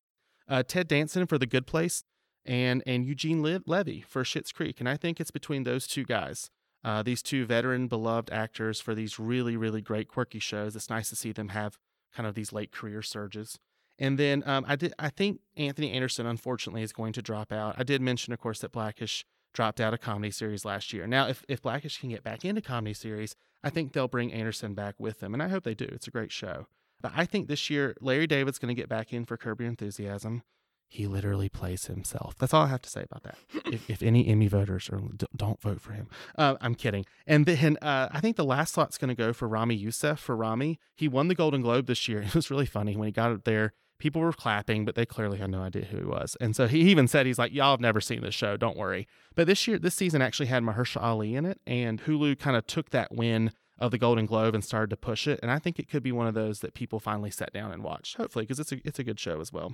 Uh, 0.48 0.64
Ted 0.64 0.88
Danson 0.88 1.26
for 1.26 1.38
The 1.38 1.46
Good 1.46 1.68
Place, 1.68 2.04
and 2.46 2.84
and 2.86 3.06
Eugene 3.06 3.42
Le- 3.42 3.62
Levy 3.66 4.02
for 4.02 4.24
Schitt's 4.24 4.52
Creek, 4.52 4.80
and 4.80 4.90
I 4.90 4.98
think 4.98 5.20
it's 5.20 5.32
between 5.32 5.64
those 5.64 5.88
two 5.88 6.04
guys. 6.04 6.50
Uh, 6.84 7.04
these 7.04 7.22
two 7.22 7.46
veteran, 7.46 7.88
beloved 7.88 8.32
actors 8.32 8.82
for 8.82 8.96
these 8.96 9.20
really, 9.20 9.56
really 9.56 9.82
great, 9.82 10.08
quirky 10.08 10.40
shows. 10.40 10.76
It's 10.76 10.90
nice 10.90 11.10
to 11.10 11.16
see 11.16 11.32
them 11.32 11.50
have 11.50 11.78
kind 12.14 12.26
of 12.26 12.34
these 12.34 12.52
late 12.52 12.72
career 12.72 13.04
surges. 13.04 13.60
And 14.00 14.18
then 14.18 14.44
um, 14.48 14.66
I 14.68 14.76
did. 14.76 14.94
I 14.98 15.10
think 15.10 15.42
Anthony 15.56 15.92
Anderson, 15.92 16.26
unfortunately, 16.26 16.82
is 16.82 16.92
going 16.92 17.14
to 17.14 17.22
drop 17.22 17.52
out. 17.52 17.76
I 17.78 17.84
did 17.84 18.02
mention, 18.02 18.34
of 18.34 18.40
course, 18.40 18.60
that 18.60 18.72
Blackish 18.72 19.26
dropped 19.54 19.80
out 19.80 19.94
of 19.94 20.02
comedy 20.02 20.32
series 20.32 20.66
last 20.66 20.92
year. 20.92 21.06
Now, 21.06 21.28
if 21.28 21.46
if 21.48 21.62
Blackish 21.62 22.00
can 22.00 22.10
get 22.10 22.24
back 22.24 22.44
into 22.44 22.62
comedy 22.62 22.96
series, 22.96 23.36
I 23.64 23.70
think 23.70 23.94
they'll 23.94 24.08
bring 24.08 24.34
Anderson 24.34 24.74
back 24.74 24.96
with 24.98 25.20
them, 25.20 25.36
and 25.36 25.44
I 25.44 25.50
hope 25.50 25.64
they 25.64 25.76
do. 25.76 25.88
It's 25.92 26.08
a 26.08 26.12
great 26.12 26.32
show. 26.32 26.66
But 27.02 27.14
I 27.16 27.26
think 27.26 27.48
this 27.48 27.70
year 27.70 27.96
Larry 28.00 28.28
David's 28.28 28.60
going 28.60 28.74
to 28.74 28.80
get 28.80 28.90
back 28.90 29.12
in 29.14 29.26
for 29.26 29.38
Curb 29.38 29.62
Your 29.62 29.70
Enthusiasm. 29.70 30.44
He 30.92 31.08
literally 31.08 31.48
plays 31.48 31.86
himself. 31.86 32.36
That's 32.38 32.54
all 32.54 32.64
I 32.64 32.68
have 32.68 32.82
to 32.82 32.90
say 32.90 33.06
about 33.10 33.24
that. 33.24 33.38
if, 33.74 33.90
if 33.90 34.04
any 34.04 34.28
Emmy 34.28 34.48
voters 34.50 34.90
are, 34.90 35.00
don't 35.34 35.62
vote 35.62 35.80
for 35.80 35.94
him. 35.94 36.10
Uh, 36.38 36.56
I'm 36.60 36.76
kidding. 36.76 37.06
And 37.26 37.46
then 37.46 37.78
uh, 37.82 38.10
I 38.12 38.20
think 38.20 38.36
the 38.36 38.44
last 38.44 38.74
slot's 38.74 38.98
going 38.98 39.08
to 39.08 39.16
go 39.16 39.32
for 39.32 39.48
Ramy 39.48 39.76
Youssef. 39.76 40.20
For 40.20 40.36
Rami, 40.36 40.80
he 40.94 41.08
won 41.08 41.30
the 41.30 41.36
Golden 41.36 41.62
Globe 41.62 41.86
this 41.88 42.10
year. 42.10 42.22
It 42.32 42.36
was 42.36 42.52
really 42.52 42.66
funny 42.66 42.98
when 42.98 43.08
he 43.08 43.14
got 43.14 43.32
up 43.32 43.46
there. 43.46 43.72
People 44.00 44.22
were 44.22 44.34
clapping, 44.34 44.84
but 44.84 44.96
they 44.96 45.06
clearly 45.06 45.38
had 45.38 45.50
no 45.50 45.62
idea 45.62 45.86
who 45.86 45.98
he 45.98 46.04
was. 46.04 46.36
And 46.42 46.58
so 46.58 46.68
he 46.68 46.80
even 46.82 47.08
said, 47.08 47.26
he's 47.26 47.40
like, 47.40 47.54
y'all 47.54 47.72
have 47.72 47.80
never 47.80 48.02
seen 48.02 48.22
this 48.22 48.36
show. 48.36 48.58
Don't 48.58 48.76
worry. 48.76 49.08
But 49.34 49.48
this 49.48 49.66
year, 49.70 49.80
this 49.80 49.96
season 49.96 50.22
actually 50.22 50.48
had 50.48 50.62
Mahershala 50.62 51.04
Ali 51.04 51.36
in 51.36 51.46
it. 51.46 51.62
And 51.66 52.04
Hulu 52.04 52.38
kind 52.38 52.58
of 52.58 52.68
took 52.68 52.90
that 52.90 53.14
win 53.14 53.52
of 53.82 53.92
the 53.92 53.98
Golden 53.98 54.28
Globe 54.28 54.54
and 54.54 54.64
started 54.64 54.92
to 54.92 54.98
push 54.98 55.28
it. 55.28 55.40
And 55.42 55.52
I 55.52 55.60
think 55.60 55.80
it 55.80 55.90
could 55.90 56.04
be 56.04 56.12
one 56.12 56.28
of 56.28 56.36
those 56.36 56.60
that 56.60 56.76
people 56.76 57.00
finally 57.00 57.32
sat 57.32 57.52
down 57.52 57.72
and 57.72 57.84
watched, 57.84 58.16
hopefully, 58.16 58.44
because 58.44 58.60
it's 58.60 58.72
a, 58.72 58.80
it's 58.86 59.00
a 59.00 59.04
good 59.04 59.20
show 59.20 59.42
as 59.42 59.52
well. 59.52 59.74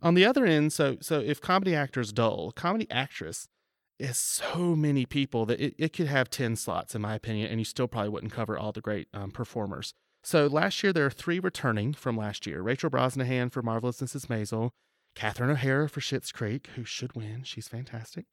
On 0.00 0.14
the 0.14 0.24
other 0.24 0.46
end, 0.46 0.72
so 0.72 0.96
so 1.00 1.20
if 1.20 1.40
comedy 1.40 1.74
actor 1.74 2.00
is 2.00 2.12
dull, 2.12 2.52
comedy 2.52 2.86
actress 2.90 3.48
is 3.98 4.16
so 4.16 4.76
many 4.76 5.04
people 5.04 5.44
that 5.46 5.60
it, 5.60 5.74
it 5.76 5.92
could 5.92 6.06
have 6.06 6.30
10 6.30 6.56
slots, 6.56 6.94
in 6.94 7.02
my 7.02 7.14
opinion, 7.14 7.50
and 7.50 7.60
you 7.60 7.64
still 7.64 7.88
probably 7.88 8.08
wouldn't 8.08 8.32
cover 8.32 8.56
all 8.56 8.72
the 8.72 8.80
great 8.80 9.08
um, 9.12 9.30
performers. 9.32 9.92
So 10.22 10.46
last 10.46 10.82
year, 10.82 10.92
there 10.92 11.06
are 11.06 11.10
three 11.10 11.40
returning 11.40 11.94
from 11.94 12.16
last 12.16 12.46
year 12.46 12.62
Rachel 12.62 12.90
Brosnahan 12.90 13.50
for 13.50 13.62
Marvelous 13.62 14.00
Mrs. 14.00 14.26
Maisel, 14.26 14.70
Catherine 15.14 15.50
O'Hara 15.50 15.88
for 15.88 16.00
Schitt's 16.00 16.32
Creek, 16.32 16.68
who 16.76 16.84
should 16.84 17.14
win. 17.14 17.42
She's 17.42 17.68
fantastic. 17.68 18.26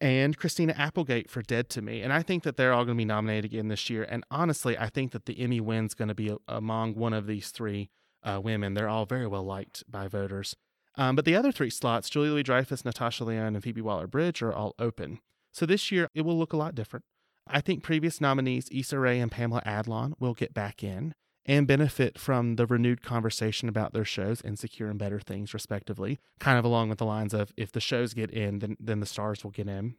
And 0.00 0.36
Christina 0.36 0.74
Applegate 0.76 1.30
for 1.30 1.42
Dead 1.42 1.68
to 1.70 1.82
Me. 1.82 2.02
And 2.02 2.12
I 2.12 2.22
think 2.22 2.42
that 2.42 2.56
they're 2.56 2.72
all 2.72 2.84
going 2.84 2.96
to 2.96 3.00
be 3.00 3.04
nominated 3.04 3.44
again 3.44 3.68
this 3.68 3.88
year. 3.88 4.04
And 4.08 4.24
honestly, 4.30 4.76
I 4.76 4.88
think 4.88 5.12
that 5.12 5.26
the 5.26 5.40
Emmy 5.40 5.60
win's 5.60 5.94
going 5.94 6.08
to 6.08 6.14
be 6.14 6.34
among 6.48 6.94
one 6.94 7.12
of 7.12 7.26
these 7.26 7.50
three 7.50 7.90
uh, 8.24 8.40
women. 8.42 8.74
They're 8.74 8.88
all 8.88 9.06
very 9.06 9.26
well 9.26 9.44
liked 9.44 9.84
by 9.88 10.08
voters. 10.08 10.56
Um, 10.96 11.16
but 11.16 11.24
the 11.24 11.36
other 11.36 11.52
three 11.52 11.70
slots, 11.70 12.10
Julia 12.10 12.32
Louis 12.32 12.42
Dreyfus, 12.42 12.84
Natasha 12.84 13.24
Lyonne, 13.24 13.54
and 13.54 13.62
Phoebe 13.62 13.80
Waller 13.80 14.06
Bridge, 14.06 14.42
are 14.42 14.52
all 14.52 14.74
open. 14.78 15.20
So 15.52 15.66
this 15.66 15.90
year, 15.90 16.08
it 16.14 16.22
will 16.22 16.38
look 16.38 16.52
a 16.52 16.56
lot 16.56 16.74
different. 16.74 17.04
I 17.46 17.60
think 17.60 17.82
previous 17.82 18.20
nominees, 18.20 18.68
Issa 18.70 18.98
Rae 18.98 19.20
and 19.20 19.30
Pamela 19.30 19.62
Adlon, 19.64 20.14
will 20.18 20.34
get 20.34 20.54
back 20.54 20.82
in 20.82 21.14
and 21.44 21.66
benefit 21.66 22.18
from 22.18 22.56
the 22.56 22.66
renewed 22.66 23.02
conversation 23.02 23.68
about 23.68 23.92
their 23.92 24.04
shows, 24.04 24.40
Insecure 24.42 24.88
and 24.88 24.98
Better 24.98 25.20
Things, 25.20 25.52
respectively, 25.52 26.20
kind 26.38 26.58
of 26.58 26.64
along 26.64 26.88
with 26.88 26.98
the 26.98 27.04
lines 27.04 27.34
of 27.34 27.52
if 27.56 27.72
the 27.72 27.80
shows 27.80 28.14
get 28.14 28.30
in, 28.30 28.60
then, 28.60 28.76
then 28.78 29.00
the 29.00 29.06
stars 29.06 29.42
will 29.42 29.50
get 29.50 29.68
in. 29.68 29.96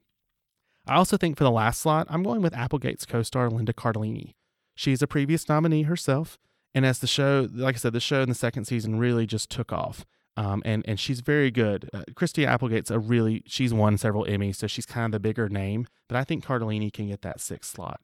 I 0.87 0.95
also 0.95 1.17
think 1.17 1.37
for 1.37 1.43
the 1.43 1.51
last 1.51 1.81
slot, 1.81 2.07
I'm 2.09 2.23
going 2.23 2.41
with 2.41 2.55
Applegate's 2.55 3.05
co 3.05 3.23
star 3.23 3.49
Linda 3.49 3.73
Cardellini. 3.73 4.35
She's 4.75 5.01
a 5.01 5.07
previous 5.07 5.47
nominee 5.47 5.83
herself, 5.83 6.37
and 6.73 6.85
as 6.85 6.99
the 6.99 7.07
show, 7.07 7.47
like 7.53 7.75
I 7.75 7.77
said, 7.77 7.93
the 7.93 7.99
show 7.99 8.21
in 8.21 8.29
the 8.29 8.35
second 8.35 8.65
season 8.65 8.99
really 8.99 9.25
just 9.25 9.49
took 9.49 9.71
off. 9.71 10.05
Um, 10.35 10.63
and 10.65 10.83
and 10.87 10.99
she's 10.99 11.19
very 11.21 11.51
good. 11.51 11.89
Uh, 11.93 12.03
Christy 12.15 12.45
Applegate's 12.45 12.89
a 12.89 12.99
really 12.99 13.43
she's 13.45 13.73
won 13.73 13.97
several 13.97 14.25
Emmys, 14.25 14.55
so 14.55 14.67
she's 14.67 14.85
kind 14.85 15.05
of 15.05 15.11
the 15.11 15.19
bigger 15.19 15.47
name. 15.47 15.87
But 16.09 16.17
I 16.17 16.23
think 16.23 16.43
Cardellini 16.43 16.91
can 16.91 17.07
get 17.07 17.21
that 17.21 17.39
sixth 17.39 17.75
slot. 17.75 18.01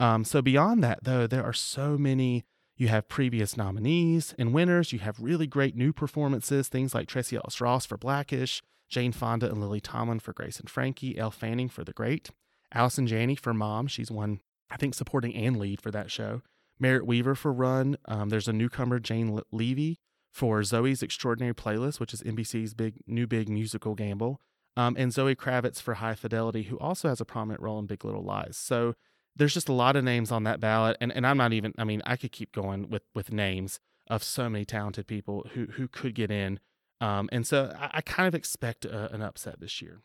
Um, 0.00 0.24
so 0.24 0.42
beyond 0.42 0.82
that, 0.84 1.00
though, 1.02 1.26
there 1.26 1.44
are 1.44 1.52
so 1.52 1.96
many 1.96 2.44
you 2.78 2.88
have 2.88 3.08
previous 3.08 3.56
nominees 3.56 4.34
and 4.38 4.54
winners. 4.54 4.92
You 4.92 5.00
have 5.00 5.18
really 5.20 5.48
great 5.48 5.76
new 5.76 5.92
performances, 5.92 6.68
things 6.68 6.94
like 6.94 7.08
Tracee 7.08 7.36
Ellis 7.36 7.60
Ross 7.60 7.84
for 7.84 7.98
Blackish, 7.98 8.62
Jane 8.88 9.12
Fonda 9.12 9.50
and 9.50 9.60
Lily 9.60 9.80
Tomlin 9.80 10.20
for 10.20 10.32
Grace 10.32 10.60
and 10.60 10.70
Frankie, 10.70 11.18
Elle 11.18 11.32
Fanning 11.32 11.68
for 11.68 11.82
The 11.82 11.92
Great, 11.92 12.30
Allison 12.72 13.08
Janney 13.08 13.34
for 13.34 13.52
Mom. 13.52 13.88
She's 13.88 14.12
won, 14.12 14.40
I 14.70 14.76
think, 14.76 14.94
supporting 14.94 15.34
and 15.34 15.58
lead 15.58 15.80
for 15.80 15.90
that 15.90 16.10
show. 16.10 16.40
Merritt 16.78 17.04
Wever 17.04 17.34
for 17.34 17.52
Run. 17.52 17.98
Um, 18.06 18.28
there's 18.28 18.46
a 18.46 18.52
newcomer, 18.52 19.00
Jane 19.00 19.40
Levy, 19.50 19.98
for 20.32 20.60
Zoey's 20.60 21.02
Extraordinary 21.02 21.54
Playlist, 21.54 21.98
which 21.98 22.14
is 22.14 22.22
NBC's 22.22 22.74
big 22.74 22.94
new 23.08 23.26
big 23.26 23.48
musical 23.48 23.96
gamble. 23.96 24.40
Um, 24.76 24.94
and 24.96 25.12
Zoe 25.12 25.34
Kravitz 25.34 25.82
for 25.82 25.94
High 25.94 26.14
Fidelity, 26.14 26.64
who 26.64 26.78
also 26.78 27.08
has 27.08 27.20
a 27.20 27.24
prominent 27.24 27.60
role 27.60 27.80
in 27.80 27.86
Big 27.86 28.04
Little 28.04 28.22
Lies. 28.22 28.56
So 28.56 28.94
there's 29.38 29.54
just 29.54 29.68
a 29.68 29.72
lot 29.72 29.96
of 29.96 30.04
names 30.04 30.30
on 30.30 30.44
that 30.44 30.60
ballot, 30.60 30.96
and, 31.00 31.12
and 31.12 31.26
I'm 31.26 31.38
not 31.38 31.52
even. 31.52 31.72
I 31.78 31.84
mean, 31.84 32.02
I 32.04 32.16
could 32.16 32.32
keep 32.32 32.52
going 32.52 32.90
with 32.90 33.02
with 33.14 33.32
names 33.32 33.80
of 34.08 34.22
so 34.22 34.48
many 34.48 34.64
talented 34.64 35.06
people 35.06 35.46
who 35.54 35.66
who 35.66 35.88
could 35.88 36.14
get 36.14 36.30
in, 36.30 36.60
um, 37.00 37.28
and 37.32 37.46
so 37.46 37.74
I, 37.78 37.90
I 37.94 38.00
kind 38.00 38.26
of 38.26 38.34
expect 38.34 38.84
a, 38.84 39.12
an 39.14 39.22
upset 39.22 39.60
this 39.60 39.80
year. 39.80 40.02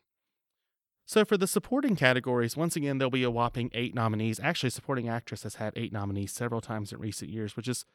So 1.06 1.26
for 1.26 1.38
the 1.38 1.48
supporting 1.48 1.96
categories, 1.96 2.56
once 2.56 2.76
again 2.76 2.98
there'll 2.98 3.12
be 3.12 3.24
a 3.24 3.32
whopping 3.32 3.70
eight 3.74 3.94
nominees. 3.94 4.40
Actually, 4.40 4.70
supporting 4.70 5.10
actress 5.10 5.44
has 5.44 5.56
had 5.56 5.74
eight 5.76 5.92
nominees 5.92 6.32
several 6.32 6.62
times 6.62 6.94
in 6.94 7.00
recent 7.00 7.30
years, 7.30 7.58
which 7.58 7.68
is 7.68 7.86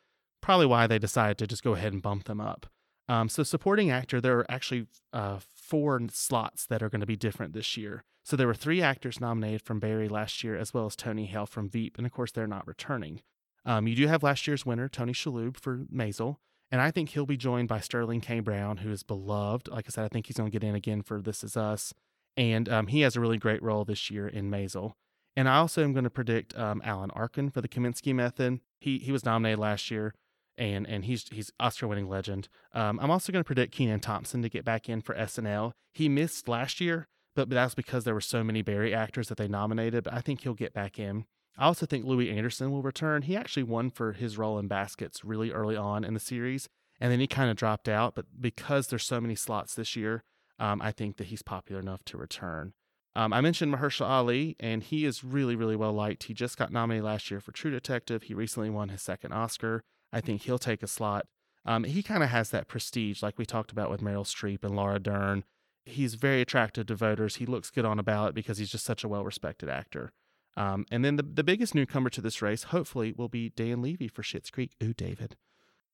probably 0.43 0.67
why 0.67 0.87
they 0.87 0.99
decided 0.99 1.39
to 1.39 1.47
just 1.47 1.65
go 1.65 1.75
ahead 1.75 1.93
and 1.93 2.03
bump 2.03 2.25
them 2.25 2.41
up. 2.41 2.67
Um, 3.09 3.29
so 3.29 3.43
supporting 3.43 3.91
actor, 3.91 4.21
there 4.21 4.39
are 4.39 4.51
actually 4.51 4.87
uh, 5.13 5.39
four 5.69 6.01
slots 6.11 6.67
that 6.67 6.83
are 6.83 6.89
going 6.89 7.01
to 7.01 7.07
be 7.07 7.17
different 7.17 7.53
this 7.53 7.77
year. 7.77 8.05
So 8.25 8.37
there 8.37 8.47
were 8.47 8.55
three 8.55 8.83
actors 8.83 9.21
nominated 9.21 9.63
from 9.63 9.81
Barry 9.81 10.09
last 10.09 10.43
year, 10.43 10.57
as 10.57 10.75
well 10.75 10.87
as 10.87 10.97
Tony 10.97 11.27
Hale 11.27 11.47
from 11.47 11.69
Veep, 11.69 11.97
and 11.97 12.07
of 12.07 12.13
course 12.13 12.33
they're 12.33 12.47
not 12.47 12.67
returning. 12.67 13.21
Um, 13.65 13.87
you 13.87 13.95
do 13.95 14.07
have 14.07 14.23
last 14.23 14.47
year's 14.47 14.67
winner, 14.67 14.89
Tony 14.89 15.13
Shalhoub 15.13 15.57
for 15.57 15.85
Maisel, 15.93 16.37
and 16.71 16.81
I 16.81 16.91
think 16.91 17.11
he'll 17.11 17.27
be 17.27 17.37
joined 17.37 17.69
by 17.69 17.81
Sterling 17.81 18.21
K. 18.21 18.41
Brown, 18.41 18.79
who 18.79 18.91
is 18.91 19.03
beloved. 19.03 19.69
Like 19.69 19.87
I 19.89 19.91
said, 19.91 20.05
I 20.05 20.09
think 20.09 20.27
he's 20.27 20.37
going 20.37 20.51
to 20.51 20.59
get 20.59 20.67
in 20.67 20.75
again 20.75 21.03
for 21.03 21.21
This 21.21 21.45
Is 21.45 21.57
Us, 21.57 21.93
and 22.37 22.69
um, 22.69 22.87
he 22.89 23.01
has 23.03 23.17
a 23.17 23.21
really 23.21 23.39
great 23.39 23.63
role 23.63 23.85
this 23.85 24.11
year 24.11 24.29
in 24.29 24.51
Maisel. 24.51 24.93
And 25.37 25.49
I 25.49 25.57
also 25.57 25.85
am 25.85 25.93
going 25.93 26.05
to 26.05 26.11
predict 26.11 26.57
um, 26.59 26.83
Alan 26.85 27.11
Arkin 27.13 27.51
for 27.51 27.61
the 27.61 27.69
Kominsky 27.69 28.15
Method. 28.15 28.61
He 28.81 28.99
he 28.99 29.13
was 29.13 29.25
nominated 29.25 29.59
last 29.59 29.91
year, 29.91 30.15
and 30.59 30.87
and 30.87 31.05
he's 31.05 31.27
he's 31.31 31.53
Oscar 31.61 31.89
winning 31.89 32.09
legend. 32.09 32.49
Um, 32.75 32.99
I'm 33.01 33.11
also 33.11 33.33
going 33.33 33.43
to 33.43 33.47
predict 33.47 33.73
Kenan 33.73 34.01
Thompson 34.01 34.43
to 34.43 34.49
get 34.49 34.65
back 34.65 34.89
in 34.89 35.01
for 35.01 35.15
SNL. 35.15 35.73
He 35.93 36.09
missed 36.09 36.49
last 36.49 36.81
year, 36.81 37.07
but, 37.35 37.49
but 37.49 37.55
that's 37.55 37.75
because 37.75 38.05
there 38.05 38.15
were 38.15 38.21
so 38.21 38.45
many 38.45 38.63
Barry 38.63 38.95
actors 38.95 39.29
that 39.29 39.39
they 39.39 39.49
nominated. 39.49 40.05
But 40.05 40.15
I 40.15 40.21
think 40.21 40.43
he'll 40.43 40.55
get 40.55 40.75
back 40.75 40.99
in. 40.99 41.25
I 41.57 41.65
also 41.65 41.87
think 41.87 42.05
Louie 42.05 42.31
Anderson 42.31 42.71
will 42.71 42.83
return. 42.83 43.23
He 43.23 43.37
actually 43.37 43.65
won 43.65 43.91
for 43.91 44.13
his 44.13 44.39
role 44.39 44.59
in 44.59 44.69
Baskets 44.69 45.25
really 45.25 45.51
early 45.51 45.77
on 45.77 46.05
in 46.05 46.15
the 46.15 46.21
series, 46.21 46.69
and 47.01 47.11
then 47.11 47.21
he 47.21 47.27
kind 47.27 47.51
of 47.51 47.57
dropped 47.57 47.89
out. 47.89 48.15
But 48.15 48.27
because 48.41 48.89
there's 48.89 49.07
so 49.07 49.21
many 49.21 49.35
slots 49.35 49.75
this 49.75 49.97
year, 49.97 50.23
um, 50.59 50.83
I 50.83 50.93
think 50.93 51.17
that 51.17 51.29
he's 51.29 51.43
popular 51.43 51.81
enough 51.81 52.05
to 52.07 52.19
return. 52.19 52.75
Um, 53.17 53.33
I 53.33 53.41
mentioned 53.41 53.75
Mahershala 53.75 54.09
Ali, 54.09 54.57
and 54.61 54.83
he 54.83 55.05
is 55.05 55.25
really, 55.25 55.57
really 55.57 55.75
well 55.75 55.93
liked. 55.93 56.25
He 56.25 56.35
just 56.35 56.57
got 56.57 56.71
nominated 56.71 57.05
last 57.05 57.31
year 57.31 57.41
for 57.41 57.51
True 57.51 57.71
Detective. 57.71 58.25
He 58.25 58.35
recently 58.35 58.71
won 58.71 58.91
his 58.91 59.03
second 59.03 59.33
Oscar. 59.33 59.83
I 60.13 60.21
think 60.21 60.43
he'll 60.43 60.59
take 60.59 60.83
a 60.83 60.87
slot. 60.87 61.27
Um, 61.65 61.85
he 61.85 62.03
kind 62.03 62.23
of 62.23 62.31
has 62.31 62.51
that 62.51 62.69
prestige, 62.69 63.23
like 63.23 63.39
we 63.39 63.45
talked 63.45 63.73
about 63.73 63.91
with 63.91 64.01
Meryl 64.01 64.25
Streep 64.25 64.65
and 64.65 64.75
Laura 64.75 64.99
Dern 64.99 65.45
he's 65.89 66.15
very 66.15 66.41
attractive 66.41 66.87
to 66.87 66.95
voters. 66.95 67.37
He 67.37 67.47
looks 67.47 67.71
good 67.71 67.85
on 67.85 67.99
a 67.99 68.03
ballot 68.03 68.35
because 68.35 68.59
he's 68.59 68.71
just 68.71 68.85
such 68.85 69.05
a 69.05 69.09
well 69.09 69.25
respected 69.25 69.69
actor. 69.69 70.13
Um, 70.57 70.87
and 70.91 71.05
then 71.05 71.17
the, 71.17 71.23
the 71.23 71.45
biggest 71.45 71.75
newcomer 71.75 72.11
to 72.11 72.21
this 72.21 72.43
race, 72.43 72.65
hopefully, 72.65 73.13
will 73.17 73.29
be 73.29 73.51
Dan 73.51 73.81
Levy 73.81 74.09
for 74.09 74.23
Schitt's 74.23 74.51
Creek. 74.51 74.73
Ooh, 74.83 74.93
David. 74.93 75.37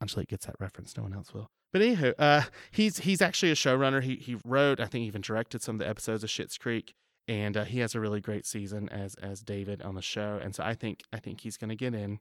Angelique 0.00 0.28
gets 0.28 0.46
that 0.46 0.56
reference. 0.58 0.96
No 0.96 1.02
one 1.02 1.14
else 1.14 1.32
will. 1.32 1.50
But 1.72 1.82
anywho, 1.82 2.14
uh, 2.18 2.42
he's 2.70 2.98
he's 2.98 3.20
actually 3.20 3.52
a 3.52 3.56
showrunner. 3.56 4.02
He 4.02 4.16
he 4.16 4.36
wrote, 4.44 4.80
I 4.80 4.86
think, 4.86 5.06
even 5.06 5.20
directed 5.20 5.62
some 5.62 5.76
of 5.76 5.78
the 5.80 5.88
episodes 5.88 6.24
of 6.24 6.30
Schitt's 6.30 6.58
Creek, 6.58 6.94
and 7.26 7.56
uh, 7.56 7.64
he 7.64 7.80
has 7.80 7.94
a 7.94 8.00
really 8.00 8.20
great 8.20 8.46
season 8.46 8.88
as 8.90 9.14
as 9.16 9.42
David 9.42 9.82
on 9.82 9.94
the 9.94 10.02
show. 10.02 10.38
And 10.42 10.54
so 10.54 10.62
I 10.62 10.74
think 10.74 11.02
I 11.12 11.18
think 11.18 11.40
he's 11.40 11.56
going 11.56 11.70
to 11.70 11.76
get 11.76 11.94
in. 11.94 12.20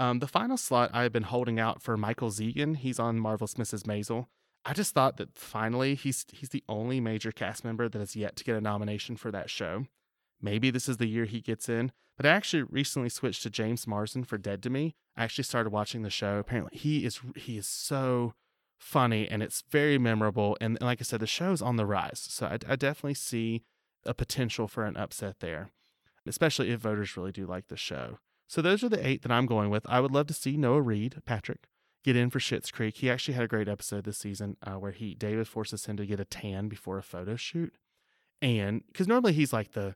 Um, 0.00 0.20
the 0.20 0.26
final 0.26 0.56
slot 0.56 0.90
I've 0.94 1.12
been 1.12 1.24
holding 1.24 1.60
out 1.60 1.82
for 1.82 1.94
Michael 1.94 2.30
Zegan. 2.30 2.76
He's 2.76 2.98
on 2.98 3.18
Marvelous 3.20 3.56
Mrs. 3.56 3.82
Maisel. 3.82 4.28
I 4.64 4.72
just 4.72 4.94
thought 4.94 5.18
that 5.18 5.38
finally 5.38 5.94
he's 5.94 6.24
he's 6.32 6.48
the 6.48 6.64
only 6.70 7.00
major 7.00 7.30
cast 7.30 7.66
member 7.66 7.86
that 7.86 7.98
has 7.98 8.16
yet 8.16 8.34
to 8.36 8.44
get 8.44 8.56
a 8.56 8.62
nomination 8.62 9.16
for 9.16 9.30
that 9.30 9.50
show. 9.50 9.84
Maybe 10.40 10.70
this 10.70 10.88
is 10.88 10.96
the 10.96 11.06
year 11.06 11.26
he 11.26 11.42
gets 11.42 11.68
in. 11.68 11.92
But 12.16 12.24
I 12.24 12.30
actually 12.30 12.62
recently 12.62 13.10
switched 13.10 13.42
to 13.42 13.50
James 13.50 13.86
Marsden 13.86 14.24
for 14.24 14.38
Dead 14.38 14.62
to 14.62 14.70
Me. 14.70 14.94
I 15.18 15.24
actually 15.24 15.44
started 15.44 15.68
watching 15.68 16.00
the 16.00 16.08
show. 16.08 16.38
Apparently, 16.38 16.78
he 16.78 17.04
is 17.04 17.20
he 17.36 17.58
is 17.58 17.66
so 17.66 18.32
funny 18.78 19.28
and 19.28 19.42
it's 19.42 19.64
very 19.70 19.98
memorable. 19.98 20.56
And, 20.62 20.78
and 20.80 20.86
like 20.86 21.02
I 21.02 21.04
said, 21.04 21.20
the 21.20 21.26
show's 21.26 21.60
on 21.60 21.76
the 21.76 21.84
rise, 21.84 22.26
so 22.26 22.46
I, 22.46 22.58
I 22.66 22.76
definitely 22.76 23.14
see 23.14 23.64
a 24.06 24.14
potential 24.14 24.66
for 24.66 24.86
an 24.86 24.96
upset 24.96 25.40
there, 25.40 25.72
especially 26.26 26.70
if 26.70 26.80
voters 26.80 27.18
really 27.18 27.32
do 27.32 27.44
like 27.44 27.68
the 27.68 27.76
show. 27.76 28.18
So 28.50 28.60
those 28.60 28.82
are 28.82 28.88
the 28.88 29.06
eight 29.06 29.22
that 29.22 29.30
I'm 29.30 29.46
going 29.46 29.70
with. 29.70 29.86
I 29.88 30.00
would 30.00 30.10
love 30.10 30.26
to 30.26 30.34
see 30.34 30.56
Noah 30.56 30.82
Reid, 30.82 31.22
Patrick, 31.24 31.68
get 32.02 32.16
in 32.16 32.30
for 32.30 32.40
Schitt's 32.40 32.72
Creek. 32.72 32.96
He 32.96 33.08
actually 33.08 33.34
had 33.34 33.44
a 33.44 33.48
great 33.48 33.68
episode 33.68 34.02
this 34.02 34.18
season 34.18 34.56
uh, 34.64 34.72
where 34.72 34.90
he 34.90 35.14
David 35.14 35.46
forces 35.46 35.86
him 35.86 35.96
to 35.98 36.04
get 36.04 36.18
a 36.18 36.24
tan 36.24 36.66
before 36.66 36.98
a 36.98 37.02
photo 37.04 37.36
shoot, 37.36 37.72
and 38.42 38.82
because 38.88 39.06
normally 39.06 39.34
he's 39.34 39.52
like 39.52 39.70
the 39.70 39.94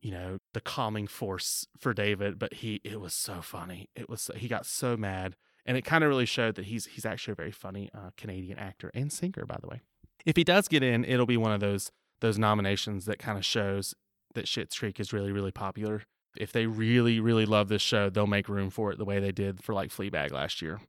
you 0.00 0.10
know 0.10 0.38
the 0.52 0.60
calming 0.60 1.06
force 1.06 1.68
for 1.78 1.94
David, 1.94 2.40
but 2.40 2.54
he 2.54 2.80
it 2.82 3.00
was 3.00 3.14
so 3.14 3.40
funny. 3.40 3.88
It 3.94 4.08
was 4.08 4.32
he 4.34 4.48
got 4.48 4.66
so 4.66 4.96
mad, 4.96 5.36
and 5.64 5.76
it 5.76 5.84
kind 5.84 6.02
of 6.02 6.10
really 6.10 6.26
showed 6.26 6.56
that 6.56 6.64
he's 6.64 6.86
he's 6.86 7.06
actually 7.06 7.32
a 7.32 7.36
very 7.36 7.52
funny 7.52 7.88
uh, 7.94 8.10
Canadian 8.16 8.58
actor 8.58 8.90
and 8.94 9.12
singer, 9.12 9.46
by 9.46 9.58
the 9.62 9.68
way. 9.68 9.80
If 10.26 10.34
he 10.34 10.42
does 10.42 10.66
get 10.66 10.82
in, 10.82 11.04
it'll 11.04 11.24
be 11.24 11.36
one 11.36 11.52
of 11.52 11.60
those 11.60 11.92
those 12.20 12.36
nominations 12.36 13.04
that 13.04 13.20
kind 13.20 13.38
of 13.38 13.44
shows 13.44 13.94
that 14.34 14.46
Schitt's 14.46 14.76
Creek 14.76 14.98
is 14.98 15.12
really 15.12 15.30
really 15.30 15.52
popular. 15.52 16.02
If 16.36 16.52
they 16.52 16.66
really 16.66 17.20
really 17.20 17.46
love 17.46 17.68
this 17.68 17.82
show, 17.82 18.10
they'll 18.10 18.26
make 18.26 18.48
room 18.48 18.70
for 18.70 18.92
it 18.92 18.98
the 18.98 19.04
way 19.04 19.20
they 19.20 19.32
did 19.32 19.62
for 19.62 19.74
like 19.74 19.90
Fleabag 19.90 20.32
last 20.32 20.62
year. 20.62 20.80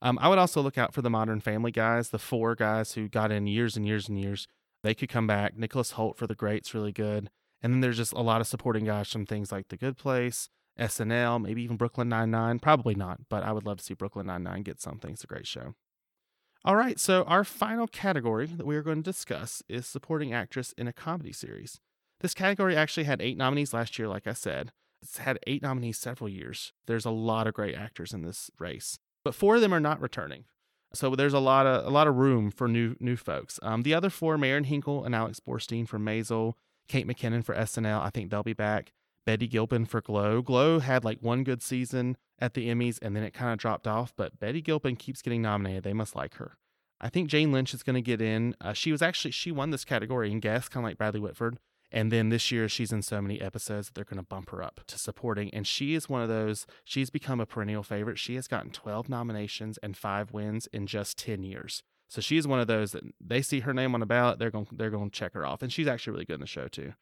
Um, 0.00 0.18
I 0.20 0.28
would 0.28 0.38
also 0.38 0.62
look 0.62 0.78
out 0.78 0.94
for 0.94 1.02
the 1.02 1.10
Modern 1.10 1.40
Family 1.40 1.72
guys, 1.72 2.10
the 2.10 2.18
four 2.18 2.54
guys 2.54 2.92
who 2.92 3.08
got 3.08 3.32
in 3.32 3.46
years 3.46 3.76
and 3.76 3.86
years 3.86 4.08
and 4.08 4.20
years. 4.20 4.46
They 4.84 4.94
could 4.94 5.08
come 5.08 5.26
back. 5.26 5.56
Nicholas 5.56 5.92
Hoult 5.92 6.16
for 6.16 6.26
The 6.26 6.36
Great's 6.36 6.72
really 6.72 6.92
good. 6.92 7.30
And 7.60 7.72
then 7.72 7.80
there's 7.80 7.96
just 7.96 8.12
a 8.12 8.20
lot 8.20 8.40
of 8.40 8.46
supporting 8.46 8.84
guys 8.84 9.10
from 9.10 9.26
things 9.26 9.50
like 9.50 9.68
The 9.68 9.76
Good 9.76 9.96
Place, 9.96 10.48
SNL, 10.78 11.42
maybe 11.42 11.62
even 11.62 11.76
Brooklyn 11.76 12.08
Nine-Nine. 12.08 12.60
Probably 12.60 12.94
not, 12.94 13.28
but 13.28 13.42
I 13.42 13.50
would 13.50 13.66
love 13.66 13.78
to 13.78 13.84
see 13.84 13.94
Brooklyn 13.94 14.26
Nine-Nine 14.26 14.62
get 14.62 14.80
something. 14.80 15.10
It's 15.12 15.24
a 15.24 15.26
great 15.26 15.48
show. 15.48 15.74
All 16.64 16.76
right, 16.76 17.00
so 17.00 17.24
our 17.24 17.44
final 17.44 17.88
category 17.88 18.46
that 18.46 18.66
we 18.66 18.76
are 18.76 18.82
going 18.82 19.02
to 19.02 19.10
discuss 19.10 19.62
is 19.68 19.86
supporting 19.86 20.32
actress 20.32 20.72
in 20.78 20.86
a 20.86 20.92
comedy 20.92 21.32
series. 21.32 21.80
This 22.20 22.34
category 22.34 22.76
actually 22.76 23.04
had 23.04 23.20
eight 23.20 23.36
nominees 23.36 23.72
last 23.72 23.98
year, 23.98 24.08
like 24.08 24.26
I 24.26 24.32
said. 24.32 24.72
It's 25.02 25.18
had 25.18 25.38
eight 25.46 25.62
nominees 25.62 25.98
several 25.98 26.28
years. 26.28 26.72
There's 26.86 27.04
a 27.04 27.10
lot 27.10 27.46
of 27.46 27.54
great 27.54 27.74
actors 27.74 28.12
in 28.12 28.22
this 28.22 28.50
race 28.58 28.98
but 29.28 29.34
four 29.34 29.56
of 29.56 29.60
them 29.60 29.74
are 29.74 29.80
not 29.80 30.00
returning. 30.00 30.44
So 30.94 31.14
there's 31.14 31.34
a 31.34 31.38
lot 31.38 31.66
of 31.66 31.84
a 31.84 31.90
lot 31.90 32.06
of 32.06 32.16
room 32.16 32.50
for 32.50 32.66
new 32.66 32.96
new 32.98 33.16
folks. 33.16 33.60
Um, 33.62 33.82
the 33.82 33.92
other 33.92 34.08
four, 34.08 34.38
Marin 34.38 34.64
Hinkle 34.64 35.04
and 35.04 35.14
Alex 35.14 35.38
Borstein 35.38 35.86
for 35.86 35.98
Maisel, 35.98 36.54
Kate 36.88 37.06
McKinnon 37.06 37.44
for 37.44 37.54
SNL. 37.54 38.00
I 38.00 38.08
think 38.08 38.30
they'll 38.30 38.42
be 38.42 38.54
back. 38.54 38.92
Betty 39.26 39.46
Gilpin 39.46 39.84
for 39.84 40.00
Glow. 40.00 40.40
Glow 40.40 40.78
had 40.78 41.04
like 41.04 41.18
one 41.20 41.44
good 41.44 41.62
season 41.62 42.16
at 42.38 42.54
the 42.54 42.70
Emmys 42.70 42.98
and 43.02 43.14
then 43.14 43.22
it 43.22 43.34
kind 43.34 43.52
of 43.52 43.58
dropped 43.58 43.86
off, 43.86 44.14
but 44.16 44.40
Betty 44.40 44.62
Gilpin 44.62 44.96
keeps 44.96 45.20
getting 45.20 45.42
nominated. 45.42 45.82
They 45.82 45.92
must 45.92 46.16
like 46.16 46.36
her. 46.36 46.56
I 46.98 47.10
think 47.10 47.28
Jane 47.28 47.52
Lynch 47.52 47.74
is 47.74 47.82
going 47.82 47.94
to 47.94 48.00
get 48.00 48.22
in. 48.22 48.54
Uh, 48.62 48.72
she 48.72 48.90
was 48.90 49.02
actually 49.02 49.32
she 49.32 49.52
won 49.52 49.70
this 49.70 49.84
category 49.84 50.32
in 50.32 50.40
guest, 50.40 50.70
kind 50.70 50.84
of 50.84 50.88
like 50.88 50.96
Bradley 50.96 51.20
Whitford. 51.20 51.58
And 51.90 52.12
then 52.12 52.28
this 52.28 52.50
year, 52.50 52.68
she's 52.68 52.92
in 52.92 53.02
so 53.02 53.22
many 53.22 53.40
episodes 53.40 53.86
that 53.86 53.94
they're 53.94 54.04
going 54.04 54.18
to 54.18 54.22
bump 54.22 54.50
her 54.50 54.62
up 54.62 54.80
to 54.86 54.98
supporting. 54.98 55.52
And 55.54 55.66
she 55.66 55.94
is 55.94 56.08
one 56.08 56.22
of 56.22 56.28
those, 56.28 56.66
she's 56.84 57.10
become 57.10 57.40
a 57.40 57.46
perennial 57.46 57.82
favorite. 57.82 58.18
She 58.18 58.34
has 58.34 58.46
gotten 58.46 58.70
12 58.70 59.08
nominations 59.08 59.78
and 59.82 59.96
five 59.96 60.32
wins 60.32 60.66
in 60.72 60.86
just 60.86 61.18
10 61.18 61.42
years. 61.42 61.82
So 62.08 62.20
she's 62.20 62.46
one 62.46 62.60
of 62.60 62.66
those 62.66 62.92
that 62.92 63.04
they 63.20 63.42
see 63.42 63.60
her 63.60 63.74
name 63.74 63.94
on 63.94 64.00
the 64.00 64.06
ballot, 64.06 64.38
they're 64.38 64.50
going, 64.50 64.66
they're 64.72 64.90
going 64.90 65.10
to 65.10 65.18
check 65.18 65.34
her 65.34 65.46
off. 65.46 65.62
And 65.62 65.72
she's 65.72 65.86
actually 65.86 66.12
really 66.12 66.24
good 66.24 66.34
in 66.34 66.40
the 66.40 66.46
show, 66.46 66.68
too. 66.68 66.94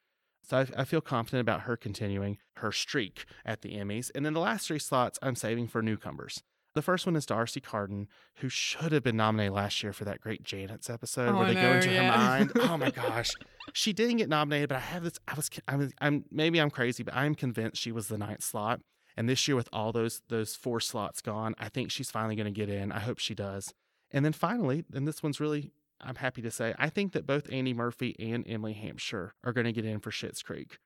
So 0.49 0.59
I, 0.59 0.66
I 0.83 0.85
feel 0.85 1.01
confident 1.01 1.40
about 1.40 1.62
her 1.62 1.77
continuing 1.77 2.38
her 2.57 2.70
streak 2.70 3.25
at 3.44 3.62
the 3.62 3.77
Emmys. 3.77 4.11
And 4.14 4.25
then 4.25 4.33
the 4.33 4.40
last 4.40 4.68
three 4.68 4.79
slots, 4.79 5.18
I'm 5.22 5.37
saving 5.37 5.68
for 5.68 5.83
newcomers. 5.83 6.42
The 6.77 6.83
first 6.83 7.07
one 7.07 7.17
is 7.17 7.25
D'Arcy 7.25 7.61
Carden, 7.61 8.07
who 8.37 8.49
should 8.51 8.93
have 8.93 9.03
been 9.03 9.17
nominated 9.17 9.55
last 9.55 9.83
year 9.83 9.93
for 9.95 10.05
that 10.05 10.21
great 10.21 10.43
Janet's 10.45 10.91
episode 10.91 11.31
Oh, 11.31 11.39
where 11.39 11.47
they 11.47 11.55
go 11.55 11.73
into 11.73 11.91
yeah. 11.91 12.12
her 12.12 12.19
mind. 12.19 12.53
Oh 12.57 12.77
my 12.77 12.91
gosh, 13.03 13.31
she 13.73 13.95
didn't 13.95 14.19
get 14.19 14.29
nominated, 14.29 14.69
but 14.69 14.77
I 14.77 14.81
have 14.81 15.03
this. 15.03 15.15
I 15.27 15.35
was, 15.35 15.51
I 15.67 15.77
was, 15.77 15.93
I'm 16.03 16.27
maybe 16.31 16.61
I'm 16.61 16.69
crazy, 16.71 17.03
but 17.03 17.15
I'm 17.15 17.35
convinced 17.35 17.81
she 17.81 17.93
was 17.93 18.09
the 18.09 18.19
ninth 18.19 18.43
slot. 18.43 18.81
And 19.17 19.27
this 19.27 19.49
year, 19.49 19.57
with 19.57 19.71
all 19.73 19.91
those 19.91 20.21
those 20.29 20.55
four 20.55 20.79
slots 20.81 21.23
gone, 21.23 21.55
I 21.59 21.71
think 21.71 21.91
she's 21.91 22.11
finally 22.11 22.37
going 22.37 22.53
to 22.53 22.53
get 22.53 22.69
in. 22.69 22.93
I 22.93 23.01
hope 23.01 23.19
she 23.19 23.35
does. 23.35 23.73
And 24.11 24.23
then 24.23 24.35
finally, 24.35 24.85
and 24.93 25.09
this 25.09 25.23
one's 25.23 25.41
really, 25.41 25.73
I'm 26.03 26.17
happy 26.17 26.43
to 26.43 26.51
say, 26.51 26.75
I 26.79 26.91
think 26.91 27.12
that 27.12 27.27
both 27.27 27.51
Annie 27.51 27.73
Murphy 27.73 28.15
and 28.19 28.45
Emily 28.47 28.75
Hampshire 28.75 29.35
are 29.43 29.55
going 29.55 29.65
to 29.65 29.73
get 29.73 29.87
in 29.87 29.99
for 29.99 30.11
Schitt's 30.11 30.43
Creek. 30.43 30.79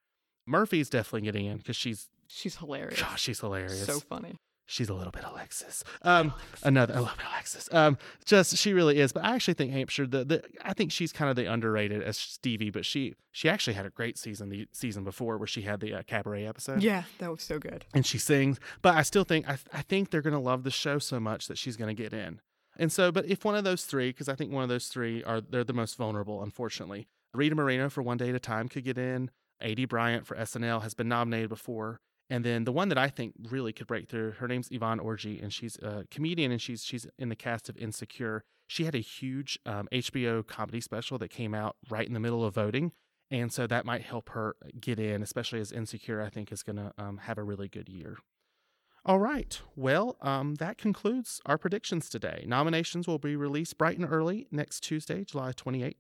Murphy's 0.47 0.89
definitely 0.89 1.23
getting 1.23 1.47
in 1.47 1.59
because 1.59 1.75
she's, 1.77 2.09
She's 2.29 2.57
hilarious. 2.57 3.01
gosh, 3.01 3.21
she's 3.23 3.41
hilarious 3.41 3.85
So 3.85 3.99
funny. 3.99 4.37
She's 4.71 4.89
a 4.89 4.95
little 4.95 5.11
bit 5.11 5.25
Alexis. 5.25 5.83
Um, 6.03 6.33
another 6.63 6.95
a 6.95 7.01
little 7.01 7.17
bit 7.17 7.27
Alexis. 7.29 7.69
Um, 7.73 7.99
just 8.25 8.57
she 8.57 8.73
really 8.73 9.01
is. 9.01 9.13
But 9.13 9.25
I 9.25 9.35
actually 9.35 9.55
think 9.55 9.73
Hampshire. 9.73 10.07
The, 10.07 10.25
the 10.25 10.45
I 10.63 10.75
think 10.75 10.93
she's 10.93 11.13
kind 11.13 11.29
of 11.29 11.35
the 11.35 11.47
underrated 11.47 12.05
as 12.05 12.17
Stevie. 12.17 12.71
But 12.71 12.87
she 12.87 13.17
she 13.33 13.49
actually 13.49 13.73
had 13.73 13.85
a 13.85 13.91
great 13.91 14.17
season 14.17 14.49
the 14.49 14.69
season 14.71 15.03
before 15.03 15.39
where 15.39 15.49
she 15.49 15.63
had 15.63 15.81
the 15.81 15.95
uh, 15.95 16.03
cabaret 16.05 16.47
episode. 16.47 16.85
Yeah, 16.85 17.03
that 17.19 17.33
was 17.33 17.43
so 17.43 17.59
good. 17.59 17.85
And 17.93 18.07
she 18.07 18.17
sings. 18.17 18.61
But 18.81 18.95
I 18.95 19.03
still 19.03 19.25
think 19.25 19.49
I 19.49 19.59
I 19.73 19.83
think 19.83 20.11
they're 20.11 20.23
gonna 20.23 20.39
love 20.41 20.63
the 20.63 20.71
show 20.71 21.01
so 21.01 21.19
much 21.19 21.49
that 21.49 21.59
she's 21.59 21.77
gonna 21.77 21.93
get 21.93 22.13
in. 22.13 22.41
And 22.77 22.93
so, 22.93 23.11
but 23.11 23.27
if 23.27 23.45
one 23.45 23.57
of 23.57 23.65
those 23.65 23.85
three, 23.85 24.11
because 24.11 24.29
I 24.29 24.37
think 24.37 24.53
one 24.53 24.63
of 24.63 24.69
those 24.69 24.87
three 24.87 25.25
are 25.25 25.41
they're 25.41 25.65
the 25.65 25.73
most 25.73 25.97
vulnerable, 25.97 26.45
unfortunately. 26.45 27.09
Rita 27.35 27.57
Moreno 27.57 27.91
for 27.91 28.03
One 28.03 28.19
Day 28.19 28.29
at 28.29 28.37
a 28.37 28.41
Time 28.41 28.69
could 28.69 28.85
get 28.85 28.99
in. 28.99 29.33
Aidy 29.61 29.89
Bryant 29.89 30.29
for 30.29 30.37
SNL 30.37 30.83
has 30.83 30.95
been 30.95 31.09
nominated 31.09 31.49
before. 31.49 32.01
And 32.31 32.45
then 32.45 32.65
the 32.65 32.73
one 32.73 32.89
that 32.89 32.99
I 32.99 33.09
think 33.09 33.35
really 33.51 33.73
could 33.73 33.89
break 33.89 34.09
through, 34.09 34.33
her 34.33 34.47
name's 34.47 34.69
Yvonne 34.71 35.01
Orji, 35.01 35.43
and 35.43 35.53
she's 35.53 35.77
a 35.83 36.05
comedian 36.11 36.53
and 36.53 36.63
she's 36.63 36.85
she's 36.85 37.07
in 37.19 37.29
the 37.29 37.37
cast 37.37 37.69
of 37.69 37.77
Insecure. 37.77 38.45
She 38.69 38.85
had 38.85 38.95
a 38.95 38.99
huge 38.99 39.59
um, 39.67 39.89
HBO 39.93 40.47
comedy 40.47 40.81
special 40.81 41.19
that 41.19 41.29
came 41.29 41.55
out 41.55 41.77
right 41.91 42.07
in 42.07 42.15
the 42.15 42.21
middle 42.21 42.45
of 42.45 42.55
voting. 42.55 42.93
And 43.33 43.53
so 43.53 43.67
that 43.67 43.85
might 43.85 44.03
help 44.03 44.31
her 44.31 44.57
get 44.81 44.99
in, 44.99 45.23
especially 45.23 45.61
as 45.61 45.73
Insecure, 45.73 46.23
I 46.23 46.31
think, 46.31 46.53
is 46.53 46.63
going 46.63 46.77
to 46.77 46.93
um, 46.97 47.19
have 47.19 47.39
a 47.39 47.43
really 47.43 47.69
good 47.69 47.89
year. 47.89 48.17
All 49.05 49.19
right. 49.19 49.61
Well, 49.77 50.17
um, 50.21 50.57
that 50.57 50.79
concludes 50.79 51.41
our 51.47 51.57
predictions 51.57 52.09
today. 52.09 52.45
Nominations 52.47 53.09
will 53.09 53.19
be 53.19 53.35
released 53.35 53.79
bright 53.79 53.99
and 53.99 54.07
early 54.11 54.47
next 54.51 54.81
Tuesday, 54.81 55.25
July 55.25 55.53
28th, 55.53 55.95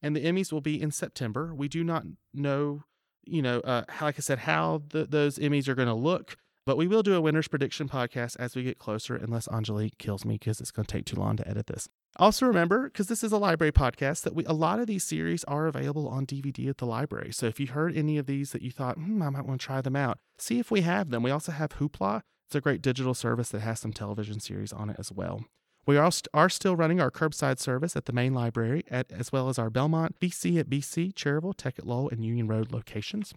and 0.00 0.14
the 0.14 0.24
Emmys 0.24 0.52
will 0.52 0.60
be 0.60 0.80
in 0.80 0.90
September. 0.92 1.52
We 1.54 1.68
do 1.68 1.82
not 1.82 2.04
know, 2.32 2.84
you 3.26 3.42
know, 3.42 3.60
uh, 3.60 3.84
like 4.00 4.16
I 4.18 4.20
said, 4.20 4.40
how 4.40 4.82
the, 4.88 5.04
those 5.04 5.38
Emmys 5.38 5.68
are 5.68 5.74
going 5.74 5.88
to 5.88 5.94
look, 5.94 6.36
but 6.66 6.76
we 6.76 6.86
will 6.86 7.02
do 7.02 7.14
a 7.14 7.20
winner's 7.20 7.48
prediction 7.48 7.88
podcast 7.88 8.36
as 8.38 8.56
we 8.56 8.62
get 8.62 8.78
closer, 8.78 9.16
unless 9.16 9.48
Angelique 9.48 9.98
kills 9.98 10.24
me 10.24 10.34
because 10.34 10.60
it's 10.60 10.70
going 10.70 10.86
to 10.86 10.92
take 10.92 11.04
too 11.04 11.16
long 11.16 11.36
to 11.36 11.48
edit 11.48 11.66
this. 11.66 11.88
Also, 12.16 12.46
remember, 12.46 12.84
because 12.84 13.08
this 13.08 13.24
is 13.24 13.32
a 13.32 13.38
library 13.38 13.72
podcast, 13.72 14.22
that 14.22 14.34
we 14.34 14.44
a 14.44 14.52
lot 14.52 14.78
of 14.78 14.86
these 14.86 15.04
series 15.04 15.44
are 15.44 15.66
available 15.66 16.08
on 16.08 16.26
DVD 16.26 16.68
at 16.68 16.78
the 16.78 16.86
library. 16.86 17.32
So 17.32 17.46
if 17.46 17.58
you 17.58 17.66
heard 17.66 17.96
any 17.96 18.18
of 18.18 18.26
these 18.26 18.52
that 18.52 18.62
you 18.62 18.70
thought, 18.70 18.96
hmm, 18.96 19.20
I 19.20 19.30
might 19.30 19.46
want 19.46 19.60
to 19.60 19.66
try 19.66 19.80
them 19.80 19.96
out, 19.96 20.18
see 20.38 20.58
if 20.58 20.70
we 20.70 20.82
have 20.82 21.10
them. 21.10 21.22
We 21.22 21.30
also 21.30 21.52
have 21.52 21.70
Hoopla. 21.70 22.22
It's 22.46 22.54
a 22.54 22.60
great 22.60 22.82
digital 22.82 23.14
service 23.14 23.48
that 23.50 23.60
has 23.60 23.80
some 23.80 23.92
television 23.92 24.38
series 24.38 24.72
on 24.72 24.90
it 24.90 24.96
as 24.98 25.10
well. 25.10 25.44
We 25.86 25.96
are, 25.96 26.10
st- 26.10 26.28
are 26.32 26.48
still 26.48 26.76
running 26.76 27.00
our 27.00 27.10
curbside 27.10 27.58
service 27.58 27.96
at 27.96 28.06
the 28.06 28.12
main 28.12 28.32
library, 28.32 28.84
at, 28.90 29.12
as 29.12 29.32
well 29.32 29.48
as 29.48 29.58
our 29.58 29.70
Belmont, 29.70 30.18
BC 30.20 30.58
at 30.58 30.70
BC, 30.70 31.12
Cherryville, 31.12 31.54
Tech 31.56 31.78
at 31.78 31.86
Lowell, 31.86 32.08
and 32.08 32.24
Union 32.24 32.48
Road 32.48 32.72
locations. 32.72 33.34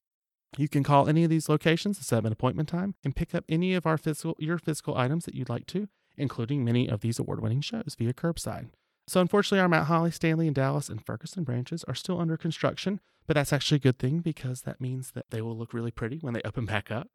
You 0.58 0.70
can 0.70 0.84
call 0.84 1.08
any 1.08 1.24
of 1.24 1.30
these 1.30 1.50
locations 1.50 1.98
to 1.98 2.06
set 2.06 2.26
an 2.26 2.32
appointment 2.32 2.70
time 2.70 2.96
and 3.04 3.16
pick 3.16 3.36
up 3.36 3.44
any 3.50 3.74
of 3.74 3.86
our 3.86 3.98
physical 3.98 4.36
your 4.40 4.58
physical 4.58 4.98
items 4.98 5.26
that 5.26 5.36
you'd 5.36 5.50
like 5.50 5.68
to, 5.68 5.90
including 6.16 6.64
many 6.64 6.88
of 6.88 7.02
these 7.02 7.20
award-winning 7.20 7.62
shows 7.62 7.96
via 7.98 8.14
curbside. 8.14 8.70
So 9.08 9.22
unfortunately, 9.22 9.60
our 9.60 9.70
Mount 9.70 9.88
Holly, 9.88 10.12
Stanley, 10.12 10.48
and 10.48 10.56
Dallas 10.56 10.90
and 10.90 11.06
Ferguson 11.06 11.44
branches 11.44 11.84
are 11.86 11.96
still 11.96 12.20
under 12.20 12.38
construction, 12.38 13.00
but 13.26 13.36
that's 13.36 13.54
actually 13.54 13.78
a 13.78 13.80
good 13.82 14.00
thing 14.00 14.20
because 14.20 14.62
that 14.62 14.82
means 14.82 15.12
that 15.12 15.30
they 15.30 15.42
will 15.42 15.58
look 15.58 15.74
really 15.74 15.92
pretty 15.92 16.18
when 16.20 16.34
they 16.34 16.42
open 16.44 16.66
back 16.66 16.92
up. 16.92 17.08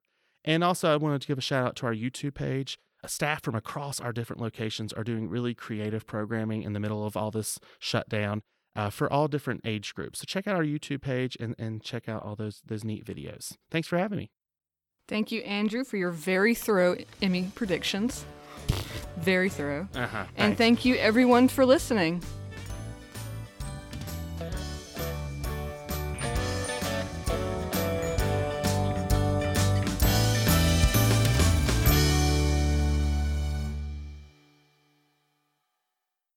And 0.44 0.64
also, 0.64 0.92
I 0.92 0.96
wanted 0.96 1.22
to 1.22 1.28
give 1.28 1.38
a 1.38 1.42
shout 1.42 1.66
out 1.66 1.76
to 1.76 1.86
our 1.86 1.94
YouTube 1.94 2.34
page. 2.34 2.78
Staff 3.06 3.42
from 3.42 3.54
across 3.54 4.00
our 4.00 4.12
different 4.12 4.40
locations 4.40 4.92
are 4.92 5.04
doing 5.04 5.28
really 5.28 5.54
creative 5.54 6.06
programming 6.06 6.62
in 6.62 6.72
the 6.72 6.80
middle 6.80 7.04
of 7.04 7.16
all 7.16 7.30
this 7.30 7.58
shutdown 7.78 8.42
uh, 8.76 8.90
for 8.90 9.12
all 9.12 9.28
different 9.28 9.60
age 9.64 9.94
groups. 9.94 10.20
So 10.20 10.24
check 10.26 10.46
out 10.46 10.56
our 10.56 10.64
YouTube 10.64 11.02
page 11.02 11.36
and, 11.40 11.54
and 11.58 11.82
check 11.82 12.08
out 12.08 12.22
all 12.22 12.36
those 12.36 12.62
those 12.64 12.84
neat 12.84 13.04
videos. 13.04 13.56
Thanks 13.70 13.88
for 13.88 13.98
having 13.98 14.18
me. 14.18 14.30
Thank 15.08 15.32
you, 15.32 15.42
Andrew, 15.42 15.84
for 15.84 15.96
your 15.96 16.10
very 16.10 16.54
thorough 16.54 16.96
Emmy 17.20 17.50
predictions. 17.54 18.24
Very 19.18 19.50
thorough. 19.50 19.88
Uh 19.94 20.06
huh. 20.06 20.24
And 20.36 20.56
thank 20.56 20.84
you, 20.84 20.94
everyone, 20.96 21.48
for 21.48 21.66
listening. 21.66 22.22